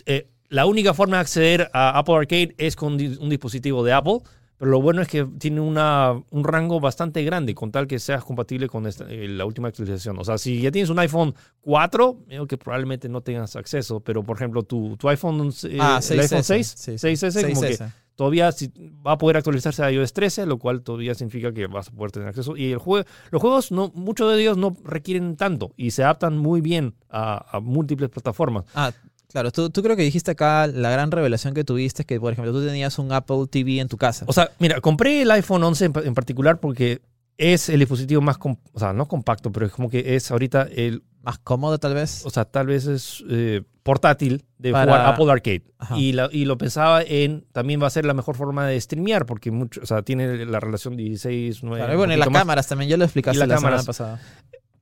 eh, 0.07 0.27
la 0.49 0.65
única 0.65 0.93
forma 0.93 1.17
de 1.17 1.21
acceder 1.21 1.69
a 1.73 1.97
Apple 1.97 2.15
Arcade 2.15 2.55
es 2.57 2.75
con 2.75 2.93
un 2.93 3.29
dispositivo 3.29 3.83
de 3.83 3.93
Apple. 3.93 4.19
Pero 4.57 4.71
lo 4.71 4.81
bueno 4.81 5.01
es 5.01 5.07
que 5.07 5.23
tiene 5.23 5.61
una, 5.61 6.21
un 6.31 6.43
rango 6.43 6.81
bastante 6.81 7.23
grande, 7.23 7.55
con 7.55 7.71
tal 7.71 7.87
que 7.87 7.97
seas 7.97 8.25
compatible 8.25 8.67
con 8.67 8.87
esta- 8.87 9.05
eh, 9.09 9.29
la 9.29 9.45
última 9.45 9.69
actualización. 9.69 10.19
O 10.19 10.25
sea, 10.25 10.37
si 10.37 10.59
ya 10.61 10.69
tienes 10.69 10.89
un 10.89 10.99
iPhone 10.99 11.33
4, 11.61 12.17
creo 12.27 12.45
que 12.45 12.57
probablemente 12.57 13.07
no 13.07 13.21
tengas 13.21 13.55
acceso. 13.55 14.01
Pero, 14.01 14.21
por 14.23 14.35
ejemplo, 14.35 14.63
tu, 14.63 14.97
tu 14.97 15.07
iPhone, 15.07 15.53
eh, 15.63 15.77
ah, 15.79 16.01
el 16.09 16.19
iPhone 16.19 16.39
6S. 16.43 16.43
6, 16.75 16.99
Sí, 16.99 17.15
6S, 17.15 17.41
como 17.47 17.61
que 17.61 17.67
6S. 17.77 17.91
todavía 18.15 18.51
si- 18.51 18.69
va 19.07 19.13
a 19.13 19.17
poder 19.17 19.37
actualizarse 19.37 19.81
a 19.81 19.91
iOS 19.93 20.11
13, 20.11 20.45
lo 20.45 20.57
cual 20.59 20.81
todavía 20.81 21.15
significa 21.15 21.53
que 21.53 21.67
vas 21.67 21.87
a 21.87 21.91
poder 21.91 22.11
tener 22.11 22.27
acceso. 22.27 22.57
Y 22.57 22.73
el 22.73 22.79
juego, 22.79 23.07
los 23.31 23.41
juegos, 23.41 23.71
no, 23.71 23.93
muchos 23.95 24.29
de 24.35 24.41
ellos 24.41 24.57
no 24.57 24.75
requieren 24.83 25.37
tanto 25.37 25.71
y 25.77 25.91
se 25.91 26.03
adaptan 26.03 26.37
muy 26.37 26.59
bien 26.59 26.95
a, 27.09 27.45
a 27.49 27.61
múltiples 27.61 28.09
plataformas. 28.09 28.65
Ah, 28.75 28.91
claro, 29.31 29.51
tú, 29.51 29.69
tú 29.69 29.81
creo 29.83 29.95
que 29.95 30.03
dijiste 30.03 30.31
acá 30.31 30.67
la 30.67 30.89
gran 30.91 31.11
revelación 31.11 31.53
que 31.53 31.63
tuviste 31.63 32.01
es 32.01 32.05
que, 32.05 32.19
por 32.19 32.33
ejemplo, 32.33 32.51
tú 32.51 32.65
tenías 32.65 32.99
un 32.99 33.11
Apple 33.11 33.45
TV 33.49 33.79
en 33.79 33.87
tu 33.87 33.97
casa. 33.97 34.25
O 34.27 34.33
sea, 34.33 34.51
mira, 34.59 34.81
compré 34.81 35.21
el 35.21 35.31
iPhone 35.31 35.63
11 35.63 35.85
en, 35.85 35.93
en 36.05 36.13
particular 36.13 36.59
porque 36.59 37.01
es 37.37 37.69
el 37.69 37.79
dispositivo 37.79 38.21
más, 38.21 38.37
o 38.43 38.79
sea, 38.79 38.91
no 38.93 39.07
compacto, 39.07 39.51
pero 39.51 39.65
es 39.65 39.71
como 39.71 39.89
que 39.89 40.15
es 40.15 40.29
ahorita 40.29 40.67
el, 40.75 41.03
Más 41.21 41.39
cómodo, 41.39 41.77
tal 41.77 41.93
vez. 41.93 42.25
o 42.25 42.29
sea, 42.29 42.43
tal 42.45 42.67
vez 42.67 42.85
es 42.85 43.23
eh, 43.29 43.61
portátil 43.83 44.43
de 44.57 44.71
Para- 44.73 44.85
jugar 44.91 45.05
Apple 45.13 45.31
Arcade. 45.31 45.63
Y, 45.95 46.11
la- 46.11 46.27
y 46.33 46.43
lo 46.43 46.57
pensaba 46.57 47.01
en, 47.01 47.45
también 47.53 47.81
va 47.81 47.87
a 47.87 47.91
ser 47.91 48.03
la 48.05 48.13
mejor 48.13 48.35
forma 48.35 48.67
de 48.67 48.79
streamear, 48.81 49.25
porque 49.25 49.51
mucho, 49.51 49.79
o 49.81 49.85
sea, 49.85 50.01
tiene 50.01 50.45
la 50.45 50.59
relación 50.59 50.97
16, 50.97 51.63
9. 51.63 51.77
Claro, 51.77 51.93
y 51.93 51.97
bueno, 51.97 52.13
y 52.13 52.17
las 52.17 52.29
más. 52.29 52.41
cámaras 52.41 52.67
también, 52.67 52.89
ya 52.89 52.97
lo 52.97 53.05
explicaste 53.05 53.37
Y 53.37 53.39
la 53.47 53.55
cámaras. 53.55 53.83
semana 53.83 53.85
pasada. 53.85 54.21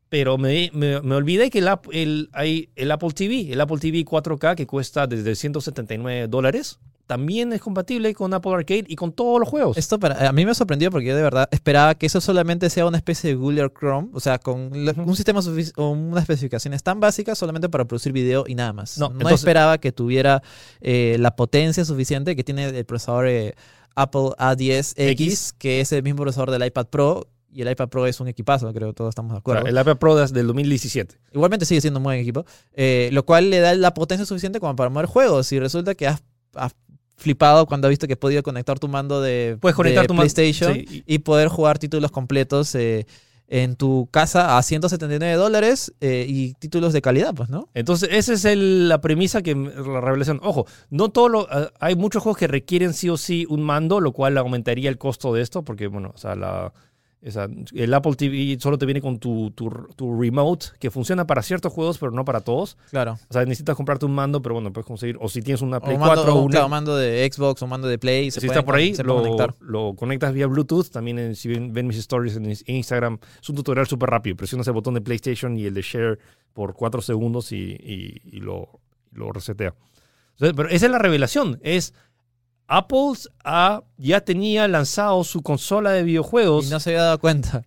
Pero 0.09 0.37
me, 0.37 0.71
me, 0.73 1.01
me 1.01 1.15
olvidé 1.15 1.49
que 1.49 1.59
el, 1.59 1.69
el, 1.91 2.29
hay 2.33 2.69
el 2.75 2.91
Apple 2.91 3.09
TV, 3.11 3.51
el 3.51 3.59
Apple 3.59 3.77
TV 3.77 4.05
4K 4.05 4.55
que 4.55 4.65
cuesta 4.65 5.05
desde 5.07 5.35
179 5.35 6.27
dólares, 6.29 6.79
también 7.07 7.53
es 7.53 7.61
compatible 7.61 8.13
con 8.13 8.33
Apple 8.33 8.53
Arcade 8.53 8.83
y 8.87 8.95
con 8.95 9.11
todos 9.13 9.39
los 9.39 9.47
juegos. 9.47 9.77
Esto 9.77 9.97
para, 9.99 10.27
a 10.27 10.31
mí 10.33 10.45
me 10.45 10.53
sorprendió 10.53 10.91
porque 10.91 11.07
yo 11.07 11.15
de 11.15 11.21
verdad 11.21 11.47
esperaba 11.51 11.95
que 11.95 12.05
eso 12.05 12.19
solamente 12.19 12.69
sea 12.69 12.85
una 12.85 12.97
especie 12.97 13.29
de 13.29 13.35
Google 13.37 13.69
Chrome, 13.77 14.09
o 14.13 14.19
sea, 14.19 14.39
con 14.39 14.71
un 14.73 15.15
sistema 15.15 15.39
o 15.77 15.89
unas 15.91 16.21
especificaciones 16.23 16.83
tan 16.83 16.99
básicas 16.99 17.37
solamente 17.37 17.69
para 17.69 17.85
producir 17.85 18.11
video 18.11 18.43
y 18.47 18.55
nada 18.55 18.73
más. 18.73 18.97
No, 18.97 19.07
No, 19.09 19.13
entonces- 19.15 19.39
esperaba 19.39 19.77
que 19.77 19.91
tuviera 19.93 20.41
eh, 20.81 21.15
la 21.19 21.35
potencia 21.35 21.83
suficiente 21.85 22.35
que 22.35 22.43
tiene 22.43 22.65
el 22.65 22.85
procesador 22.85 23.27
eh, 23.27 23.55
Apple 23.95 24.31
A10X, 24.37 24.93
X. 24.97 25.53
que 25.57 25.79
es 25.81 25.91
el 25.93 26.03
mismo 26.03 26.21
procesador 26.23 26.51
del 26.51 26.65
iPad 26.65 26.87
Pro. 26.87 27.27
Y 27.51 27.61
el 27.61 27.71
iPad 27.71 27.87
Pro 27.89 28.05
es 28.05 28.19
un 28.19 28.27
equipazo, 28.27 28.71
creo 28.73 28.89
que 28.89 28.93
todos 28.93 29.09
estamos 29.09 29.31
de 29.31 29.35
O 29.37 29.39
acuerdo. 29.39 29.61
sea, 29.63 29.71
el 29.71 29.77
iPad 29.79 29.97
Pro 29.97 30.21
es 30.21 30.33
del 30.33 30.47
2017. 30.47 31.15
Igualmente 31.33 31.65
sigue 31.65 31.81
siendo 31.81 31.99
un 31.99 32.03
buen 32.03 32.19
equipo, 32.19 32.45
eh, 32.73 33.09
lo 33.13 33.25
cual 33.25 33.49
le 33.49 33.59
da 33.59 33.73
la 33.75 33.93
potencia 33.93 34.25
suficiente 34.25 34.59
como 34.59 34.75
para 34.75 34.89
mover 34.89 35.05
juegos. 35.07 35.51
Y 35.53 35.59
resulta 35.59 35.95
que 35.95 36.07
has, 36.07 36.21
has 36.55 36.75
flipado 37.15 37.65
cuando 37.65 37.87
has 37.87 37.89
visto 37.91 38.05
que 38.05 38.13
has 38.13 38.19
podido 38.19 38.43
conectar 38.43 38.77
tu 38.79 38.87
mando 38.87 39.21
de, 39.21 39.57
Puedes 39.59 39.75
conectar 39.75 40.03
de 40.03 40.07
tu 40.07 40.13
mando- 40.13 40.31
PlayStation 40.31 40.73
sí, 40.75 41.03
y 41.05 41.19
poder 41.19 41.47
jugar 41.47 41.79
títulos 41.79 42.11
completos 42.11 42.75
eh, 42.75 43.07
en 43.47 43.77
tu 43.77 44.09
casa 44.11 44.57
a 44.57 44.61
179 44.61 45.35
dólares 45.35 45.93
eh, 46.01 46.25
y 46.27 46.53
títulos 46.55 46.91
de 46.91 47.01
calidad, 47.01 47.33
pues, 47.33 47.47
¿no? 47.49 47.69
Entonces, 47.73 48.09
esa 48.11 48.33
es 48.33 48.43
el- 48.43 48.89
la 48.89 48.99
premisa 48.99 49.41
que 49.41 49.55
la 49.55 50.01
revelación. 50.01 50.41
Ojo, 50.43 50.67
no 50.89 51.09
todo 51.09 51.29
lo, 51.29 51.47
ah, 51.49 51.71
hay 51.79 51.95
muchos 51.95 52.21
juegos 52.21 52.37
que 52.37 52.47
requieren 52.47 52.93
sí 52.93 53.07
o 53.09 53.15
sí 53.15 53.45
un 53.49 53.63
mando, 53.63 54.01
lo 54.01 54.11
cual 54.11 54.37
aumentaría 54.37 54.89
el 54.89 54.97
costo 54.97 55.33
de 55.33 55.41
esto, 55.41 55.63
porque, 55.63 55.87
bueno, 55.87 56.11
o 56.13 56.17
sea, 56.17 56.35
la, 56.35 56.73
el 57.21 57.93
Apple 57.93 58.13
TV 58.15 58.57
solo 58.59 58.77
te 58.77 58.85
viene 58.85 59.01
con 59.01 59.17
tu, 59.19 59.51
tu, 59.51 59.69
tu 59.95 60.21
remote, 60.21 60.67
que 60.79 60.91
funciona 60.91 61.25
para 61.27 61.41
ciertos 61.41 61.73
juegos, 61.73 61.97
pero 61.97 62.11
no 62.11 62.23
para 62.23 62.41
todos. 62.41 62.77
Claro. 62.91 63.17
O 63.29 63.33
sea, 63.33 63.43
necesitas 63.43 63.75
comprarte 63.75 64.05
un 64.05 64.13
mando, 64.13 64.41
pero 64.41 64.55
bueno, 64.55 64.71
puedes 64.71 64.85
conseguir, 64.85 65.17
o 65.19 65.27
si 65.27 65.41
tienes 65.41 65.61
una 65.61 65.77
O 65.77 65.81
Play 65.81 65.95
un 65.95 65.99
mando, 66.01 66.15
4 66.15 66.33
o 66.33 66.37
o 66.37 66.41
un 66.43 66.51
claro, 66.51 66.69
mando 66.69 66.95
de 66.95 67.29
Xbox 67.31 67.61
o 67.63 67.67
mando 67.67 67.87
de 67.87 67.97
Play. 67.97 68.29
se 68.31 68.39
si 68.39 68.47
pueden 68.47 68.59
está 68.59 68.65
por 68.65 68.75
ahí, 68.75 68.93
se 68.95 69.03
lo, 69.03 69.15
conectar. 69.21 69.55
lo 69.59 69.93
conectas 69.95 70.33
vía 70.33 70.47
Bluetooth. 70.47 70.89
También 70.89 71.19
en- 71.19 71.35
si 71.35 71.49
ven, 71.49 71.73
ven 71.73 71.87
mis 71.87 71.97
stories 71.97 72.35
en 72.37 72.45
in- 72.51 72.57
Instagram, 72.67 73.17
es 73.41 73.49
un 73.49 73.55
tutorial 73.55 73.87
súper 73.87 74.09
rápido. 74.09 74.35
Presionas 74.35 74.67
el 74.67 74.73
botón 74.73 74.93
de 74.93 75.01
PlayStation 75.01 75.57
y 75.57 75.65
el 75.65 75.73
de 75.73 75.81
Share 75.81 76.19
por 76.53 76.73
4 76.75 77.01
segundos 77.01 77.51
y, 77.51 77.57
y- 77.57 78.21
y 78.23 78.39
lo, 78.39 78.79
lo 79.11 79.31
resetea. 79.31 79.73
Entonces, 80.33 80.53
pero 80.55 80.69
esa 80.69 80.85
es 80.85 80.91
la 80.91 80.99
revelación. 80.99 81.59
Es 81.63 81.93
Apple 82.67 83.13
ah, 83.43 83.81
ya 83.97 84.21
tenía 84.21 84.67
lanzado 84.67 85.23
su 85.23 85.41
consola 85.41 85.91
de 85.91 86.03
videojuegos. 86.03 86.67
Y 86.67 86.69
no 86.69 86.79
se 86.79 86.89
había 86.91 87.03
dado 87.03 87.19
cuenta. 87.19 87.63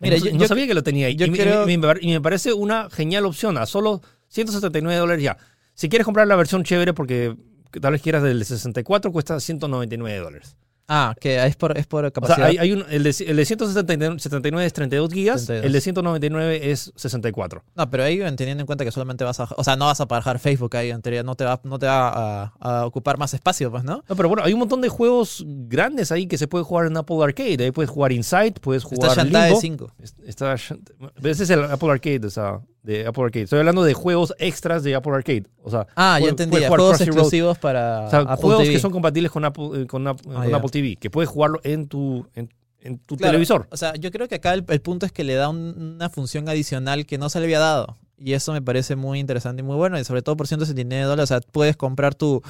Mira, 0.00 0.16
no, 0.18 0.24
yo, 0.24 0.32
no 0.32 0.38
yo- 0.38 0.48
sabía 0.48 0.66
que 0.66 0.74
lo 0.74 0.82
tenía. 0.82 1.10
yo 1.10 1.26
y, 1.26 1.30
me- 1.30 1.38
creo- 1.38 1.68
y 1.68 1.76
me, 1.76 1.88
y 2.00 2.08
me 2.08 2.20
parece 2.20 2.52
una 2.52 2.88
genial 2.90 3.26
opción. 3.26 3.58
A 3.58 3.66
solo 3.66 4.00
179 4.28 4.98
dólares 4.98 5.22
ya. 5.24 5.36
Si 5.74 5.88
quieres 5.88 6.04
comprar 6.04 6.26
la 6.26 6.36
versión 6.36 6.62
chévere 6.64 6.92
porque 6.94 7.36
tal 7.80 7.92
vez 7.92 8.02
quieras 8.02 8.22
del 8.22 8.44
64, 8.44 9.12
cuesta 9.12 9.38
199 9.40 10.18
dólares. 10.18 10.56
Ah, 10.92 11.14
que 11.20 11.46
es 11.46 11.54
por, 11.54 11.78
es 11.78 11.86
por 11.86 12.00
O 12.04 12.08
sea, 12.08 12.10
capacidad. 12.10 12.48
hay, 12.48 12.58
hay 12.58 12.72
un, 12.72 12.84
el, 12.90 13.04
de, 13.04 13.14
el 13.28 13.36
de 13.36 13.44
179 13.44 14.66
es 14.66 14.72
32 14.72 15.12
gigas, 15.12 15.46
32. 15.46 15.66
el 15.66 15.72
de 15.72 15.80
199 15.80 16.70
es 16.72 16.92
64. 16.96 17.62
No, 17.76 17.88
pero 17.90 18.02
ahí 18.02 18.18
teniendo 18.34 18.62
en 18.62 18.66
cuenta 18.66 18.84
que 18.84 18.90
solamente 18.90 19.22
vas 19.22 19.38
a... 19.38 19.48
O 19.56 19.62
sea, 19.62 19.76
no 19.76 19.86
vas 19.86 20.00
a 20.00 20.06
bajar 20.06 20.40
Facebook 20.40 20.76
ahí, 20.76 20.90
en 20.90 21.00
teoría 21.00 21.22
no 21.22 21.36
te 21.36 21.44
va, 21.44 21.60
no 21.62 21.78
te 21.78 21.86
va 21.86 22.08
a, 22.44 22.52
a 22.58 22.86
ocupar 22.86 23.18
más 23.18 23.32
espacio, 23.34 23.70
pues, 23.70 23.84
¿no? 23.84 24.02
No, 24.08 24.16
pero 24.16 24.28
bueno, 24.28 24.42
hay 24.44 24.52
un 24.52 24.58
montón 24.58 24.80
de 24.80 24.88
juegos 24.88 25.44
grandes 25.46 26.10
ahí 26.10 26.26
que 26.26 26.36
se 26.38 26.48
puede 26.48 26.64
jugar 26.64 26.86
en 26.86 26.96
Apple 26.96 27.22
Arcade. 27.22 27.62
Ahí 27.64 27.70
puedes 27.70 27.88
jugar 27.90 28.10
Inside, 28.10 28.54
puedes 28.60 28.82
Está 28.82 28.96
jugar 28.96 29.16
Shantae 29.16 29.46
Limbo. 29.48 29.60
5. 29.60 29.92
Es- 30.02 30.14
Está, 30.26 30.54
ese 30.54 31.42
es 31.44 31.50
el 31.50 31.64
Apple 31.64 31.90
Arcade, 31.90 32.26
o 32.26 32.30
sea, 32.30 32.60
de 32.82 33.06
Apple 33.06 33.24
Arcade. 33.24 33.44
Estoy 33.44 33.58
hablando 33.58 33.82
de 33.84 33.94
juegos 33.94 34.34
extras 34.38 34.82
de 34.82 34.94
Apple 34.94 35.12
Arcade. 35.12 35.44
O 35.62 35.70
sea, 35.70 35.86
Ah, 35.96 36.14
ya 36.16 36.20
puedes- 36.20 36.30
entendí. 36.32 36.50
puedes 36.52 36.62
ya, 36.62 36.68
jugar 36.68 36.80
Juegos 36.80 36.96
Crossy 36.98 37.10
Road. 37.10 37.18
exclusivos 37.18 37.58
para 37.58 38.00
O 38.06 38.10
sea, 38.10 38.18
Apple 38.20 38.36
juegos 38.36 38.62
TV. 38.62 38.72
que 38.74 38.78
son 38.80 38.90
compatibles 38.92 39.30
con 39.30 39.44
Apple, 39.44 39.70
eh, 39.82 39.86
con, 39.86 40.06
Ap- 40.06 40.20
Ah, 40.30 40.44
con. 40.44 40.54
Apple 40.54 40.70
TV, 40.70 40.96
que 40.96 41.10
puedes 41.10 41.28
jugarlo 41.28 41.60
en 41.64 41.86
tu, 41.88 42.26
en, 42.34 42.48
en 42.80 42.98
tu 42.98 43.16
Claro, 43.16 43.32
televisor. 43.32 43.66
O 43.70 43.76
sea, 43.76 43.94
yo 43.96 44.10
creo 44.10 44.26
que 44.28 44.36
acá 44.36 44.54
el, 44.54 44.64
el 44.68 44.80
punto 44.80 45.04
es 45.04 45.12
que 45.12 45.24
le 45.24 45.34
da 45.34 45.48
un- 45.50 45.94
una 45.96 46.08
función 46.08 46.48
adicional 46.48 47.04
que 47.06 47.18
no 47.18 47.28
se 47.28 47.38
le 47.40 47.44
había 47.44 47.58
dado. 47.58 47.96
Y 48.22 48.32
eso 48.34 48.52
me 48.52 48.60
parece 48.62 48.96
muy 48.96 49.18
interesante 49.18 49.60
y 49.60 49.64
muy 49.64 49.76
bueno. 49.76 49.98
Y 49.98 50.04
sobre 50.04 50.22
todo 50.22 50.36
por 50.36 50.46
179 50.46 51.04
dólares. 51.04 51.30
O 51.30 51.34
sea, 51.34 51.40
puedes 51.52 51.76
comprar 51.76 52.14
tu, 52.14 52.42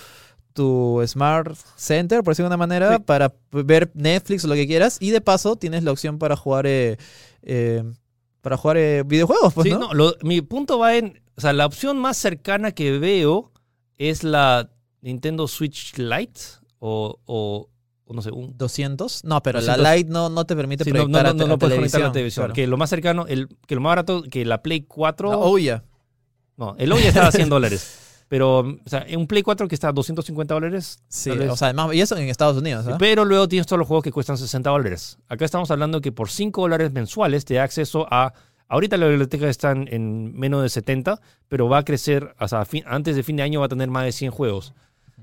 tu 0.52 1.00
Smart 1.06 1.56
Center, 1.76 2.22
por 2.24 2.32
decirlo 2.32 2.48
de 2.48 2.54
una 2.54 2.56
manera, 2.56 2.96
Sí. 2.96 3.02
para 3.04 3.32
ver 3.52 3.90
Netflix 3.94 4.44
o 4.44 4.48
lo 4.48 4.54
que 4.54 4.66
quieras. 4.66 4.96
Y 5.00 5.10
de 5.10 5.20
paso 5.20 5.54
tienes 5.56 5.84
la 5.84 5.92
opción 5.92 6.18
para 6.18 6.34
jugar 6.36 6.66
eh, 6.66 6.96
eh, 7.42 7.84
para 8.40 8.56
jugar 8.56 8.76
eh, 8.78 9.02
videojuegos, 9.04 9.52
pues, 9.54 9.64
sí, 9.66 9.70
¿no? 9.70 9.78
no, 9.80 9.94
lo- 9.94 10.14
mi 10.22 10.40
punto 10.40 10.78
va 10.78 10.96
en, 10.96 11.22
o 11.36 11.40
sea, 11.40 11.52
la 11.52 11.66
opción 11.66 11.98
más 11.98 12.16
cercana 12.16 12.72
que 12.72 12.98
veo 12.98 13.52
es 13.98 14.24
la 14.24 14.70
Nintendo 15.02 15.46
Switch 15.48 15.96
Lite 15.98 16.40
o, 16.78 17.18
o- 17.26 17.68
o 18.04 18.12
no 18.14 18.22
sé, 18.22 18.30
un... 18.32 18.56
200. 18.56 19.24
No, 19.24 19.42
pero 19.42 19.60
200. 19.60 19.82
la 19.82 19.94
Lite 19.94 20.10
no, 20.10 20.28
no 20.30 20.44
te 20.44 20.56
permite 20.56 20.84
Sí, 20.84 20.90
no, 20.90 20.98
no, 20.98 21.04
proyectar 21.04 21.24
no, 21.24 21.30
a 21.30 21.34
no, 21.34 21.46
no 21.48 21.54
a 21.54 21.58
puedes 21.58 21.76
conectar 21.76 22.02
a 22.02 22.04
la 22.06 22.12
televisión, 22.12 22.44
claro. 22.46 22.54
Que 22.54 22.66
lo 22.66 22.76
más 22.76 22.90
cercano, 22.90 23.26
el, 23.28 23.48
que 23.66 23.74
lo 23.76 23.80
más 23.82 23.90
barato, 23.90 24.22
que 24.22 24.44
la 24.44 24.62
Play 24.62 24.80
4... 24.82 25.30
La 25.30 25.36
Ouya. 25.36 25.84
No, 26.56 26.74
el 26.78 26.92
hoy 26.92 27.02
estaba 27.02 27.28
a 27.28 27.32
100 27.32 27.48
dólares. 27.48 27.98
Pero, 28.30 28.60
o 28.60 28.78
sea, 28.86 29.04
un 29.18 29.26
Play 29.26 29.42
4 29.42 29.66
que 29.66 29.74
está 29.74 29.88
a 29.88 29.92
250 29.92 30.54
dólares. 30.54 31.02
Sí, 31.08 31.30
o 31.30 31.56
sea, 31.56 31.66
además, 31.68 31.92
y 31.94 32.00
eso 32.00 32.16
en 32.16 32.28
Estados 32.28 32.56
Unidos, 32.56 32.86
¿ah? 32.86 32.96
Pero 32.96 33.24
luego 33.24 33.48
tienes 33.48 33.66
todos 33.66 33.78
los 33.80 33.88
juegos 33.88 34.04
que 34.04 34.12
cuestan 34.12 34.38
60 34.38 34.70
dólares. 34.70 35.18
Acá 35.28 35.44
estamos 35.44 35.68
hablando 35.72 36.00
que 36.00 36.12
por 36.12 36.30
5 36.30 36.60
dólares 36.60 36.92
mensuales 36.92 37.44
te 37.44 37.54
da 37.54 37.64
acceso 37.64 38.06
a. 38.08 38.32
Ahorita 38.68 38.96
la 38.98 39.08
biblioteca 39.08 39.48
está 39.48 39.72
en, 39.72 39.88
en 39.92 40.32
menos 40.38 40.62
de 40.62 40.68
70, 40.68 41.20
pero 41.48 41.68
va 41.68 41.78
a 41.78 41.84
crecer, 41.84 42.36
o 42.38 42.46
sea, 42.46 42.64
fin- 42.64 42.84
antes 42.86 43.16
de 43.16 43.24
fin 43.24 43.34
de 43.34 43.42
año 43.42 43.58
va 43.58 43.66
a 43.66 43.68
tener 43.68 43.90
más 43.90 44.04
de 44.04 44.12
100 44.12 44.30
juegos. 44.30 44.74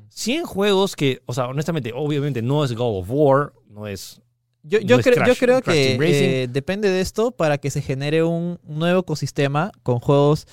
100 0.09 0.43
juegos 0.43 0.97
que, 0.97 1.21
o 1.27 1.33
sea, 1.33 1.47
honestamente, 1.47 1.93
obviamente 1.95 2.41
no 2.41 2.65
es 2.65 2.73
God 2.73 2.99
of 2.99 3.05
War, 3.09 3.53
no 3.69 3.87
es. 3.87 4.21
Yo, 4.63 4.79
No 4.81 4.85
yo, 4.85 4.95
es 4.97 5.05
creo- 5.05 5.25
yo 5.25 5.35
creo 5.35 5.61
Crash 5.61 5.75
que 5.75 6.43
eh, 6.43 6.47
depende 6.49 6.89
de 6.89 6.99
esto 6.99 7.31
para 7.31 7.57
que 7.57 7.69
se 7.69 7.81
genere 7.81 8.23
un 8.23 8.59
nuevo 8.65 8.99
ecosistema 8.99 9.71
con 9.81 9.99
juegos 10.01 10.45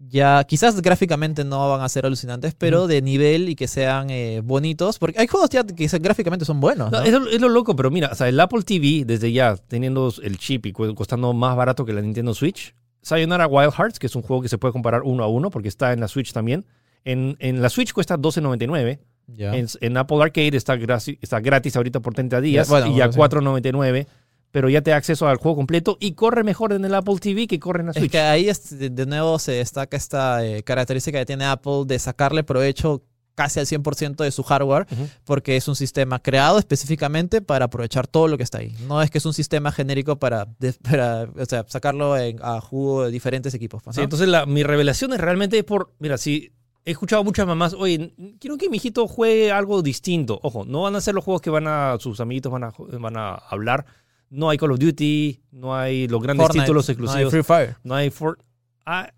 ya 0.00 0.44
quizás 0.44 0.80
gráficamente 0.80 1.44
no 1.44 1.68
van 1.68 1.80
a 1.80 1.88
ser 1.88 2.06
alucinantes, 2.06 2.54
pero 2.54 2.86
de 2.86 3.02
nivel 3.02 3.48
y 3.48 3.56
que 3.56 3.68
sean 3.68 4.10
eh, 4.10 4.40
bonitos, 4.44 4.98
porque 4.98 5.20
hay 5.20 5.26
juegos 5.26 5.50
ya 5.50 5.64
que 5.64 5.86
gráficamente 5.98 6.44
son 6.44 6.60
buenos. 6.60 6.90
No, 6.92 7.00
¿no? 7.00 7.04
es, 7.04 7.12
lo, 7.12 7.28
es 7.28 7.40
lo 7.40 7.48
loco, 7.48 7.74
pero 7.74 7.90
mira, 7.90 8.10
o 8.12 8.14
sea, 8.14 8.28
el 8.28 8.38
Apple 8.38 8.62
TV, 8.62 9.04
desde 9.04 9.32
ya 9.32 9.56
teniendo 9.56 10.12
el 10.22 10.38
chip 10.38 10.66
y 10.66 10.72
costando 10.72 11.32
más 11.32 11.56
barato 11.56 11.84
que 11.84 11.92
la 11.92 12.00
Nintendo 12.00 12.34
Switch, 12.34 12.74
Sayonara 13.02 13.46
Wild 13.46 13.72
Hearts, 13.72 13.98
que 13.98 14.06
es 14.06 14.14
un 14.14 14.22
juego 14.22 14.42
que 14.42 14.48
se 14.48 14.58
puede 14.58 14.72
comparar 14.72 15.02
uno 15.02 15.24
a 15.24 15.28
uno 15.28 15.50
porque 15.50 15.68
está 15.68 15.92
en 15.92 16.00
la 16.00 16.08
Switch 16.08 16.32
también. 16.32 16.64
En, 17.04 17.36
en 17.38 17.62
la 17.62 17.70
Switch 17.70 17.92
cuesta 17.92 18.18
12.99. 18.18 18.98
Ya. 19.28 19.54
En, 19.54 19.66
en 19.80 19.96
Apple 19.96 20.22
Arcade 20.22 20.56
está, 20.56 20.74
está 21.20 21.40
gratis 21.40 21.76
ahorita 21.76 22.00
por 22.00 22.14
30 22.14 22.40
días 22.40 22.68
bueno, 22.68 22.86
y 22.86 22.94
sí. 22.94 23.00
4.99. 23.00 24.06
Pero 24.50 24.68
ya 24.70 24.80
te 24.80 24.90
da 24.92 24.96
acceso 24.96 25.28
al 25.28 25.36
juego 25.36 25.56
completo 25.56 25.98
y 26.00 26.12
corre 26.12 26.42
mejor 26.42 26.72
en 26.72 26.84
el 26.84 26.94
Apple 26.94 27.16
TV 27.20 27.46
que 27.46 27.58
corre 27.60 27.80
en 27.80 27.86
la 27.86 27.92
Es 27.92 27.98
Switch. 27.98 28.10
que 28.12 28.20
ahí 28.20 28.48
es- 28.48 28.78
de, 28.78 29.06
nuevo 29.06 29.38
se 29.38 29.52
destaca 29.52 29.96
esta 29.96 30.44
eh, 30.44 30.62
característica 30.62 31.18
que 31.18 31.26
tiene 31.26 31.44
Apple 31.44 31.84
de 31.86 31.98
sacarle 31.98 32.44
provecho 32.44 33.02
casi 33.34 33.60
al 33.60 33.66
100% 33.66 34.24
de 34.24 34.32
su 34.32 34.42
hardware, 34.42 34.86
Ujú. 34.90 35.08
porque 35.24 35.56
es 35.56 35.68
un 35.68 35.76
sistema 35.76 36.18
creado 36.18 36.58
específicamente 36.58 37.40
para 37.40 37.66
aprovechar 37.66 38.08
todo 38.08 38.26
lo 38.26 38.36
que 38.36 38.42
está 38.42 38.58
ahí. 38.58 38.74
No 38.88 39.00
es 39.00 39.10
que 39.12 39.18
es 39.18 39.26
un 39.26 39.32
sistema 39.34 39.70
genérico 39.70 40.18
para, 40.18 40.46
para, 40.82 41.24
o 41.38 41.44
sea, 41.44 41.64
sacarlo 41.68 42.16
en- 42.16 42.38
a 42.42 42.60
jugo 42.60 43.04
de 43.04 43.10
diferentes 43.12 43.54
equipos. 43.54 43.82
pues, 43.82 43.94
Sí, 43.96 44.02
entonces 44.02 44.26
la, 44.28 44.44
mi 44.46 44.62
revelación 44.64 45.12
es 45.12 45.20
realmente 45.20 45.62
por, 45.62 45.92
mira, 46.00 46.18
si 46.18 46.50
he 46.84 46.90
escuchado 46.92 47.22
muchas 47.22 47.46
mamás, 47.46 47.74
oye, 47.74 48.12
quiero 48.40 48.56
que 48.56 48.70
mi 48.70 48.78
hijito 48.78 49.06
juegue 49.06 49.52
algo 49.52 49.82
distinto. 49.82 50.40
Ojo, 50.42 50.64
no 50.64 50.82
van 50.82 50.96
a 50.96 51.00
ser 51.02 51.14
los 51.14 51.22
juegos 51.22 51.42
que 51.42 51.50
van 51.50 51.66
a, 51.68 51.96
sus 52.00 52.18
amiguitos 52.18 52.50
van 52.50 52.64
a, 52.64 52.72
van 52.98 53.16
a 53.18 53.34
hablar. 53.34 53.84
No 54.30 54.50
hay 54.50 54.58
Call 54.58 54.72
of 54.72 54.78
Duty, 54.78 55.40
no 55.52 55.74
hay 55.74 56.06
los 56.06 56.22
grandes 56.22 56.46
Fortnite, 56.46 56.64
títulos 56.64 56.86
no 56.86 56.90
hay 56.90 56.94
exclusivos. 56.94 57.30
Free 57.32 57.42
Fire. 57.42 57.76
No 57.82 57.94
hay 57.94 58.10
Fort 58.10 58.40
ah, 58.84 59.10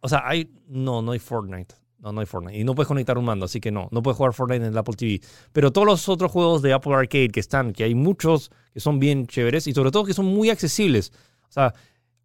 O 0.00 0.08
sea, 0.08 0.22
hay. 0.24 0.50
No, 0.66 1.02
no 1.02 1.12
hay 1.12 1.18
Fortnite. 1.18 1.74
No, 1.98 2.12
no 2.12 2.20
hay 2.20 2.26
Fortnite. 2.26 2.58
Y 2.58 2.64
no 2.64 2.74
puedes 2.74 2.88
conectar 2.88 3.18
un 3.18 3.24
mando, 3.24 3.44
así 3.44 3.60
que 3.60 3.70
no. 3.70 3.88
No 3.90 4.02
puedes 4.02 4.16
jugar 4.16 4.32
Fortnite 4.32 4.64
en 4.64 4.72
el 4.72 4.78
Apple 4.78 4.94
TV. 4.94 5.20
Pero 5.52 5.72
todos 5.72 5.86
los 5.86 6.08
otros 6.08 6.30
juegos 6.30 6.62
de 6.62 6.72
Apple 6.72 6.94
Arcade 6.94 7.28
que 7.28 7.40
están, 7.40 7.72
que 7.72 7.84
hay 7.84 7.94
muchos 7.94 8.50
que 8.72 8.80
son 8.80 9.00
bien 9.00 9.26
chéveres 9.26 9.66
y 9.66 9.74
sobre 9.74 9.90
todo 9.90 10.04
que 10.04 10.14
son 10.14 10.26
muy 10.26 10.50
accesibles. 10.50 11.12
O 11.48 11.52
sea, 11.52 11.74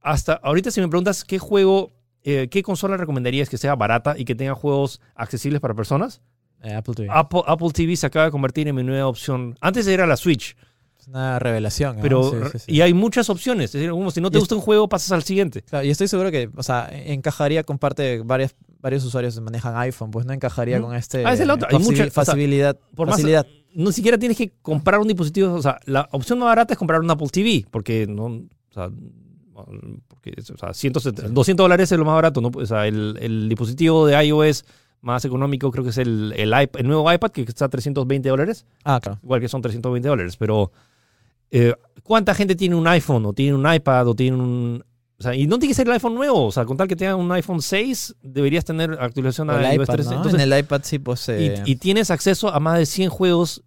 hasta 0.02 0.34
ahorita 0.34 0.70
si 0.70 0.82
me 0.82 0.88
preguntas 0.88 1.24
qué 1.24 1.40
juego, 1.40 1.92
eh, 2.24 2.50
qué 2.52 2.62
consola 2.62 2.98
recomendarías 2.98 3.50
que 3.50 3.58
sea 3.58 3.76
barata 3.76 4.16
y 4.18 4.26
que 4.26 4.36
tenga 4.36 4.54
juegos 4.54 5.02
accesibles 5.16 5.60
para 5.60 5.74
personas, 5.74 6.22
Eh, 6.62 6.74
Apple 6.74 6.94
TV. 6.94 7.10
Apple, 7.12 7.42
Apple 7.46 7.72
TV 7.74 7.96
se 7.98 8.06
acaba 8.06 8.26
de 8.26 8.32
convertir 8.32 8.68
en 8.70 8.76
mi 8.76 8.84
nueva 8.84 9.08
opción. 9.08 9.58
Antes 9.60 9.86
era 9.88 10.08
la 10.08 10.16
Switch. 10.16 10.56
Es 11.04 11.08
una 11.10 11.38
revelación. 11.38 11.98
¿no? 11.98 12.02
Pero, 12.02 12.24
Sí, 12.32 12.38
sí, 12.54 12.60
sí. 12.60 12.72
y 12.76 12.80
hay 12.82 12.94
muchas 12.94 13.30
opciones. 13.30 13.66
Es 13.66 13.74
decir, 13.74 13.90
como 13.92 14.10
si 14.10 14.22
no 14.22 14.32
te 14.32 14.38
Y 14.38 14.40
es- 14.40 14.42
gusta 14.44 14.56
un 14.56 14.62
juego, 14.62 14.88
pasas 14.88 15.12
al 15.12 15.24
siguiente. 15.24 15.62
Claro, 15.64 15.86
y 15.86 15.90
estoy 15.90 16.08
seguro 16.08 16.32
que, 16.32 16.50
o 16.56 16.64
sea, 16.64 16.90
encajaría 16.94 17.64
con 17.66 17.78
parte 17.78 18.04
de 18.04 18.22
varias, 18.22 18.56
varios 18.80 19.04
usuarios 19.04 19.36
que 19.36 19.42
manejan 19.42 19.76
iPhone, 19.78 20.12
pues 20.12 20.26
no 20.26 20.32
encajaría 20.32 20.80
con 20.80 20.96
este 20.96 21.26
Ah, 21.26 21.34
es 21.34 21.46
la 21.46 21.56
otra. 21.56 21.68
Hay 21.72 21.80
mucha- 21.80 22.04
o 22.04 22.10
sea, 22.10 22.24
facilidad, 22.24 22.80
por 22.96 23.08
más- 23.08 23.16
facilidad. 23.18 23.46
No 23.76 23.92
siquiera 23.92 24.18
tienes 24.18 24.38
que 24.38 24.54
comprar 24.62 25.00
un 25.02 25.08
dispositivo. 25.08 25.54
O 25.54 25.62
sea, 25.62 25.80
la 25.86 26.08
opción 26.12 26.40
más 26.40 26.46
barata 26.48 26.74
es 26.74 26.78
comprar 26.80 27.02
un 27.02 27.12
Apple 27.12 27.28
TV, 27.30 27.66
porque 27.70 28.08
no. 28.08 28.26
O 28.26 28.74
sea, 28.74 28.90
porque, 30.08 30.34
o 30.54 30.58
sea 30.58 30.74
170 30.74 31.30
200 31.32 31.64
dólares 31.64 31.92
es 31.92 31.98
lo 32.00 32.06
más 32.06 32.16
barato. 32.16 32.42
¿no? 32.42 32.50
O 32.54 32.66
sea, 32.66 32.88
el, 32.88 33.18
el 33.22 33.50
dispositivo 33.50 34.08
de 34.08 34.24
iOS 34.26 34.66
más 35.02 35.26
económico 35.26 35.70
creo 35.72 35.84
que 35.84 35.90
es 35.90 35.98
el, 35.98 36.34
el, 36.38 36.52
iP- 36.54 36.80
el 36.80 36.88
nuevo 36.88 37.12
iPad, 37.12 37.30
que 37.32 37.42
está 37.42 37.66
a 37.66 37.70
320 37.70 38.30
dólares. 38.30 38.66
Ah, 38.84 39.00
claro. 39.02 39.20
igual 39.22 39.42
que 39.42 39.50
son 39.50 39.62
320 39.62 40.08
dólares, 40.08 40.38
pero 40.38 40.72
eh, 41.54 41.74
¿cuánta 42.04 42.34
gente 42.34 42.56
tiene 42.56 42.76
un 42.76 42.88
iPhone 42.88 43.26
o 43.26 43.34
tiene 43.34 43.54
un 43.56 43.72
iPad 43.72 44.08
o 44.08 44.16
tiene 44.16 44.38
un... 44.38 44.84
O 45.20 45.24
sea, 45.24 45.36
y 45.36 45.48
no 45.48 45.58
tiene 45.60 45.72
que 45.72 45.76
ser 45.76 45.88
el 45.88 45.94
iPhone 45.94 46.16
nuevo, 46.16 46.46
o 46.46 46.52
sea, 46.52 46.66
con 46.66 46.76
tal 46.76 46.88
que 46.88 46.96
tenga 46.96 47.16
un 47.16 47.32
iPhone 47.32 47.62
6, 47.62 48.16
deberías 48.24 48.66
tener 48.66 48.98
actualización 49.00 49.50
O 49.50 49.54
a 49.54 49.58
el 49.58 49.76
iOS 49.76 49.84
iPad, 49.86 49.94
13. 49.94 50.10
¿no? 50.10 50.16
Entonces, 50.18 50.42
en 50.42 50.52
el 50.52 50.60
iPad 50.60 50.82
sí, 50.84 51.00
pues... 51.00 51.30
eh, 51.30 51.64
y, 51.66 51.72
y 51.72 51.76
tienes 51.78 52.12
acceso 52.12 52.50
a 52.50 52.60
más 52.60 52.78
de 52.80 52.86
100 52.86 53.10
juegos 53.10 53.64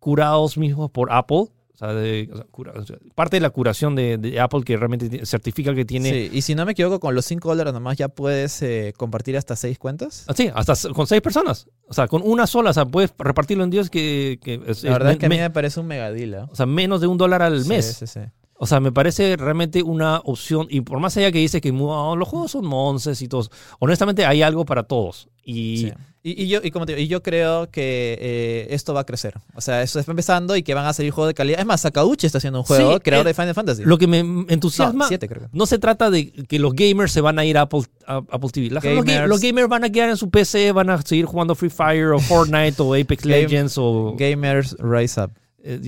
curados 0.00 0.58
mismos 0.58 0.90
por 0.90 1.12
Apple. 1.12 1.46
Sea, 1.80 1.94
de- 1.94 2.28
o 2.30 2.36
sea, 2.36 2.44
cura- 2.50 2.72
o 2.76 2.84
sea, 2.84 2.98
parte 3.14 3.36
de 3.36 3.40
la 3.40 3.48
curación 3.50 3.94
de, 3.94 4.18
de 4.18 4.38
Apple 4.38 4.60
que 4.64 4.76
realmente 4.76 5.08
ti- 5.08 5.24
certifica 5.24 5.74
que 5.74 5.86
tiene... 5.86 6.10
sí, 6.10 6.30
y 6.30 6.42
si 6.42 6.54
no 6.54 6.66
me 6.66 6.72
equivoco, 6.72 7.00
con 7.00 7.14
los 7.14 7.24
5 7.24 7.48
dólares 7.48 7.72
nomás 7.72 7.96
ya 7.96 8.08
puedes 8.08 8.60
eh, 8.60 8.92
compartir 8.98 9.36
hasta 9.38 9.56
6 9.56 9.78
cuentas. 9.78 10.24
Ah, 10.28 10.34
Sí, 10.36 10.50
hasta 10.54 10.74
con 10.92 11.06
seis 11.06 11.22
personas. 11.22 11.66
O 11.88 11.94
sea, 11.94 12.06
con 12.06 12.20
una 12.22 12.46
sola, 12.46 12.70
o 12.70 12.72
sea, 12.74 12.84
puedes 12.84 13.12
repartirlo 13.18 13.64
en 13.64 13.70
Dios 13.70 13.88
que... 13.88 14.38
que 14.42 14.60
es- 14.66 14.84
La 14.84 14.92
verdad 14.92 15.12
es 15.12 15.18
que 15.18 15.26
a 15.26 15.28
me- 15.30 15.36
mí 15.36 15.40
me 15.40 15.48
parece 15.50 15.80
un 15.80 15.86
megadil, 15.86 16.34
¿eh? 16.34 16.40
o 16.50 16.54
sea, 16.54 16.66
menos 16.66 17.00
de 17.00 17.06
un 17.06 17.16
dólar 17.16 17.40
al 17.42 17.64
mes. 17.64 17.86
Sí, 17.98 18.06
sí, 18.06 18.20
sí. 18.20 18.20
O 18.62 18.66
sea, 18.66 18.78
me 18.78 18.92
parece 18.92 19.36
realmente 19.36 19.82
una 19.82 20.18
opción. 20.22 20.66
Y 20.68 20.82
por 20.82 21.00
más 21.00 21.16
allá 21.16 21.32
que 21.32 21.38
dice 21.38 21.62
que 21.62 21.70
"Oh, 21.72 22.14
los 22.14 22.28
juegos 22.28 22.50
son 22.50 22.66
monces 22.66 23.22
y 23.22 23.26
todos. 23.28 23.50
Honestamente, 23.78 24.26
hay 24.26 24.42
algo 24.42 24.66
para 24.66 24.82
todos. 24.82 25.28
Y 25.42 25.78
Sí. 25.78 25.92
Y, 26.22 26.42
y 26.44 26.48
yo, 26.48 26.60
y 26.62 26.70
como 26.70 26.84
te 26.84 26.94
digo, 26.94 27.02
y 27.02 27.08
yo 27.08 27.22
creo 27.22 27.70
que 27.70 28.18
eh, 28.20 28.66
esto 28.68 28.92
va 28.92 29.00
a 29.00 29.04
crecer. 29.06 29.32
O 29.54 29.62
sea, 29.62 29.80
eso 29.82 29.98
está 29.98 30.12
empezando 30.12 30.54
y 30.54 30.62
que 30.62 30.74
van 30.74 30.84
a 30.84 30.92
salir 30.92 31.10
juegos 31.12 31.30
de 31.30 31.34
calidad. 31.34 31.58
Es 31.60 31.64
más, 31.64 31.80
Sakauchi 31.80 32.26
está 32.26 32.36
haciendo 32.36 32.58
un 32.58 32.66
juego, 32.66 32.92
Sí, 32.92 33.00
creador 33.00 33.26
eh, 33.26 33.30
de 33.30 33.34
Final 33.34 33.54
Fantasy. 33.54 33.84
lo 33.86 33.96
que 33.96 34.06
me 34.06 34.18
entusiasma. 34.52 35.04
no, 35.04 35.08
siete, 35.08 35.26
creo. 35.26 35.48
No 35.52 35.64
se 35.64 35.78
trata 35.78 36.10
de 36.10 36.30
que 36.30 36.58
los 36.58 36.74
gamers 36.74 37.10
se 37.12 37.22
van 37.22 37.38
a 37.38 37.46
ir 37.46 37.56
a 37.56 37.62
Apple, 37.62 37.84
a 38.06 38.16
Apple 38.18 38.50
TV. 38.52 38.68
Los, 38.68 38.84
ga- 38.84 38.96
Gamers. 39.02 39.28
los 39.30 39.40
gamers 39.40 39.68
van 39.70 39.84
a 39.84 39.88
quedar 39.90 40.10
en 40.10 40.18
su 40.18 40.28
PC, 40.28 40.72
van 40.72 40.90
a 40.90 41.00
seguir 41.00 41.24
jugando 41.24 41.54
Free 41.54 41.70
Fire 41.70 42.08
o 42.12 42.18
Fortnite 42.20 42.74
o 42.82 42.92
Apex 42.92 43.22
Game- 43.22 43.36
Legends 43.40 43.78
o. 43.78 44.14
Gamers 44.18 44.76
Rise 44.78 45.22
Up. 45.22 45.30
eh. 45.64 45.80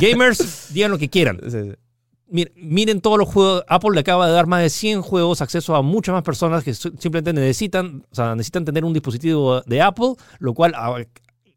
Gamers, 0.00 0.68
digan 0.72 0.90
lo 0.90 0.96
que 0.98 1.10
quieran. 1.10 1.38
Sí, 1.50 1.72
Miren 2.28 3.00
todos 3.00 3.18
los 3.18 3.28
juegos. 3.28 3.64
Apple 3.68 3.90
le 3.94 4.00
acaba 4.00 4.26
de 4.26 4.32
dar 4.32 4.46
más 4.46 4.60
de 4.62 4.70
100 4.70 5.02
juegos, 5.02 5.40
acceso 5.42 5.76
a 5.76 5.82
muchas 5.82 6.12
más 6.12 6.22
personas 6.24 6.64
que 6.64 6.74
simplemente 6.74 7.32
necesitan, 7.32 8.04
o 8.10 8.14
sea, 8.14 8.34
necesitan 8.34 8.64
tener 8.64 8.84
un 8.84 8.92
dispositivo 8.92 9.60
de 9.62 9.80
Apple, 9.80 10.14
lo 10.40 10.52
cual 10.54 10.74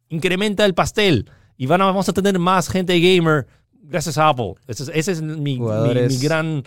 incrementa 0.09 0.65
el 0.65 0.73
pastel. 0.73 1.29
Y 1.57 1.65
van 1.65 1.81
a, 1.81 1.85
vamos 1.85 2.07
a 2.07 2.13
tener 2.13 2.37
más 2.39 2.69
gente 2.69 2.99
gamer 2.99 3.47
gracias 3.81 4.17
a 4.17 4.29
Apple. 4.29 4.53
Ese 4.67 4.83
es, 4.83 4.91
ese 4.93 5.11
es 5.13 5.21
mi, 5.21 5.35
mi- 5.39 5.57
Jugadores 5.57 6.13
mi 6.13 6.23
gran 6.23 6.63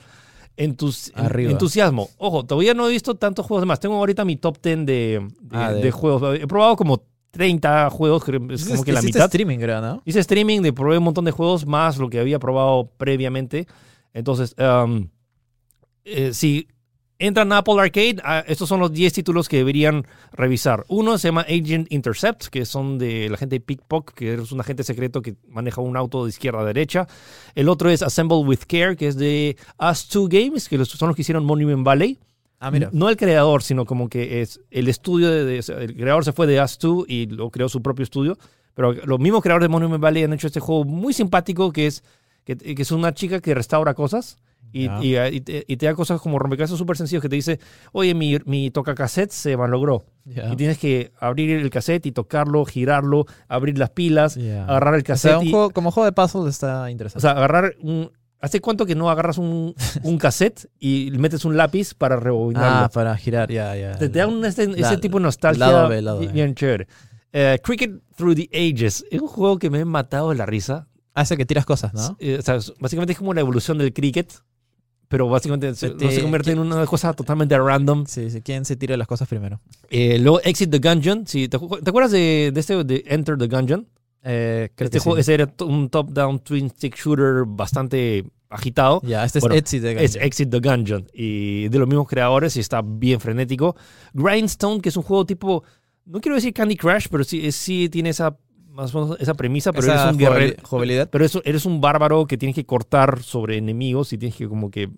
entus- 0.57 1.13
entusiasmo. 1.53 2.11
Ojo, 2.19 2.45
todavía 2.45 2.75
no 2.75 2.89
he 2.89 2.91
visto 2.91 3.15
tantos 3.15 3.47
juegos 3.47 3.65
más. 3.67 3.81
Tengo 3.81 3.95
ahorita 3.97 4.25
mi 4.25 4.37
top 4.37 4.59
10 4.63 4.79
de, 4.79 4.85
de- 4.85 5.29
Ah, 5.53 5.73
de- 5.73 5.81
de 5.83 5.91
juegos. 5.93 6.39
He 6.39 6.47
probado 6.47 6.77
como 6.77 7.05
30 7.31 7.89
juegos, 7.89 8.25
creo, 8.25 8.41
es 8.51 8.65
como 8.69 8.85
que 8.85 8.93
la 8.93 9.01
mitad. 9.01 9.25
streaming, 9.27 9.59
creo, 9.59 9.81
¿no? 9.81 10.03
Hice 10.05 10.21
streaming, 10.21 10.61
de 10.61 10.73
probé 10.75 10.99
un 10.99 11.05
montón 11.05 11.25
de 11.25 11.31
juegos 11.31 11.65
más 11.65 11.97
lo 11.97 12.11
que 12.11 12.19
había 12.21 12.39
probado 12.39 12.91
previamente. 12.99 13.67
Entonces, 14.15 14.55
um, 14.59 15.09
eh, 16.05 16.33
si 16.33 16.69
entran 17.19 17.53
a 17.53 17.59
Apple 17.59 17.81
Arcade, 17.81 18.17
ah, 18.25 18.45
estos 18.47 18.69
son 18.69 18.81
los 18.81 18.93
10 18.93 19.13
títulos 19.13 19.49
que 19.49 19.59
deberían 19.59 20.07
revisar. 20.33 20.85
Uno 20.89 21.17
se 21.19 21.29
llama 21.29 21.43
Agent 21.43 21.91
Intercept, 21.93 22.47
que 22.49 22.67
son 22.67 22.99
de 22.99 23.29
la 23.29 23.37
gente 23.37 23.57
de 23.57 23.61
Pickpock, 23.61 24.13
que 24.13 24.35
es 24.35 24.53
un 24.53 24.61
agente 24.61 24.83
secreto 24.83 25.23
que 25.23 25.37
maneja 25.49 25.81
un 25.81 25.97
auto 25.97 26.25
de 26.25 26.31
izquierda 26.31 26.61
a 26.61 26.65
derecha. 26.65 27.07
El 27.55 27.69
otro 27.69 27.91
es 27.91 28.03
Assemble 28.03 28.39
with 28.39 28.61
Care, 28.67 28.97
que 28.97 29.07
es 29.09 29.17
de 29.17 29.57
Us2 29.79 30.29
Games, 30.29 30.69
que 30.69 30.85
son 30.85 31.09
los 31.09 31.17
que 31.17 31.23
hicieron 31.23 31.45
Monument 31.45 31.85
Valley. 31.85 32.19
Ah, 32.59 32.71
mira. 32.71 32.91
No 32.93 33.09
el 33.09 33.17
creador, 33.17 33.63
sino 33.63 33.85
como 33.85 34.09
que 34.09 34.41
es 34.41 34.61
el 34.71 34.89
estudio 34.89 35.31
de, 35.31 35.59
el 35.59 35.97
creador 35.97 36.25
se 36.25 36.33
fue 36.33 36.47
de 36.47 36.61
Us2 36.61 37.07
y 37.09 37.27
lo 37.27 37.51
creó 37.51 37.69
su 37.69 37.83
propio 37.83 38.05
estudio. 38.05 38.39
Pero 38.75 38.93
los 38.93 39.19
mismos 39.21 39.43
creadores 39.43 39.65
de 39.65 39.69
Monument 39.69 40.01
Valley 40.01 40.23
han 40.23 40.33
hecho 40.33 40.47
este 40.47 40.61
juego 40.61 40.85
muy 40.85 41.13
simpático 41.13 41.73
que 41.73 41.87
es, 41.87 42.05
que, 42.45 42.57
que 42.57 42.83
es 42.83 42.91
una 42.93 43.13
chica 43.15 43.41
que 43.41 43.55
restaura 43.55 43.95
cosas. 43.95 44.39
Y, 44.75 44.89
y- 45.03 45.19
y 45.19 45.41
te, 45.43 45.65
y 45.69 45.77
te 45.77 45.85
da 45.87 45.95
cosas 45.95 46.19
como 46.21 46.39
rompecabezas 46.39 46.79
súper 46.79 46.97
sencillos 46.97 47.21
que 47.21 47.29
te 47.29 47.37
dice, 47.37 47.61
oye, 47.93 48.15
mi, 48.15 48.39
mi 48.47 48.71
tocacassette 48.71 49.31
se 49.31 49.55
malogró. 49.57 50.05
Ya. 50.25 50.51
Y 50.51 50.57
tienes 50.57 50.79
que 50.79 51.13
abrir 51.21 51.51
el 51.51 51.69
cassette 51.69 52.07
y 52.07 52.13
tocarlo, 52.13 52.65
girarlo, 52.65 53.27
abrir 53.49 53.77
las 53.77 53.91
pilas, 53.91 54.37
Ya. 54.37 54.65
agarrar 54.65 54.95
el 54.95 55.03
O 55.03 55.05
cassette. 55.05 55.31
sea, 55.33 55.39
un 55.41 55.51
juego, 55.51 55.71
como 55.71 55.91
juego 55.91 56.07
de 56.07 56.13
puzzle 56.13 56.49
está 56.49 56.85
o 56.85 56.89
interesante. 56.89 57.21
sea, 57.21 57.33
agarrar 57.33 57.75
un... 57.83 58.11
¿Hace 58.41 58.61
cuánto 58.61 58.87
que 58.87 58.95
no 58.97 59.09
agarras 59.11 59.37
un, 59.39 59.75
un 60.05 60.19
cassette 60.19 60.69
y 60.81 61.13
metes 61.19 61.45
un 61.45 61.57
lápiz 61.57 61.93
para 61.95 62.17
rebobinarlo? 62.17 62.87
ah, 62.87 62.91
para 62.93 63.15
girar, 63.17 63.51
ya, 63.53 63.77
ya. 63.77 63.93
Te, 63.99 64.09
te 64.09 64.19
da 64.21 64.27
un, 64.27 64.43
este- 64.45 64.67
La- 64.69 64.89
ese 64.89 64.97
tipo 64.97 65.19
de 65.19 65.25
nostalgia 65.25 65.67
lado 65.67 65.89
B, 65.91 66.01
lado 66.03 66.19
B. 66.21 66.29
bien 66.29 66.55
chévere. 66.55 66.87
Eh, 67.33 67.59
Cricket 67.63 68.01
Through 68.17 68.37
the 68.37 68.49
Ages 68.53 69.05
es 69.11 69.21
un 69.21 69.29
juego 69.29 69.59
que 69.59 69.71
me 69.71 69.81
he 69.81 69.85
matado 69.85 70.31
de 70.31 70.37
la 70.37 70.47
risa. 70.47 70.89
Hace 71.15 71.37
que 71.37 71.45
tiras 71.45 71.67
cosas, 71.67 71.93
¿no? 71.95 72.17
Eh, 72.21 72.39
o 72.39 72.43
sea, 72.43 72.57
es- 72.57 72.73
básicamente 72.81 73.13
es 73.13 73.19
como 73.19 73.35
la 73.35 73.41
evolución 73.41 73.77
del 73.79 73.93
cricket, 73.93 74.33
pero 75.09 75.29
básicamente 75.29 75.75
se, 75.75 75.91
Te- 75.91 76.05
no 76.07 76.11
se 76.11 76.23
convierte 76.23 76.53
en 76.53 76.59
una 76.59 76.87
cosa 76.87 77.13
totalmente 77.13 77.59
random. 77.59 78.07
Sí, 78.07 78.31
sí. 78.31 78.41
¿Quién 78.41 78.65
se 78.65 78.77
tira 78.77 78.97
las 78.97 79.07
cosas 79.07 79.29
primero? 79.29 79.61
Eh, 79.91 80.19
luego 80.19 80.41
Exit 80.43 80.71
the 80.71 80.79
Gungeon. 80.79 81.27
Sí, 81.27 81.49
¿te, 81.49 81.59
acu- 81.59 81.83
te 81.83 81.91
acuerdas 81.91 82.13
de, 82.13 82.51
de 82.55 82.61
este 82.61 82.83
de 82.85 83.05
Enter 83.07 83.37
the 83.37 83.47
Gungeon? 83.47 83.87
Eh, 84.25 84.71
creo 84.75 84.87
Este 84.87 84.99
que 84.99 85.03
juego 85.03 85.17
sí. 85.17 85.21
ese 85.23 85.35
era 85.35 85.53
un 85.67 85.91
top-down 85.91 86.39
twin 86.39 86.71
stick 86.71 86.97
shooter 86.97 87.45
bastante 87.47 88.25
agitado. 88.49 89.03
Ya, 89.05 89.25
este 89.25 89.41
Bueno, 89.41 89.55
es 89.57 89.71
de 89.71 89.93
Es 89.93 90.13
Gungeon. 90.13 90.25
Exit 90.27 90.51
the 90.51 90.61
Gungeon 90.61 91.07
y 91.13 91.69
de 91.69 91.79
los 91.79 91.89
mismos 91.89 92.09
creadores 92.09 92.57
y 92.57 92.61
está 92.61 92.81
bien 92.83 93.21
frenético. 93.21 93.77
Grindstone, 94.15 94.81
que 94.81 94.89
es 94.91 94.97
un 94.97 95.03
juego 95.03 95.27
tipo, 95.27 95.63
no 96.07 96.21
quiero 96.21 96.37
decir 96.37 96.55
Candy 96.55 96.77
Crush, 96.77 97.07
pero 97.11 97.23
sí, 97.25 97.47
es- 97.47 97.57
sí 97.57 97.89
tiene 97.91 98.11
esa, 98.11 98.37
más 98.73 98.95
o 98.95 99.03
menos 99.03 99.21
esa 99.21 99.35
premisa, 99.35 99.73
pero 99.73 99.85
Esa 99.85 100.03
eres 100.05 100.13
un 100.13 100.19
guerrero. 100.19 100.57
jugabilidad. 100.63 101.09
Pero 101.11 101.25
eso, 101.25 101.43
eres 101.45 101.67
un 101.67 101.81
bárbaro 101.81 102.27
que 102.27 102.39
tienes 102.39 102.55
que 102.55 102.65
cortar 102.67 103.23
sobre 103.23 103.57
enemigos 103.59 104.13
y 104.13 104.19
tienes 104.19 104.37
que 104.37 104.49
como 104.49 104.71
que... 104.71 104.91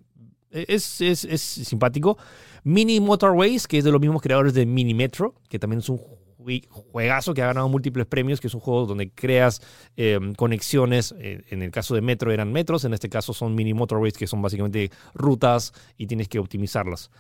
Es, 0.50 1.00
es, 1.00 1.24
es 1.24 1.40
simpático. 1.42 2.16
Mini 2.62 3.00
Motorways, 3.00 3.66
que 3.66 3.78
es 3.78 3.84
de 3.84 3.90
los 3.90 4.00
mismos 4.00 4.22
creadores 4.22 4.54
de 4.54 4.64
Mini 4.66 4.94
Metro, 4.94 5.34
que 5.48 5.58
también 5.58 5.80
es 5.80 5.88
un 5.88 5.98
jue- 6.38 6.64
juegazo 6.70 7.34
que 7.34 7.42
ha 7.42 7.46
ganado 7.46 7.68
múltiples 7.68 8.06
premios, 8.06 8.40
que 8.40 8.46
es 8.46 8.54
un 8.54 8.60
juego 8.60 8.86
donde 8.86 9.10
creas 9.10 9.60
eh, 9.96 10.18
conexiones. 10.36 11.12
eh, 11.18 11.42
en 11.50 11.62
el 11.62 11.72
caso 11.72 11.96
de 11.96 12.02
Metro 12.02 12.30
eran 12.30 12.52
metros, 12.52 12.84
en 12.84 12.94
este 12.94 13.08
caso 13.08 13.34
son 13.34 13.56
Mini 13.56 13.74
Motorways, 13.74 14.14
que 14.14 14.28
son 14.28 14.40
básicamente 14.42 14.92
rutas 15.12 15.72
y 15.98 16.06
tienes 16.06 16.28
que 16.28 16.38
optimizarlas. 16.38 17.10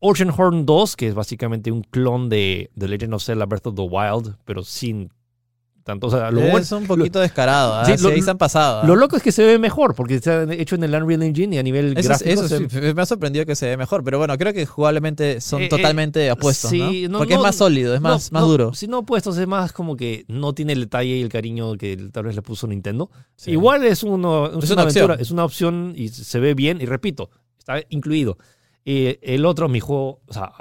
Oceanhorn 0.00 0.66
2, 0.66 0.96
que 0.96 1.08
es 1.08 1.14
básicamente 1.14 1.70
un 1.70 1.82
clon 1.82 2.28
de 2.28 2.70
The 2.76 2.88
Legend 2.88 3.14
of 3.14 3.22
Zelda 3.22 3.44
Breath 3.46 3.66
of 3.68 3.74
the 3.76 3.82
Wild, 3.82 4.36
pero 4.44 4.64
sin 4.64 5.10
tanto... 5.90 6.06
O 6.06 6.10
sea, 6.10 6.30
lo 6.30 6.40
bueno- 6.40 6.58
es 6.58 6.72
un 6.72 6.86
poquito 6.86 7.20
descarado. 7.20 7.74
¿ah? 7.74 7.84
Sí, 7.84 7.96
Sí, 7.96 8.02
lo- 8.04 8.10
ahí 8.10 8.22
se 8.22 8.30
han 8.30 8.38
pasado. 8.38 8.80
¿ah? 8.82 8.86
lo 8.86 8.96
loco 8.96 9.16
es 9.16 9.22
que 9.22 9.32
se 9.32 9.44
ve 9.44 9.58
mejor 9.58 9.94
porque 9.94 10.14
está 10.16 10.44
hecho 10.54 10.74
en 10.76 10.84
el 10.84 10.94
Unreal 10.94 11.22
Engine 11.22 11.56
y 11.56 11.58
a 11.58 11.62
nivel 11.62 11.96
Eso, 11.96 12.08
gráfico. 12.08 12.30
eso 12.30 12.48
se- 12.48 12.68
sí, 12.70 12.94
me 12.94 13.02
ha 13.02 13.06
sorprendido 13.06 13.44
que 13.46 13.54
se 13.56 13.66
ve 13.66 13.76
mejor, 13.76 14.02
pero 14.04 14.18
bueno, 14.18 14.36
creo 14.38 14.52
que 14.52 14.64
jugablemente 14.66 15.40
son 15.40 15.62
Eh, 15.62 15.66
eh, 15.66 15.68
totalmente 15.68 16.28
no, 16.28 17.18
Porque 17.18 17.34
es 17.34 17.40
más 17.40 17.56
sólido, 17.56 17.94
es 17.94 18.00
más, 18.00 18.32
más 18.32 18.42
duro. 18.42 18.72
Si 18.74 18.86
no 18.88 19.04
puestos, 19.04 19.36
es 19.38 19.46
más 19.46 19.72
como 19.72 19.96
que 19.96 20.24
no 20.28 20.52
tiene 20.54 20.72
el 20.72 20.80
detalle 20.80 21.16
y 21.16 21.22
el 21.22 21.28
cariño 21.28 21.76
que 21.76 21.96
tal 22.12 22.24
vez 22.24 22.34
le 22.34 22.42
puso 22.42 22.66
Nintendo. 22.66 23.10
Igual 23.46 23.84
es, 23.84 24.02
uno, 24.02 24.46
es, 24.46 24.64
Es 24.64 24.70
una, 24.70 24.82
una 24.82 24.84
opción. 24.84 25.02
aventura, 25.04 25.14
es 25.22 25.30
una 25.30 25.44
opción 25.44 25.92
y 25.96 26.08
se 26.08 26.38
ve 26.40 26.54
bien. 26.54 26.80
Y 26.80 26.86
repito, 26.86 27.30
está 27.58 27.80
incluido. 27.88 28.38
Eh, 28.84 29.18
el 29.22 29.44
otro, 29.44 29.68
mi 29.68 29.80
juego, 29.80 30.20
o 30.26 30.32
sea, 30.32 30.52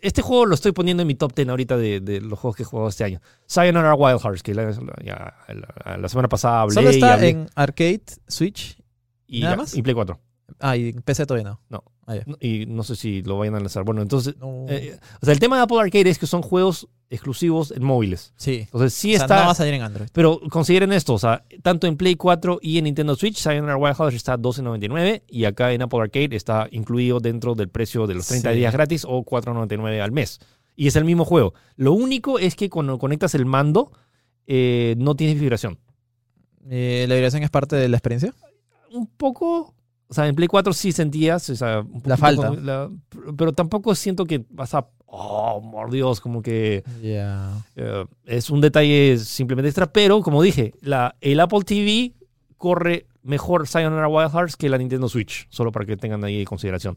este 0.00 0.22
juego 0.22 0.46
lo 0.46 0.54
estoy 0.54 0.72
poniendo 0.72 1.02
en 1.02 1.06
mi 1.06 1.14
top 1.14 1.34
10 1.34 1.48
ahorita 1.48 1.76
de, 1.76 2.00
de 2.00 2.20
los 2.20 2.38
juegos 2.38 2.56
que 2.56 2.62
he 2.62 2.66
jugado 2.66 2.88
este 2.88 3.04
año. 3.04 3.20
Sayonara 3.46 3.94
Wild 3.94 4.20
Hearts, 4.20 4.42
que 4.42 4.54
la, 4.54 4.64
la- 4.64 4.74
ya- 5.04 5.34
la- 5.84 5.96
la 5.96 6.08
semana 6.08 6.28
pasada 6.28 6.62
hablé 6.62 6.74
Solo 6.74 6.90
y 6.90 6.94
está 6.94 7.14
hablé. 7.14 7.28
en 7.30 7.48
arcade, 7.54 8.02
Switch. 8.28 8.78
y, 9.26 9.40
¿nada 9.40 9.54
ya- 9.54 9.62
más? 9.62 9.74
y 9.74 9.82
Play 9.82 9.94
4. 9.94 10.20
Ah, 10.60 10.76
y 10.76 10.92
PC 10.92 11.26
todavía 11.26 11.50
no. 11.50 11.60
No. 11.68 11.84
Ah, 12.06 12.16
Y 12.40 12.66
no 12.66 12.82
sé 12.84 12.94
si 12.94 13.22
lo 13.22 13.36
vayan 13.38 13.56
a 13.56 13.60
lanzar. 13.60 13.82
Bueno, 13.84 14.00
entonces, 14.00 14.36
No. 14.38 14.66
eh, 14.68 14.98
o 15.20 15.24
sea, 15.24 15.32
el 15.34 15.40
tema 15.40 15.56
de 15.56 15.62
Apple 15.62 15.80
Arcade 15.80 16.08
es 16.08 16.18
que 16.18 16.26
son 16.26 16.40
juegos 16.42 16.86
exclusivos 17.10 17.70
en 17.72 17.82
móviles. 17.84 18.32
sí. 18.36 18.60
Entonces, 18.62 18.94
sí 18.94 19.14
o 19.14 19.18
sea, 19.18 19.24
está. 19.26 19.40
no 19.40 19.46
va 19.46 19.50
a 19.52 19.54
salir 19.54 19.74
en 19.74 19.82
Android. 19.82 20.08
Pero 20.12 20.40
consideren 20.50 20.92
esto, 20.92 21.14
o 21.14 21.18
sea, 21.18 21.44
tanto 21.62 21.86
en 21.86 21.96
Play 21.96 22.14
4 22.16 22.58
y 22.62 22.78
en 22.78 22.84
Nintendo 22.84 23.14
Switch, 23.16 23.36
Sayonara 23.38 23.76
Wild 23.76 23.96
Hearts 23.96 24.14
está 24.16 24.34
a 24.34 24.38
$12.99 24.38 25.22
y 25.28 25.44
acá 25.44 25.72
en 25.72 25.82
Apple 25.82 26.00
Arcade 26.00 26.34
está 26.36 26.68
incluido 26.70 27.18
dentro 27.20 27.54
del 27.54 27.68
precio 27.68 28.06
de 28.06 28.14
los 28.14 28.26
30 28.28 28.50
Sí. 28.52 28.56
días 28.58 28.72
gratis 28.72 29.04
o 29.08 29.24
$4.99 29.24 30.00
al 30.00 30.12
mes. 30.12 30.38
Y 30.76 30.86
es 30.88 30.96
el 30.96 31.04
mismo 31.04 31.24
juego. 31.24 31.54
Lo 31.76 31.92
único 31.92 32.38
es 32.38 32.54
que 32.54 32.68
cuando 32.70 32.98
conectas 32.98 33.34
el 33.34 33.46
mando, 33.46 33.90
eh, 34.46 34.94
no 34.98 35.14
tienes 35.16 35.40
vibración. 35.40 35.78
Eh, 36.68 37.06
¿La 37.08 37.14
vibración 37.14 37.42
es 37.42 37.50
parte 37.50 37.76
de 37.76 37.88
la 37.88 37.96
experiencia? 37.96 38.34
Un 38.92 39.06
poco. 39.06 39.74
O 40.08 40.14
sea, 40.14 40.26
en 40.28 40.34
Play 40.36 40.46
4 40.48 40.72
sí 40.72 40.92
sentías. 40.92 41.48
o 41.50 41.56
sea, 41.56 41.80
un 41.80 42.02
La 42.04 42.16
falta. 42.16 42.50
la- 42.52 42.90
pero 43.36 43.52
tampoco 43.52 43.94
siento 43.94 44.24
que 44.24 44.44
vas 44.50 44.74
a. 44.74 44.86
Oh, 45.06 45.62
por 45.70 45.90
Dios, 45.90 46.20
como 46.20 46.42
que. 46.42 46.82
Ya. 47.02 47.50
eh, 47.76 48.04
es 48.24 48.50
un 48.50 48.60
detalle 48.60 49.18
simplemente 49.18 49.68
extra. 49.68 49.86
Pero, 49.92 50.20
como 50.20 50.42
dije, 50.42 50.74
la, 50.80 51.14
el 51.20 51.40
Apple 51.40 51.60
TV 51.64 52.12
corre 52.56 53.06
mejor 53.22 53.66
Sayonara 53.66 54.08
Wild 54.08 54.30
Hearts 54.32 54.56
que 54.56 54.68
la 54.68 54.78
Nintendo 54.78 55.08
Switch. 55.08 55.46
Solo 55.50 55.72
para 55.72 55.84
que 55.86 55.96
tengan 55.96 56.22
ahí 56.24 56.40
en 56.40 56.44
consideración. 56.44 56.96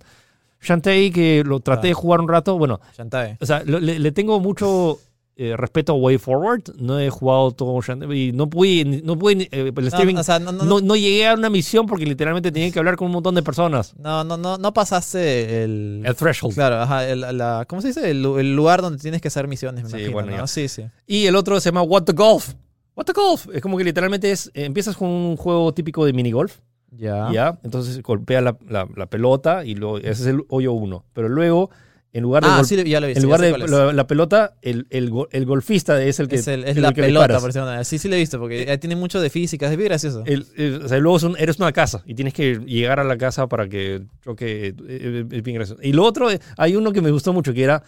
Shantae, 0.61 1.11
que 1.11 1.43
lo 1.45 1.61
traté 1.61 1.87
de 1.87 1.93
jugar 1.93 2.19
un 2.21 2.27
rato. 2.27 2.57
Bueno, 2.57 2.79
Shantae. 2.97 3.37
O 3.39 3.45
sea, 3.45 3.63
le 3.63 4.11
tengo 4.11 4.39
mucho 4.39 4.99
eh, 5.41 5.55
respeto 5.57 5.93
a 5.93 5.95
Way 5.95 6.17
Forward. 6.17 6.63
No 6.79 6.99
he 6.99 7.09
jugado 7.09 7.51
todo 7.51 7.79
y 8.13 8.31
no 8.33 8.49
pude, 8.49 8.83
no 9.03 9.17
pude, 9.17 9.47
eh, 9.51 9.71
el 9.75 9.87
streaming. 9.87 10.15
No, 10.15 10.19
o 10.21 10.23
sea, 10.23 10.37
no, 10.39 10.51
no, 10.51 10.65
no, 10.65 10.81
no 10.81 10.95
llegué 10.95 11.27
a 11.27 11.33
una 11.33 11.49
misión 11.49 11.85
porque 11.85 12.05
literalmente 12.05 12.51
tenía 12.51 12.69
que 12.71 12.77
hablar 12.79 12.95
con 12.97 13.05
un 13.07 13.13
montón 13.13 13.35
de 13.35 13.41
personas. 13.43 13.95
no, 13.97 14.23
no, 14.23 14.37
no, 14.37 14.57
no 14.57 14.73
pasaste 14.73 15.63
el... 15.63 16.03
El 16.05 16.15
threshold. 16.15 16.53
Claro, 16.55 16.75
ajá, 16.81 17.07
el, 17.07 17.21
la, 17.37 17.65
¿cómo 17.67 17.81
se 17.81 17.87
dice? 17.89 18.09
El, 18.11 18.25
el 18.25 18.55
lugar 18.55 18.81
donde 18.81 18.99
tienes 18.99 19.21
que 19.21 19.29
hacer 19.29 19.47
misiones, 19.47 19.85
me 19.85 19.89
Sí, 19.89 19.95
imagino, 20.05 20.13
bueno. 20.13 20.47
Sí, 20.47 20.67
sí. 20.67 20.83
Y 21.07 21.25
el 21.25 21.35
otro 21.35 21.59
se 21.59 21.69
llama 21.69 21.81
What 21.83 22.03
the 22.03 22.13
Golf. 22.13 22.53
What 22.95 23.05
the 23.05 23.13
Golf. 23.13 23.47
Es 23.53 23.61
como 23.61 23.77
que 23.77 23.83
literalmente 23.85 24.29
es. 24.31 24.47
eh, 24.53 24.65
empiezas 24.65 24.97
con 24.97 25.07
un 25.07 25.37
juego 25.37 25.73
típico 25.73 26.05
de 26.05 26.11
minigolf. 26.13 26.57
Ya. 26.91 27.29
Ya. 27.31 27.59
Entonces 27.63 28.01
golpea 28.01 28.41
la, 28.41 28.57
la- 28.67 28.87
la 28.95 29.05
pelota 29.05 29.63
y 29.63 29.75
luego, 29.75 29.99
ese 29.99 30.09
es 30.11 30.25
el 30.25 30.43
hoyo 30.49 30.73
uno. 30.73 31.05
Pero 31.13 31.29
luego, 31.29 31.69
en 32.11 32.23
lugar 32.23 32.43
de, 32.43 32.49
Ah, 32.49 32.63
sí, 32.63 32.75
ya 32.85 32.99
lo 32.99 33.05
vi. 33.07 33.11
en 33.13 33.17
sí, 33.17 33.23
lugar 33.23 33.39
de 33.39 33.55
la, 33.55 33.93
la 33.93 34.07
pelota, 34.07 34.55
el, 34.63 34.87
el, 34.89 35.11
el 35.31 35.45
golfista 35.45 36.01
es 36.03 36.19
el 36.19 36.27
que. 36.27 36.37
es, 36.37 36.47
el- 36.47 36.63
es 36.63 36.75
el 36.75 36.81
la 36.81 36.91
que 36.91 37.03
pelota, 37.03 37.39
por. 37.39 37.53
Sí, 37.85 37.99
sí 37.99 38.09
lo 38.09 38.15
he 38.15 38.19
visto, 38.19 38.39
porque 38.39 38.63
eh, 38.71 38.77
tiene 38.79 38.95
mucho 38.95 39.21
de 39.21 39.29
física, 39.29 39.69
es 39.69 39.77
bien 39.77 39.89
gracioso. 39.89 40.23
O 40.23 40.87
sea, 40.87 40.97
luego 40.97 41.19
eres 41.37 41.57
una 41.59 41.71
casa 41.71 42.01
y 42.05 42.15
tienes 42.15 42.33
que 42.33 42.59
llegar 42.65 42.99
a 42.99 43.03
la 43.03 43.17
casa 43.17 43.47
para 43.47 43.69
que 43.69 44.01
choque. 44.23 44.67
eh, 44.69 44.73
eh, 44.87 45.25
Es 45.31 45.43
bien 45.43 45.55
gracioso. 45.57 45.81
Y 45.83 45.93
lo 45.93 46.03
otro, 46.03 46.29
hay 46.57 46.75
uno 46.75 46.91
que 46.91 47.01
me 47.01 47.11
gustó 47.11 47.31
mucho 47.31 47.53
que 47.53 47.63
era: 47.63 47.83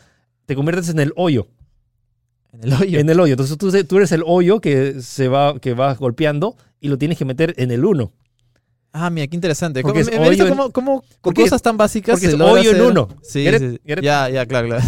te 0.46 0.56
conviertes 0.56 0.90
en 0.90 1.00
el 1.00 1.14
hoyo. 1.16 1.48
En 2.54 2.64
el 2.66 2.74
hoyo. 2.74 3.00
En 3.00 3.10
el 3.10 3.20
hoyo. 3.20 3.34
Entonces 3.34 3.58
tú, 3.58 3.72
tú 3.86 3.98
eres 3.98 4.12
el 4.12 4.24
hoyo 4.26 4.60
que 4.62 5.02
se 5.02 5.30
va, 5.30 5.58
que 5.60 5.74
va 5.74 5.96
golpeando 5.96 6.58
y 6.80 6.90
lo 6.90 6.98
tienes 6.98 7.18
que 7.18 7.26
meter 7.26 7.54
en 7.58 7.72
el 7.72 7.86
uno. 7.86 8.12
Ah, 8.94 9.10
mira, 9.10 9.26
qué 9.28 9.36
interesante. 9.36 9.82
Porque 9.82 10.04
¿Cómo- 10.04 10.32
es 10.32 10.38
me- 10.40 10.50
cómo, 10.50 10.72
cómo 10.72 11.04
cosas 11.34 11.62
tan 11.62 11.78
básicas 11.78 12.14
porque 12.16 12.28
se 12.28 12.36
es 12.36 12.42
hoyo 12.42 12.72
en 12.72 12.82
uno. 12.82 13.08
Sí? 13.24 13.46
Ya, 14.02 14.30
ya, 14.30 14.46
claro, 14.46 14.68
claro. 14.68 14.84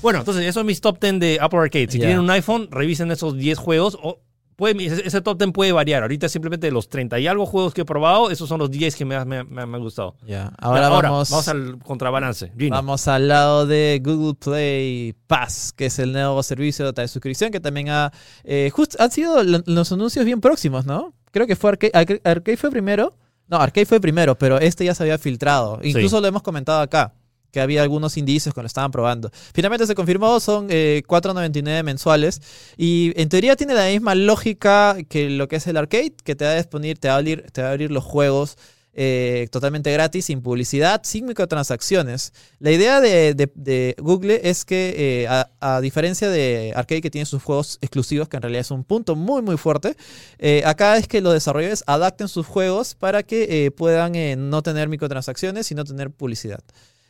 Bueno, 0.00 0.20
entonces 0.20 0.42
esos 0.44 0.54
son 0.54 0.66
mis 0.66 0.80
top 0.80 0.98
10 1.00 1.20
de 1.20 1.38
Apple 1.40 1.58
Arcade. 1.60 1.88
Si 1.90 1.98
tienen 1.98 2.20
un 2.20 2.30
iPhone, 2.30 2.68
revisen 2.70 3.10
esos 3.10 3.36
10 3.36 3.58
juegos. 3.58 3.98
O 4.02 4.20
puede, 4.56 4.86
ese, 4.86 5.20
top 5.20 5.36
10 5.36 5.52
puede 5.52 5.72
variar. 5.72 6.02
Ahorita 6.02 6.26
simplemente 6.30 6.70
los 6.70 6.88
30 6.88 7.18
y 7.18 7.26
algo 7.26 7.44
juegos 7.44 7.74
que 7.74 7.82
he 7.82 7.84
probado, 7.84 8.30
esos 8.30 8.48
son 8.48 8.60
los 8.60 8.70
10 8.70 8.96
que 8.96 9.04
me, 9.04 9.14
han- 9.14 9.28
me, 9.28 9.36
han- 9.38 9.48
me 9.52 9.60
han 9.62 9.80
gustado. 9.82 10.14
Ya. 10.26 10.50
Ahora, 10.58 10.88
vamos, 10.88 11.48
al 11.48 11.78
contrabalance. 11.84 12.50
Gino. 12.58 12.74
vamos 12.76 13.06
al 13.08 13.28
lado 13.28 13.66
de 13.66 14.00
Google 14.02 14.34
Play 14.42 15.14
Pass, 15.26 15.72
que 15.76 15.86
es 15.86 15.98
el 15.98 16.12
nuevo 16.12 16.42
servicio 16.42 16.90
de 16.92 17.08
suscripción 17.08 17.50
que 17.50 17.60
también 17.60 17.90
ha... 17.90 18.10
eh, 18.44 18.70
just- 18.72 18.98
han 18.98 19.10
sido 19.10 19.42
lo- 19.42 19.62
los 19.66 19.92
anuncios 19.92 20.24
bien 20.24 20.40
próximos, 20.40 20.86
¿no? 20.86 21.12
Creo 21.30 21.46
que 21.46 21.56
fue 21.56 21.70
Arcade, 21.70 22.20
Arcade 22.24 22.56
fue 22.56 22.70
primero. 22.70 23.12
No, 23.48 23.58
Arcade 23.58 23.86
fue 23.86 24.00
primero, 24.00 24.36
pero 24.36 24.58
este 24.58 24.84
ya 24.84 24.94
se 24.94 25.02
había 25.02 25.18
filtrado. 25.18 25.78
Incluso 25.82 26.20
lo 26.20 26.26
hemos 26.26 26.42
comentado 26.42 26.80
acá, 26.80 27.14
que 27.52 27.60
había 27.60 27.82
algunos 27.82 28.16
indicios 28.16 28.54
cuando 28.54 28.66
estaban 28.66 28.90
probando. 28.90 29.30
Finalmente 29.52 29.86
se 29.86 29.94
confirmó, 29.94 30.40
son 30.40 30.66
eh, 30.70 31.02
4.99 31.06 31.82
mensuales. 31.82 32.42
Y 32.76 33.12
en 33.20 33.28
teoría 33.28 33.54
tiene 33.54 33.74
la 33.74 33.86
misma 33.86 34.14
lógica 34.14 34.96
que 35.08 35.30
lo 35.30 35.46
que 35.46 35.56
es 35.56 35.66
el 35.66 35.76
arcade, 35.76 36.14
que 36.24 36.34
te 36.34 36.44
va 36.44 36.52
a 36.52 36.56
disponer, 36.56 36.98
te 36.98 37.08
va 37.08 37.14
a 37.14 37.18
abrir, 37.18 37.46
te 37.52 37.62
va 37.62 37.68
a 37.68 37.70
abrir 37.72 37.90
los 37.90 38.02
juegos 38.02 38.56
eh, 38.96 39.48
totalmente 39.50 39.92
gratis, 39.92 40.26
sin 40.26 40.40
publicidad, 40.40 41.00
sin 41.02 41.26
microtransacciones. 41.26 42.32
La 42.60 42.70
idea 42.70 43.00
de, 43.00 43.94
Google 43.98 44.40
es 44.44 44.64
que, 44.64 45.24
eh, 45.24 45.28
a, 45.28 45.80
diferencia 45.80 46.28
de 46.28 46.72
Arcade, 46.76 47.00
que 47.00 47.10
tiene 47.10 47.26
sus 47.26 47.42
juegos 47.42 47.78
exclusivos, 47.80 48.28
que 48.28 48.36
en 48.36 48.42
realidad 48.42 48.60
es 48.60 48.70
un 48.70 48.84
punto 48.84 49.16
muy, 49.16 49.42
muy 49.42 49.56
fuerte, 49.56 49.96
eh, 50.38 50.62
acá 50.64 50.96
es 50.96 51.08
que 51.08 51.20
los 51.20 51.32
desarrolladores 51.32 51.82
adapten 51.86 52.28
sus 52.28 52.46
juegos 52.46 52.94
para 52.94 53.22
que 53.24 53.72
puedan 53.76 54.12
no 54.48 54.62
tener 54.62 54.88
microtransacciones 54.88 55.70
y 55.72 55.74
no 55.74 55.84
tener 55.84 56.10
publicidad. 56.10 56.60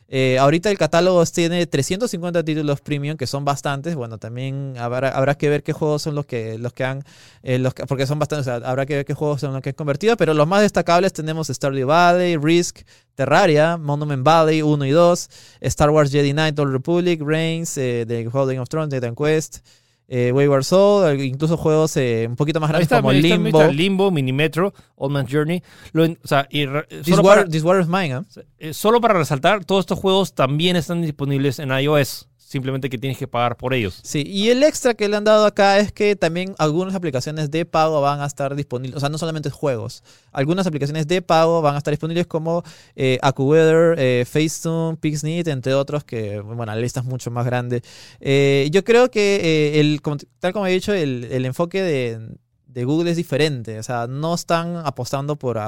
Eh, 0.07 0.37
ahorita 0.37 0.69
el 0.69 0.77
catálogo 0.77 1.25
tiene 1.25 1.65
350 1.65 2.43
títulos 2.43 2.79
premium, 2.81 3.17
que 3.17 3.25
son 3.25 3.43
bastantes. 3.43 3.95
Bueno, 3.95 4.17
también 4.19 4.75
habrá, 4.77 5.09
habrá 5.09 5.35
que 5.35 5.49
ver 5.49 5.63
qué 5.63 5.73
juegos 5.73 6.03
son 6.03 6.13
los 6.13 6.25
que, 6.27 6.59
los 6.59 6.73
que 6.73 6.83
han, 6.83 7.03
eh, 7.41 7.57
los 7.57 7.73
que- 7.73 7.85
porque 7.87 8.05
son 8.05 8.19
bastantes, 8.19 8.47
o 8.47 8.59
sea, 8.59 8.69
habrá 8.69 8.85
que 8.85 8.97
ver 8.97 9.05
qué 9.05 9.15
juegos 9.15 9.41
son 9.41 9.53
los 9.53 9.61
que 9.63 9.69
han 9.69 9.75
convertido, 9.75 10.15
pero 10.15 10.33
los 10.35 10.47
más 10.47 10.61
destacables 10.61 11.11
tenemos 11.11 11.47
Stardew 11.47 11.87
Valley, 11.87 12.37
Risk, 12.37 12.81
Terraria, 13.15 13.77
Monument 13.77 14.23
Valley 14.23 14.61
1 14.61 14.85
y 14.85 14.91
2, 14.91 15.29
Star 15.61 15.89
Wars 15.89 16.11
Jedi 16.11 16.33
Knight, 16.33 16.57
Old 16.59 16.71
Republic, 16.71 17.21
Reigns, 17.23 17.75
eh, 17.77 18.05
The 18.07 18.27
Holding 18.31 18.59
of 18.59 18.69
Thrones, 18.69 18.93
Titan 18.93 19.15
Quest, 19.15 19.59
eh, 20.07 20.31
Wayward 20.31 20.63
Soul, 20.63 21.19
incluso 21.21 21.57
juegos 21.57 21.95
eh, 21.97 22.25
un 22.29 22.35
poquito 22.35 22.59
más 22.59 22.69
grandes 22.69 22.85
está, 22.85 22.97
como 22.97 23.11
está, 23.11 23.27
Limbo. 23.27 23.61
está, 23.61 23.71
Limbo, 23.71 24.11
Minimetro, 24.11 24.73
Old 24.95 25.11
Man's 25.13 25.31
Journey. 25.31 25.63
Lo 25.93 26.05
en- 26.05 26.19
o 26.23 26.27
sea, 26.27 26.47
y 26.51 26.65
re- 26.65 26.83
This, 26.87 27.07
solo, 27.15 27.23
War, 27.23 27.37
para, 27.39 27.49
This 27.49 27.63
War 27.63 27.79
is 27.81 27.87
Mine, 27.87 28.13
¿ah? 28.13 28.23
eh, 28.59 28.73
solo 28.73 29.01
para 29.01 29.13
resaltar, 29.15 29.65
todos 29.65 29.81
estos 29.81 29.97
juegos 29.99 30.33
también 30.35 30.75
están 30.75 31.01
disponibles 31.01 31.59
en 31.59 31.71
iOS. 31.71 32.27
Simplemente 32.55 32.89
que 32.89 32.97
tienes 32.97 33.17
que 33.17 33.27
pagar 33.27 33.57
por 33.57 33.73
ellos. 33.73 33.99
Sí, 34.01 34.23
y 34.25 34.47
el 34.47 34.63
extra 34.63 34.93
que 34.93 35.09
le 35.09 35.17
han 35.17 35.25
dado 35.25 35.45
acá 35.45 35.77
es 35.77 35.91
que 35.91 36.15
también 36.15 36.55
algunas 36.57 36.95
aplicaciones 36.95 37.51
de 37.51 37.65
pago 37.65 37.99
van 37.99 38.21
a 38.21 38.25
estar 38.25 38.55
disponibles, 38.55 38.95
o 38.95 39.01
sea, 39.01 39.09
no 39.09 39.17
solamente 39.17 39.49
juegos, 39.49 40.03
algunas 40.31 40.65
aplicaciones 40.65 41.05
de 41.05 41.21
pago 41.21 41.61
van 41.61 41.75
a 41.75 41.79
estar 41.79 41.91
disponibles 41.91 42.27
como 42.27 42.63
eh, 42.95 43.19
AccuWeather, 43.21 43.99
eh, 43.99 44.23
Facetune, 44.25 44.95
Pixnit, 44.95 45.49
entre 45.49 45.73
otros, 45.73 46.05
que, 46.05 46.39
bueno, 46.39 46.65
la 46.67 46.77
lista 46.77 47.01
es 47.01 47.05
mucho 47.05 47.29
más 47.29 47.45
grande. 47.45 47.81
Eh, 48.21 48.69
yo 48.71 48.85
creo 48.85 49.11
que, 49.11 49.35
eh, 49.35 49.81
el, 49.81 49.99
tal 50.39 50.53
como 50.53 50.65
he 50.65 50.71
dicho, 50.71 50.93
el, 50.93 51.25
el 51.25 51.45
enfoque 51.45 51.81
de, 51.81 52.37
de 52.67 52.85
Google 52.85 53.11
es 53.11 53.17
diferente, 53.17 53.79
o 53.79 53.83
sea, 53.83 54.07
no 54.07 54.33
están 54.33 54.77
apostando 54.77 55.35
por, 55.35 55.59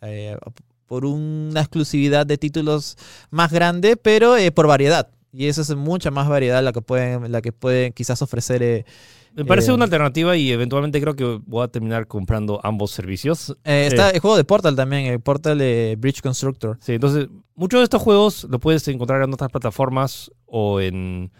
eh, 0.00 0.36
por 0.86 1.04
una 1.04 1.60
exclusividad 1.60 2.26
de 2.26 2.38
títulos 2.38 2.96
más 3.30 3.52
grande, 3.52 3.96
pero 3.96 4.34
por 4.52 4.66
variedad. 4.66 5.10
Y 5.36 5.48
esa 5.48 5.62
es 5.62 5.74
mucha 5.74 6.12
más 6.12 6.28
variedad 6.28 6.62
la 6.62 6.72
que 6.72 6.80
pueden, 6.80 7.32
la 7.32 7.42
que 7.42 7.50
pueden 7.52 7.92
quizás 7.92 8.22
ofrecer. 8.22 8.62
eh, 8.62 8.84
Me 9.34 9.44
parece 9.44 9.72
Eh, 9.72 9.74
una 9.74 9.84
alternativa 9.84 10.36
y 10.36 10.52
eventualmente 10.52 11.00
creo 11.00 11.16
que 11.16 11.40
voy 11.44 11.64
a 11.64 11.68
terminar 11.68 12.06
comprando 12.06 12.60
ambos 12.62 12.92
servicios. 12.92 13.50
eh, 13.64 13.88
está 13.88 14.10
el 14.10 14.20
juego 14.20 14.36
de 14.36 14.44
Portal 14.44 14.76
también, 14.76 15.06
el 15.06 15.18
Portal 15.20 15.58
Bridge 15.98 16.22
Constructor. 16.22 16.78
Sí, 16.80 16.92
entonces, 16.92 17.26
muchos 17.56 17.80
de 17.80 17.84
estos 17.84 18.00
juegos 18.00 18.46
los 18.48 18.60
puedes 18.60 18.86
encontrar 18.86 19.22
en 19.22 19.32
otras 19.34 19.50
plataformas 19.50 20.30
o 20.46 20.80
en, 20.80 21.32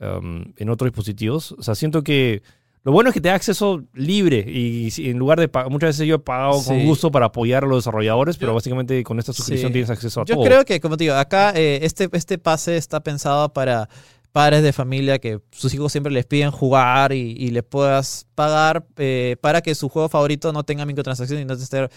um, 0.00 0.44
en 0.56 0.70
otros 0.70 0.90
dispositivos. 0.90 1.52
O 1.52 1.62
sea, 1.62 1.74
siento 1.74 2.02
que 2.02 2.42
lo 2.86 2.92
bueno 2.92 3.10
es 3.10 3.14
que 3.14 3.20
te 3.20 3.28
da 3.28 3.34
acceso 3.34 3.82
libre 3.94 4.44
y 4.46 4.92
en 5.10 5.18
lugar 5.18 5.40
de 5.40 5.48
pagar, 5.48 5.72
muchas 5.72 5.88
veces 5.88 6.06
yo 6.06 6.14
he 6.14 6.18
pagado 6.20 6.62
con 6.62 6.84
gusto 6.86 7.10
para 7.10 7.26
apoyar 7.26 7.64
a 7.64 7.66
los 7.66 7.78
desarrolladores, 7.84 8.36
pero 8.36 8.52
Yo- 8.52 8.54
básicamente 8.54 9.02
con 9.02 9.18
esta 9.18 9.32
suscripción 9.32 9.70
Sí. 9.70 9.72
tienes 9.72 9.90
acceso 9.90 10.20
a 10.20 10.24
Yo 10.24 10.36
todo. 10.36 10.44
creo 10.44 10.64
que, 10.64 10.78
como 10.80 10.96
te 10.96 11.02
digo, 11.02 11.16
acá 11.16 11.52
eh, 11.56 11.80
este, 11.82 12.08
este 12.12 12.38
pase 12.38 12.76
está 12.76 13.00
pensado 13.00 13.52
para 13.52 13.88
padres 14.30 14.62
de 14.62 14.72
familia 14.72 15.18
que 15.18 15.40
sus 15.50 15.74
hijos 15.74 15.90
siempre 15.90 16.12
les 16.12 16.26
piden 16.26 16.52
jugar 16.52 17.12
y, 17.12 17.32
y 17.36 17.50
le 17.50 17.64
puedas 17.64 18.26
pagar 18.36 18.86
eh, 18.98 19.34
para 19.40 19.62
que 19.62 19.74
su 19.74 19.88
juego 19.88 20.08
favorito 20.08 20.52
no 20.52 20.62
tenga 20.62 20.86
microtransacciones 20.86 21.42
y 21.42 21.46
no 21.46 21.56
te 21.56 21.64
esté 21.64 21.88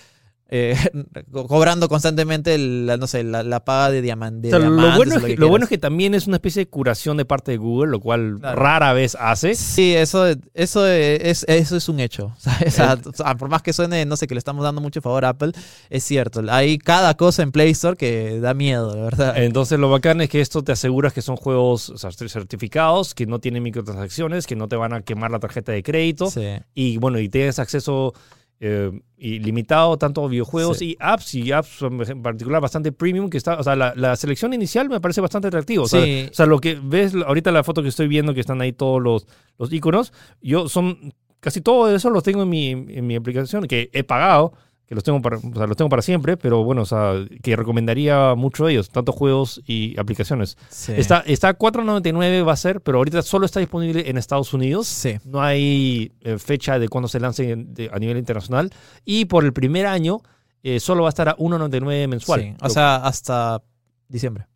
eh, 0.51 0.75
co- 1.31 1.47
cobrando 1.47 1.87
constantemente 1.89 2.55
el- 2.55 2.85
la, 2.87 2.97
no 2.97 3.07
sé, 3.07 3.23
la, 3.23 3.43
la 3.43 3.63
paga 3.63 3.91
de, 3.91 4.01
diaman- 4.03 4.41
de 4.41 4.49
O 4.53 4.59
sea, 4.59 4.69
lo, 4.69 4.95
bueno 4.95 5.15
es 5.15 5.21
que, 5.21 5.27
que 5.35 5.37
lo 5.37 5.47
bueno 5.47 5.63
quieras. 5.63 5.63
es 5.63 5.69
que 5.69 5.77
también 5.77 6.13
es 6.15 6.27
una 6.27 6.37
especie 6.37 6.63
de 6.65 6.69
curación 6.69 7.17
de 7.17 7.25
parte 7.25 7.51
de 7.51 7.57
Google, 7.57 7.91
lo 7.91 7.99
cual 7.99 8.37
Claro. 8.39 8.59
rara 8.59 8.93
vez 8.93 9.15
hace. 9.19 9.55
Sí, 9.55 9.93
eso, 9.95 10.25
eso, 10.53 10.87
es, 10.87 11.45
eso 11.47 11.75
es 11.77 11.89
un 11.89 11.99
hecho. 11.99 12.33
O 12.67 12.71
sea, 12.71 12.97
o 13.05 13.13
sea, 13.13 13.35
por 13.35 13.49
más 13.49 13.61
que 13.61 13.73
suene, 13.73 14.05
no 14.05 14.15
sé, 14.17 14.27
que 14.27 14.33
le 14.35 14.39
estamos 14.39 14.63
dando 14.63 14.81
mucho 14.81 15.01
favor 15.01 15.25
a 15.25 15.29
Apple, 15.29 15.51
es 15.89 16.03
cierto. 16.03 16.41
Hay 16.49 16.77
cada 16.77 17.15
cosa 17.15 17.43
en 17.43 17.51
Play 17.51 17.71
Store 17.71 17.95
que 17.97 18.39
da 18.39 18.53
miedo, 18.53 18.93
de 18.93 19.01
verdad. 19.01 19.37
Entonces 19.37 19.79
lo 19.79 19.89
bacán 19.89 20.21
es 20.21 20.29
que 20.29 20.41
esto 20.41 20.63
te 20.63 20.71
aseguras 20.71 21.13
que 21.13 21.21
son 21.21 21.35
juegos 21.35 21.93
certificados, 22.27 23.13
que 23.13 23.25
no 23.25 23.39
tienen 23.39 23.63
microtransacciones, 23.63 24.47
que 24.47 24.55
no 24.55 24.67
te 24.67 24.75
van 24.75 24.93
a 24.93 25.01
quemar 25.01 25.31
la 25.31 25.39
tarjeta 25.39 25.71
de 25.71 25.83
crédito. 25.83 26.29
Sí. 26.29 26.41
Y 26.73 26.97
bueno, 26.97 27.19
y 27.19 27.29
tienes 27.29 27.59
acceso 27.59 28.13
eh, 28.61 28.91
ilimitado 29.17 29.97
tanto 29.97 30.23
a 30.23 30.27
videojuegos 30.27 30.77
Sí. 30.79 30.91
y 30.91 30.97
apps, 30.99 31.35
y 31.35 31.51
apps 31.51 31.81
en 31.81 32.21
particular 32.21 32.61
bastante 32.61 32.91
premium, 32.91 33.29
que 33.29 33.37
está, 33.37 33.57
o 33.59 33.63
sea, 33.63 33.75
la, 33.75 33.93
la 33.95 34.15
selección 34.15 34.53
inicial 34.53 34.89
me 34.89 34.99
parece 34.99 35.21
bastante 35.21 35.47
atractivo. 35.47 35.83
O 35.83 35.87
sea, 35.87 36.03
Sí. 36.03 36.27
o 36.29 36.33
sea, 36.33 36.45
lo 36.45 36.59
que 36.59 36.77
ves 36.81 37.13
ahorita 37.15 37.51
la 37.51 37.63
foto 37.63 37.81
que 37.81 37.89
estoy 37.89 38.07
viendo, 38.07 38.33
que 38.33 38.41
están 38.41 38.59
ahí 38.61 38.73
todos 38.73 39.01
los, 39.01 39.27
los 39.57 39.71
iconos, 39.71 40.11
yo 40.41 40.67
son, 40.67 41.13
casi 41.39 41.61
todo 41.61 41.93
eso 41.93 42.09
los 42.09 42.23
tengo 42.23 42.43
en 42.43 42.49
mi, 42.49 42.69
en 42.71 43.07
mi 43.07 43.15
aplicación, 43.15 43.65
que 43.65 43.89
he 43.93 44.03
pagado, 44.03 44.53
que 44.89 44.95
los 44.95 45.03
tengo 45.03 45.21
para, 45.21 45.37
o 45.37 45.41
sea, 45.53 45.67
los 45.67 45.77
tengo 45.77 45.87
para 45.87 46.01
siempre, 46.01 46.35
pero 46.35 46.63
bueno, 46.63 46.81
o 46.81 46.85
sea, 46.85 47.13
que 47.43 47.55
recomendaría 47.55 48.33
mucho 48.33 48.65
de 48.65 48.71
ellos, 48.73 48.89
tanto 48.89 49.11
juegos 49.11 49.61
y 49.67 49.97
aplicaciones. 49.99 50.57
Sí. 50.69 50.93
Está, 50.97 51.19
está 51.27 51.49
a 51.49 51.57
4.99 51.57 52.45
va 52.47 52.53
a 52.53 52.55
ser, 52.57 52.81
pero 52.81 52.97
ahorita 52.97 53.21
solo 53.21 53.45
está 53.45 53.59
disponible 53.59 54.09
en 54.09 54.17
Estados 54.17 54.51
Unidos. 54.51 54.87
Sí. 54.87 55.17
No 55.25 55.43
hay 55.43 56.11
eh, 56.21 56.39
fecha 56.39 56.79
de 56.79 56.89
cuándo 56.89 57.07
se 57.07 57.19
lance 57.19 57.51
en- 57.51 57.71
de- 57.75 57.91
a 57.93 57.99
nivel 57.99 58.17
internacional. 58.17 58.71
Y 59.05 59.25
por 59.25 59.45
el 59.45 59.53
primer 59.53 59.85
año 59.85 60.21
eh, 60.63 60.79
solo 60.79 61.03
va 61.03 61.09
a 61.09 61.11
estar 61.11 61.29
a 61.29 61.35
1.99 61.37 62.07
mensual. 62.07 62.41
Sí, 62.41 62.55
O 62.59 62.63
Lo- 62.65 62.69
sea, 62.73 62.95
hasta 62.95 63.61
diciembre. 64.07 64.47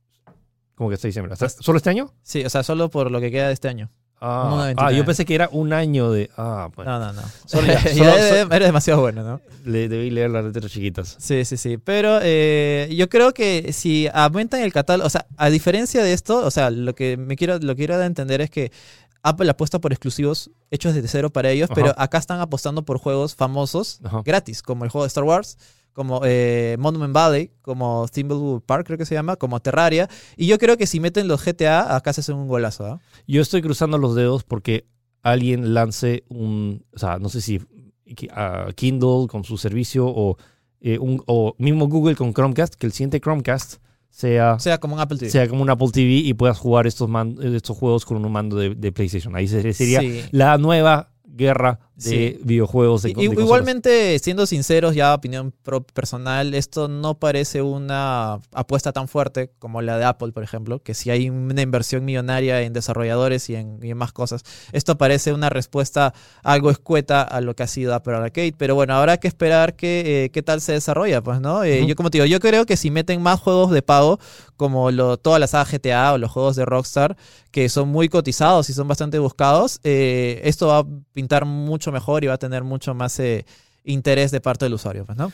como 0.76 0.90
que 0.90 0.96
está 0.96 1.08
diciembre. 1.08 1.34
¿Hasta- 1.34 1.48
¿Solo 1.50 1.78
este 1.78 1.92
año? 1.92 2.12
Sí, 2.24 2.44
o 2.44 2.50
sea, 2.50 2.64
solo 2.64 2.90
por 2.90 3.12
lo 3.12 3.22
que 3.22 3.30
queda 3.30 3.48
de 3.50 3.54
este 3.54 3.68
año. 3.68 3.92
Ah, 4.26 4.72
1.99. 4.74 4.76
ah, 4.78 4.92
yo 4.94 5.04
pensé 5.06 5.26
que 5.26 5.36
era 5.36 5.50
un 5.52 5.74
año 5.74 6.10
de. 6.12 6.30
Ah, 6.38 6.70
bueno. 6.74 6.98
No, 7.00 7.08
no, 7.08 7.14
no. 7.14 7.22
Solo 7.46 7.68
ya, 7.68 7.84
Ya 7.84 7.94
solo- 7.94 8.10
eres, 8.18 8.48
eres 8.50 8.68
demasiado 8.70 9.02
bueno, 9.02 9.22
¿no? 9.24 9.42
Le 9.66 9.90
debí 9.90 10.10
leer 10.12 10.30
las 10.32 10.46
letras 10.46 10.72
chiquitas. 10.72 11.16
Sí, 11.20 11.44
sí, 11.46 11.58
sí. 11.58 11.78
Pero 11.78 12.20
eh, 12.22 12.90
yo 12.96 13.10
creo 13.10 13.34
que 13.34 13.74
si 13.74 14.08
aumentan 14.14 14.62
el 14.62 14.72
catálogo, 14.72 15.08
o 15.08 15.10
sea, 15.10 15.26
a 15.36 15.50
diferencia 15.50 16.02
de 16.04 16.14
esto, 16.14 16.38
o 16.46 16.52
sea, 16.52 16.70
lo 16.72 16.96
que 16.96 17.18
me 17.18 17.36
quiero, 17.36 17.60
lo 17.60 17.74
que 17.76 17.80
quiero 17.80 17.96
dar 17.96 18.04
a 18.04 18.08
entender 18.08 18.40
es 18.42 18.50
que 18.50 18.72
Apple 19.24 19.50
apuesta 19.50 19.80
por 19.80 19.92
exclusivos 19.94 20.52
hechos 20.72 20.94
desde 20.94 21.08
cero 21.08 21.30
para 21.30 21.50
ellos, 21.50 21.70
Ajá. 21.70 21.76
pero 21.76 21.94
acá 21.98 22.18
están 22.18 22.40
apostando 22.40 22.84
por 22.84 22.98
juegos 23.00 23.36
famosos 23.36 24.00
Ajá. 24.04 24.22
gratis, 24.26 24.62
como 24.62 24.84
el 24.86 24.90
juego 24.90 25.04
de 25.04 25.08
Star 25.10 25.24
Wars, 25.24 25.58
como 25.94 26.22
eh, 26.26 26.76
Monument 26.80 27.14
Valley, 27.14 27.52
como 27.62 28.08
Thimbleweed 28.12 28.62
Park, 28.66 28.86
creo 28.88 28.98
que 28.98 29.06
se 29.06 29.16
llama, 29.16 29.36
como 29.36 29.60
Terraria. 29.60 30.10
Y 30.36 30.48
yo 30.48 30.58
creo 30.58 30.76
que 30.78 30.88
si 30.88 31.00
meten 31.00 31.28
los 31.28 31.44
GTA, 31.46 31.96
acá 31.96 32.12
se 32.14 32.22
hacen 32.22 32.36
un 32.36 32.48
golazo, 32.48 32.86
¿ah? 32.86 33.00
Yo 33.28 33.42
estoy 33.42 33.62
cruzando 33.62 33.98
los 33.98 34.16
dedos 34.16 34.44
porque 34.44 34.86
alguien 35.22 35.74
lance 35.74 36.24
un. 36.30 36.84
O 36.94 37.00
sea, 37.00 37.20
no 37.20 37.30
sé 37.30 37.42
si 37.42 37.62
ah, 38.32 38.68
Kindle 38.76 39.28
con 39.30 39.44
su 39.44 39.58
servicio 39.58 40.06
o, 40.08 40.38
eh, 40.82 40.98
un, 41.00 41.22
o 41.28 41.56
mismo 41.58 41.88
Google 41.88 42.16
con 42.16 42.34
Chromecast, 42.34 42.76
que 42.76 42.86
el 42.88 42.92
siguiente 42.92 43.20
Chromecast 43.22 43.78
sea. 44.10 44.60
Sea, 44.60 44.80
como 44.80 44.96
un 44.96 45.00
Apple 45.02 45.18
TV. 45.18 45.32
sea 45.32 45.48
como 45.48 45.62
un 45.62 45.70
Apple 45.70 45.90
TV 45.92 46.12
y 46.16 46.34
puedas 46.34 46.58
jugar 46.58 46.88
estos, 46.88 47.08
man- 47.10 47.38
estos 47.42 47.78
juegos 47.78 48.06
con 48.06 48.24
un 48.24 48.32
mando 48.32 48.58
de, 48.58 48.76
de 48.76 48.92
PlayStation. 48.92 49.36
Ahí 49.36 49.48
se- 49.48 49.74
sería 49.74 50.02
Sí. 50.02 50.22
la 50.32 50.58
nueva 50.58 51.13
guerra 51.36 51.80
de 51.96 52.04
Sí. 52.04 52.40
videojuegos. 52.44 53.04
De, 53.04 53.14
consolas. 53.14 53.40
Igualmente, 53.40 54.18
siendo 54.20 54.46
sinceros, 54.46 54.96
ya 54.96 55.14
opinión 55.14 55.54
personal, 55.94 56.54
esto 56.54 56.88
no 56.88 57.20
parece 57.20 57.62
una 57.62 58.40
apuesta 58.52 58.92
tan 58.92 59.08
fuerte 59.08 59.52
como 59.60 59.82
la 59.82 59.98
de 59.98 60.06
Apple, 60.06 60.32
por 60.32 60.44
ejemplo, 60.44 60.80
que 60.80 60.94
si 60.94 61.10
hay 61.12 61.30
una 61.30 61.62
inversión 61.62 62.04
millonaria 62.06 62.62
en 62.62 62.74
desarrolladores 62.74 63.50
y 63.50 63.56
en, 63.56 63.80
y 63.82 63.92
en 63.92 63.98
más 63.98 64.12
cosas, 64.12 64.44
esto 64.72 64.98
parece 64.98 65.34
una 65.34 65.50
respuesta 65.50 66.14
algo 66.44 66.72
escueta 66.72 67.22
a 67.22 67.42
lo 67.42 67.56
que 67.56 67.64
ha 67.64 67.68
sido 67.68 67.94
Apple 67.94 68.16
Arcade, 68.16 68.54
pero 68.58 68.76
bueno, 68.76 68.96
habrá 68.96 69.18
que 69.18 69.28
esperar 69.28 69.76
que, 69.76 70.26
eh, 70.26 70.30
qué 70.32 70.42
tal 70.42 70.62
se 70.62 70.74
desarrolla, 70.74 71.22
pues, 71.22 71.42
¿no? 71.42 71.64
Eh. 71.64 71.86
Yo 71.86 71.96
como 71.96 72.10
te 72.10 72.18
digo, 72.18 72.26
yo 72.26 72.40
creo 72.40 72.66
que 72.66 72.78
si 72.78 72.92
meten 72.92 73.22
más 73.22 73.40
juegos 73.40 73.72
de 73.72 73.82
pago, 73.82 74.20
como 74.56 74.92
lo, 74.92 75.18
toda 75.18 75.40
la 75.40 75.48
saga 75.48 75.70
GTA 75.70 76.14
o 76.14 76.18
los 76.18 76.32
juegos 76.32 76.56
de 76.56 76.66
Rockstar, 76.66 77.18
que 77.52 77.70
son 77.70 77.90
muy 77.90 78.10
cotizados 78.10 78.70
y 78.70 78.74
son 78.74 78.88
bastante 78.88 79.20
buscados, 79.20 79.80
eh, 79.84 80.42
esto 80.44 80.68
va 80.68 80.80
a 80.80 80.86
pintar 81.24 81.46
mucho 81.46 81.92
mejor 81.92 82.24
y 82.24 82.28
va 82.28 82.34
a 82.34 82.38
tener 82.38 82.64
mucho 82.64 82.94
más 82.94 83.18
eh, 83.20 83.46
interés 83.86 84.32
de 84.32 84.42
parte 84.42 84.66
del 84.66 84.74
usuario, 84.74 85.06
pues, 85.06 85.18
¿no? 85.18 85.32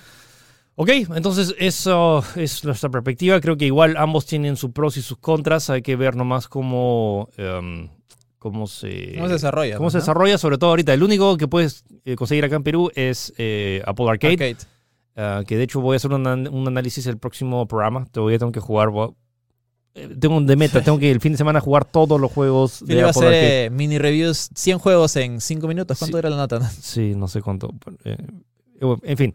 Ok, 0.75 0.89
entonces 1.15 1.55
eso 1.59 2.23
es 2.35 2.63
nuestra 2.63 2.89
perspectiva. 2.89 3.41
Creo 3.41 3.57
que 3.57 3.65
igual 3.65 3.97
ambos 3.97 4.25
tienen 4.25 4.55
sus 4.55 4.71
pros 4.71 4.95
y 4.97 5.01
sus 5.01 5.17
contras. 5.17 5.69
Hay 5.69 5.81
que 5.81 5.95
ver 5.97 6.15
nomás 6.15 6.47
cómo, 6.47 7.27
em, 7.37 7.89
cómo 8.37 8.65
se... 8.67 9.15
¿Cómo 9.15 9.27
se 9.27 9.33
desarrolla? 9.33 9.75
cómo 9.77 9.85
pues, 9.87 9.93
se 9.93 9.97
desarrolla, 9.99 10.37
sobre 10.37 10.57
todo 10.57 10.69
ahorita. 10.69 10.93
El 10.93 11.03
único 11.03 11.35
que 11.37 11.47
puedes 11.49 11.83
eh, 12.05 12.15
conseguir 12.15 12.45
acá 12.45 12.55
en 12.55 12.63
Perú 12.63 12.91
es 12.95 13.33
eh, 13.37 13.81
Apple 13.85 14.09
Arcade. 14.09 14.33
Arcade. 14.33 14.57
Ah, 15.17 15.43
que 15.45 15.57
de 15.57 15.63
hecho 15.63 15.81
voy 15.81 15.95
a 15.95 15.97
hacer 15.97 16.13
un, 16.13 16.25
an- 16.27 16.47
un 16.47 16.65
análisis 16.67 17.05
el 17.07 17.17
próximo 17.17 17.67
programa. 17.67 18.05
Todavía 18.11 18.39
tengo 18.39 18.53
que 18.53 18.61
jugar. 18.61 18.89
voy 18.89 19.09
a- 19.09 19.13
tengo 20.19 20.37
un 20.37 20.45
de 20.47 20.55
meta. 20.55 20.81
tengo 20.81 20.97
que 20.99 21.11
el 21.11 21.19
fin 21.19 21.31
de 21.33 21.37
semana 21.37 21.59
jugar 21.59 21.85
todos 21.85 22.19
los 22.19 22.31
juegos 22.31 22.85
de 22.85 22.95
Apple 23.01 23.09
hacer 23.09 23.23
Arcade. 23.27 23.65
eh, 23.65 23.69
mini 23.69 23.97
reviews, 23.97 24.49
100 24.55 24.79
juegos 24.79 25.15
en 25.15 25.41
5 25.41 25.67
minutos. 25.67 25.97
¿Cuánto 25.99 26.17
Sí. 26.17 26.19
era 26.19 26.29
la 26.29 26.37
nota? 26.37 26.59
Sí, 26.81 27.13
no 27.15 27.27
sé 27.27 27.41
cuánto. 27.41 27.73
eh, 28.05 28.17
eh, 28.81 28.95
en 29.03 29.17
fin. 29.17 29.33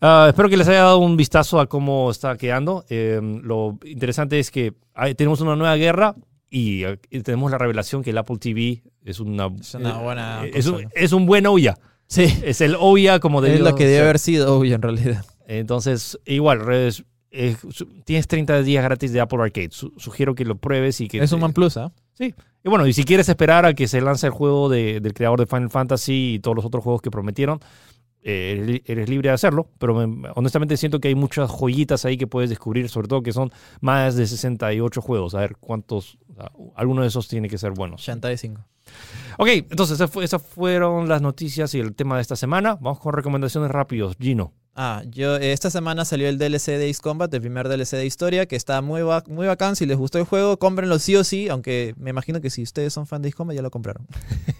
Ah, 0.00 0.26
espero 0.28 0.48
que 0.48 0.56
les 0.56 0.68
haya 0.68 0.82
dado 0.84 0.98
un 0.98 1.16
vistazo 1.16 1.58
a 1.60 1.66
cómo 1.66 2.10
está 2.10 2.36
quedando. 2.36 2.84
Eh, 2.88 3.20
lo 3.42 3.78
interesante 3.84 4.38
es 4.38 4.50
que 4.50 4.72
hay- 4.94 5.14
tenemos 5.16 5.40
una 5.40 5.56
nueva 5.56 5.74
guerra 5.76 6.14
y, 6.48 6.84
eh, 6.84 6.98
y 7.10 7.20
tenemos 7.22 7.50
la 7.50 7.58
revelación 7.58 8.02
que 8.04 8.10
el 8.10 8.18
Apple 8.18 8.38
TV 8.38 8.82
es 9.04 9.18
una, 9.20 9.50
Es 9.60 9.74
una 9.74 9.90
eh, 9.98 10.02
buena 10.02 10.44
es, 10.54 10.66
un, 10.66 10.86
es 10.94 11.12
un 11.12 11.26
buen 11.26 11.46
Ouya. 11.46 11.76
Sí, 12.06 12.24
Es 12.44 12.60
el 12.62 12.74
Ouya 12.76 13.18
como 13.20 13.42
es 13.44 13.50
debió 13.50 13.64
lo 13.68 13.74
que 13.74 13.86
debe 13.86 14.00
haber 14.04 14.18
sido, 14.20 14.56
obvio, 14.56 14.76
en 14.76 14.82
realidad. 14.82 15.24
Entonces, 15.46 16.18
igual, 16.24 16.60
res- 16.60 17.04
eh, 17.30 17.56
tienes 18.04 18.26
30 18.26 18.62
días 18.62 18.82
gratis 18.84 19.12
de 19.12 19.20
Apple 19.20 19.42
Arcade. 19.42 19.68
Su- 19.70 19.92
sugiero 19.96 20.34
que 20.34 20.44
lo 20.44 20.56
pruebes 20.56 21.00
y 21.00 21.08
que... 21.08 21.18
Es 21.18 21.32
un 21.32 21.40
man 21.40 21.52
plus, 21.52 21.76
¿ah? 21.76 21.92
Y 22.20 22.68
bueno, 22.68 22.86
y 22.86 22.92
si 22.92 23.04
quieres 23.04 23.28
esperar 23.28 23.64
a 23.64 23.74
que 23.74 23.86
se 23.86 24.00
lance 24.00 24.26
el 24.26 24.32
juego 24.32 24.68
de- 24.68 25.00
del 25.00 25.14
creador 25.14 25.38
de 25.40 25.46
Final 25.46 25.70
Fantasy 25.70 26.34
y 26.34 26.38
todos 26.40 26.56
los 26.56 26.64
otros 26.64 26.82
juegos 26.82 27.00
que 27.02 27.10
prometieron, 27.10 27.60
eh, 28.22 28.54
eres, 28.56 28.66
li- 28.68 28.82
eres 28.86 29.08
libre 29.08 29.28
de 29.28 29.34
hacerlo. 29.34 29.68
Pero 29.78 30.06
me- 30.06 30.28
honestamente 30.34 30.76
siento 30.76 30.98
que 31.00 31.08
hay 31.08 31.14
muchas 31.14 31.48
joyitas 31.50 32.04
ahí 32.04 32.16
que 32.16 32.26
puedes 32.26 32.50
descubrir, 32.50 32.88
sobre 32.88 33.06
todo 33.08 33.22
que 33.22 33.32
son 33.32 33.52
más 33.80 34.16
de 34.16 34.26
68 34.26 35.00
juegos. 35.00 35.34
A 35.34 35.40
ver 35.40 35.56
cuántos, 35.60 36.18
o 36.28 36.34
sea, 36.34 36.50
alguno 36.74 37.02
de 37.02 37.06
eesos 37.08 37.28
tiene 37.28 37.48
que 37.48 37.58
ser 37.58 37.72
buenos. 37.72 38.00
85. 38.02 38.64
Ok, 39.38 39.48
entonces 39.70 40.00
esas 40.00 40.42
fueron 40.42 41.08
las 41.08 41.20
noticias 41.22 41.74
y 41.74 41.78
el 41.78 41.94
tema 41.94 42.16
de 42.16 42.22
esta 42.22 42.34
semana. 42.36 42.74
Vamos 42.80 42.98
con 42.98 43.12
recomendaciones 43.12 43.70
rápidos. 43.70 44.16
Gino. 44.18 44.52
Ah, 44.80 45.02
yo 45.10 45.34
esta 45.36 45.70
semana 45.70 46.04
salió 46.04 46.28
el 46.28 46.38
DLC 46.38 46.66
de 46.78 46.88
Ace 46.88 47.00
Combat, 47.02 47.34
el 47.34 47.40
primer 47.40 47.66
DLC 47.68 47.96
de 47.96 48.06
historia, 48.06 48.46
que 48.46 48.54
está 48.54 48.80
muy, 48.80 49.02
ba- 49.02 49.24
muy 49.26 49.48
bacán. 49.48 49.74
Si 49.74 49.86
les 49.86 49.96
gustó 49.96 50.18
el 50.18 50.24
juego, 50.24 50.56
cómprenlo 50.60 51.00
sí 51.00 51.16
o 51.16 51.24
sí, 51.24 51.48
aunque 51.48 51.94
me 51.98 52.10
imagino 52.10 52.40
que 52.40 52.48
si 52.48 52.62
ustedes 52.62 52.92
son 52.92 53.04
fan 53.08 53.20
de 53.20 53.28
Ace 53.30 53.36
Combat 53.36 53.56
ya 53.56 53.62
lo 53.62 53.72
compraron. 53.72 54.06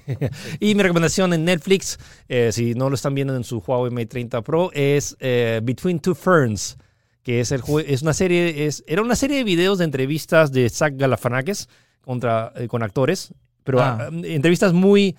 Y 0.59 0.75
mi 0.75 0.83
recomendación 0.83 1.33
en 1.35 1.45
Netflix, 1.45 1.99
eh, 2.29 2.51
si 2.51 2.75
no 2.75 2.89
lo 2.89 2.97
están 2.97 3.14
viendo 3.14 3.37
en 3.37 3.45
su 3.45 3.59
Huawei 3.59 3.93
Mate 3.93 4.07
30 4.07 4.43
Pro, 4.43 4.71
es 4.73 5.16
eh, 5.21 5.61
Between 5.62 6.01
Two 6.01 6.14
Ferns, 6.16 6.79
que 7.23 7.39
es, 7.41 7.53
el 7.53 7.62
es 7.87 8.03
una 8.03 8.12
serie, 8.14 8.66
es, 8.66 8.83
era 8.89 9.03
una 9.03 9.14
serie 9.14 9.37
de 9.37 9.45
videos 9.45 9.79
de 9.79 9.85
entrevistas 9.85 10.51
de 10.51 10.69
Zach 10.69 10.95
Galifianakis 10.97 11.69
contra, 12.01 12.53
eh, 12.57 12.66
con 12.66 12.83
actores, 12.83 13.33
pero 13.62 13.81
Ah. 13.81 13.99
ah, 14.01 14.11
entrevistas 14.25 14.73
muy, 14.73 15.14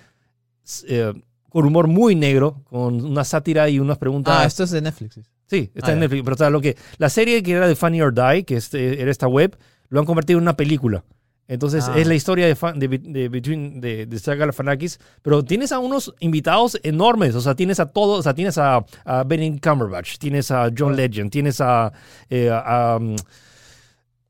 eh, 0.87 1.13
con 1.49 1.65
humor 1.65 1.87
muy 1.87 2.15
negro, 2.15 2.61
con 2.69 3.03
una 3.03 3.23
sátira 3.23 3.67
y 3.69 3.79
unas 3.79 3.97
preguntas. 3.97 4.35
Ah, 4.37 4.45
esto 4.45 4.63
es 4.63 4.71
de 4.71 4.81
Netflix. 4.81 5.19
sí. 5.47 5.71
Está 5.75 5.89
Ah, 5.89 5.93
en. 5.93 5.99
Netflix. 5.99 6.23
Pero 6.23 6.33
o 6.35 6.37
sea, 6.37 6.49
lo 6.49 6.61
que, 6.61 6.77
la 6.97 7.09
serie 7.09 7.41
que 7.43 7.51
era 7.53 7.67
de 7.67 7.75
Funny 7.75 8.01
or 8.01 8.13
Die, 8.13 8.43
que 8.45 8.55
este, 8.55 9.01
era 9.01 9.09
esta 9.11 9.27
web, 9.27 9.57
lo 9.89 9.99
han 9.99 10.05
convertido 10.05 10.37
en 10.39 10.43
una 10.43 10.55
película. 10.55 11.03
Entonces 11.47 11.85
Ah. 11.89 11.97
es 11.97 12.05
la 12.05 12.13
historia 12.13 12.45
de, 12.45 12.55
fan- 12.55 12.77
de, 12.77 12.87
de 12.87 13.27
Between 13.27 13.81
de, 13.81 14.05
de 14.05 14.19
Zach 14.19 14.37
Galifianakis, 14.37 14.99
pero 15.23 15.43
tienes 15.43 15.71
a 15.71 15.79
unos 15.79 16.13
invitados 16.19 16.79
enormes, 16.83 17.33
o 17.33 17.41
sea, 17.41 17.55
tienes 17.55 17.79
a 17.79 17.87
todos, 17.87 18.19
o 18.19 18.21
sea, 18.21 18.35
tienes 18.35 18.59
a, 18.59 18.85
a 19.03 19.23
Benedict 19.23 19.65
Cumberbatch, 19.67 20.17
tienes 20.19 20.51
a 20.51 20.69
John. 20.77 20.95
Legend, 20.95 21.31
tienes 21.31 21.59
a, 21.59 21.91
eh, 22.29 22.51
a, 22.53 22.97
um, 23.01 23.15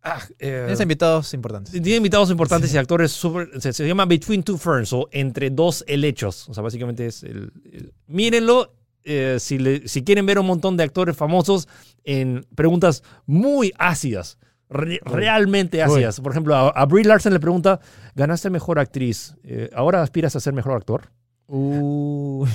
ah, 0.04 0.20
eh, 0.39 0.62
Tienes 0.66 0.80
invitados 0.82 1.34
importantes. 1.34 1.72
tiene 1.74 1.95
invitados 1.97 2.30
importantes 2.32 2.74
y 2.74 2.78
actores 2.78 3.12
súper. 3.12 3.50
Se, 3.62 3.74
se 3.74 3.88
llama 3.88 4.06
Between 4.06 4.43
Two 4.43 4.58
Ferns 4.58 4.93
o 4.93 5.08
Entre 5.12 5.50
Dos 5.50 5.84
Helechos. 5.88 6.47
O 6.50 6.54
sea, 6.54 6.64
básicamente 6.64 7.06
es. 7.08 7.24
El, 7.24 7.52
el- 7.72 7.93
mírenlo. 8.08 8.74
eh, 9.04 9.38
si, 9.39 9.58
le- 9.58 9.88
si 9.88 10.04
quieren 10.04 10.26
ver 10.26 10.38
un 10.39 10.45
montón 10.45 10.76
de 10.78 10.84
actores 10.84 11.16
famosos 11.16 11.68
en 12.04 12.45
preguntas 12.56 13.02
muy 13.26 13.74
ácidas. 13.78 14.38
re- 14.70 15.00
realmente 15.04 15.82
ácidas. 15.82 16.20
Por 16.22 16.32
ejemplo, 16.32 16.56
a, 16.56 16.70
a 16.70 16.86
Brie 16.86 17.06
Larson 17.06 17.34
le 17.34 17.39
pregunta: 17.39 17.80
¿Ganaste 18.16 18.50
mejor 18.50 18.78
actriz? 18.80 19.36
eh, 19.43 19.70
¿Ahora 19.74 20.02
aspiras 20.04 20.36
a 20.36 20.39
ser 20.39 20.54
mejor 20.54 20.74
actor? 20.78 21.10
Uh, 21.47 22.45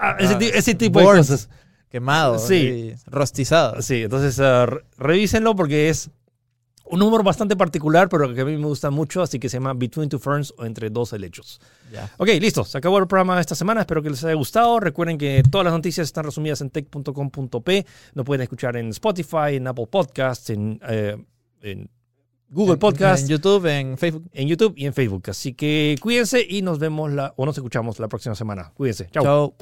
Ah, 0.00 0.16
ese, 0.20 0.34
Ah, 0.34 0.38
ti- 0.38 0.50
ese 0.54 0.74
tipo 0.76 1.00
de 1.00 1.04
Burns. 1.06 1.26
cosas. 1.28 1.48
quemado. 1.90 2.38
Sí. 2.38 2.92
Rostizado. 3.06 3.82
Sí, 3.82 4.02
entonces 4.04 4.38
re- 4.38 4.84
revísenlo 4.96 5.56
porque 5.56 5.88
es 5.88 6.10
un 6.90 6.98
número 6.98 7.22
bastante 7.22 7.56
particular, 7.56 8.08
pero 8.08 8.32
que 8.34 8.40
a 8.40 8.44
mí 8.44 8.56
me 8.56 8.66
gusta 8.66 8.90
mucho, 8.90 9.22
así 9.22 9.38
que 9.38 9.48
se 9.48 9.56
llama 9.56 9.74
Between 9.74 10.08
Two 10.08 10.18
Ferns 10.18 10.52
o 10.58 10.64
Entre 10.64 10.90
Dos 10.90 11.12
Helechos. 11.12 11.60
Ya. 11.92 12.10
Ok, 12.18 12.28
listo. 12.40 12.64
Se 12.64 12.78
acabó 12.78 12.98
el 12.98 13.06
programa 13.06 13.34
de 13.36 13.40
esta 13.42 13.54
semana. 13.54 13.80
Espero 13.80 14.02
que 14.02 14.10
les 14.10 14.22
haya 14.24 14.34
gustado. 14.34 14.80
Recuerden 14.80 15.18
que 15.18 15.42
todas 15.50 15.64
las 15.64 15.72
noticias 15.74 16.04
están 16.06 16.24
resumidas 16.24 16.60
en 16.60 16.70
tech.com.p. 16.70 17.86
Nos 18.14 18.24
pueden 18.24 18.42
escuchar 18.42 18.76
en 18.76 18.88
Spotify, 18.88 19.54
en 19.56 19.66
Apple 19.66 19.86
Podcasts, 19.90 20.50
en, 20.50 20.80
eh, 20.88 21.16
en 21.62 21.90
Google 22.50 22.74
En- 22.74 22.78
Podcasts, 22.78 23.22
En 23.24 23.28
YouTube, 23.28 23.66
en 23.66 23.98
Facebook. 23.98 24.24
en 24.32 24.48
YouTube 24.48 24.72
y 24.76 24.86
en 24.86 24.94
Facebook. 24.94 25.24
Así 25.28 25.52
que 25.54 25.96
cuídense 26.00 26.44
y 26.48 26.62
nos 26.62 26.78
vemos 26.78 27.12
la, 27.12 27.34
o 27.36 27.44
nos 27.44 27.56
escuchamos 27.56 27.98
la 27.98 28.08
próxima 28.08 28.34
semana. 28.34 28.72
Cuídense. 28.74 29.08
Chao. 29.10 29.22
Chao. 29.24 29.54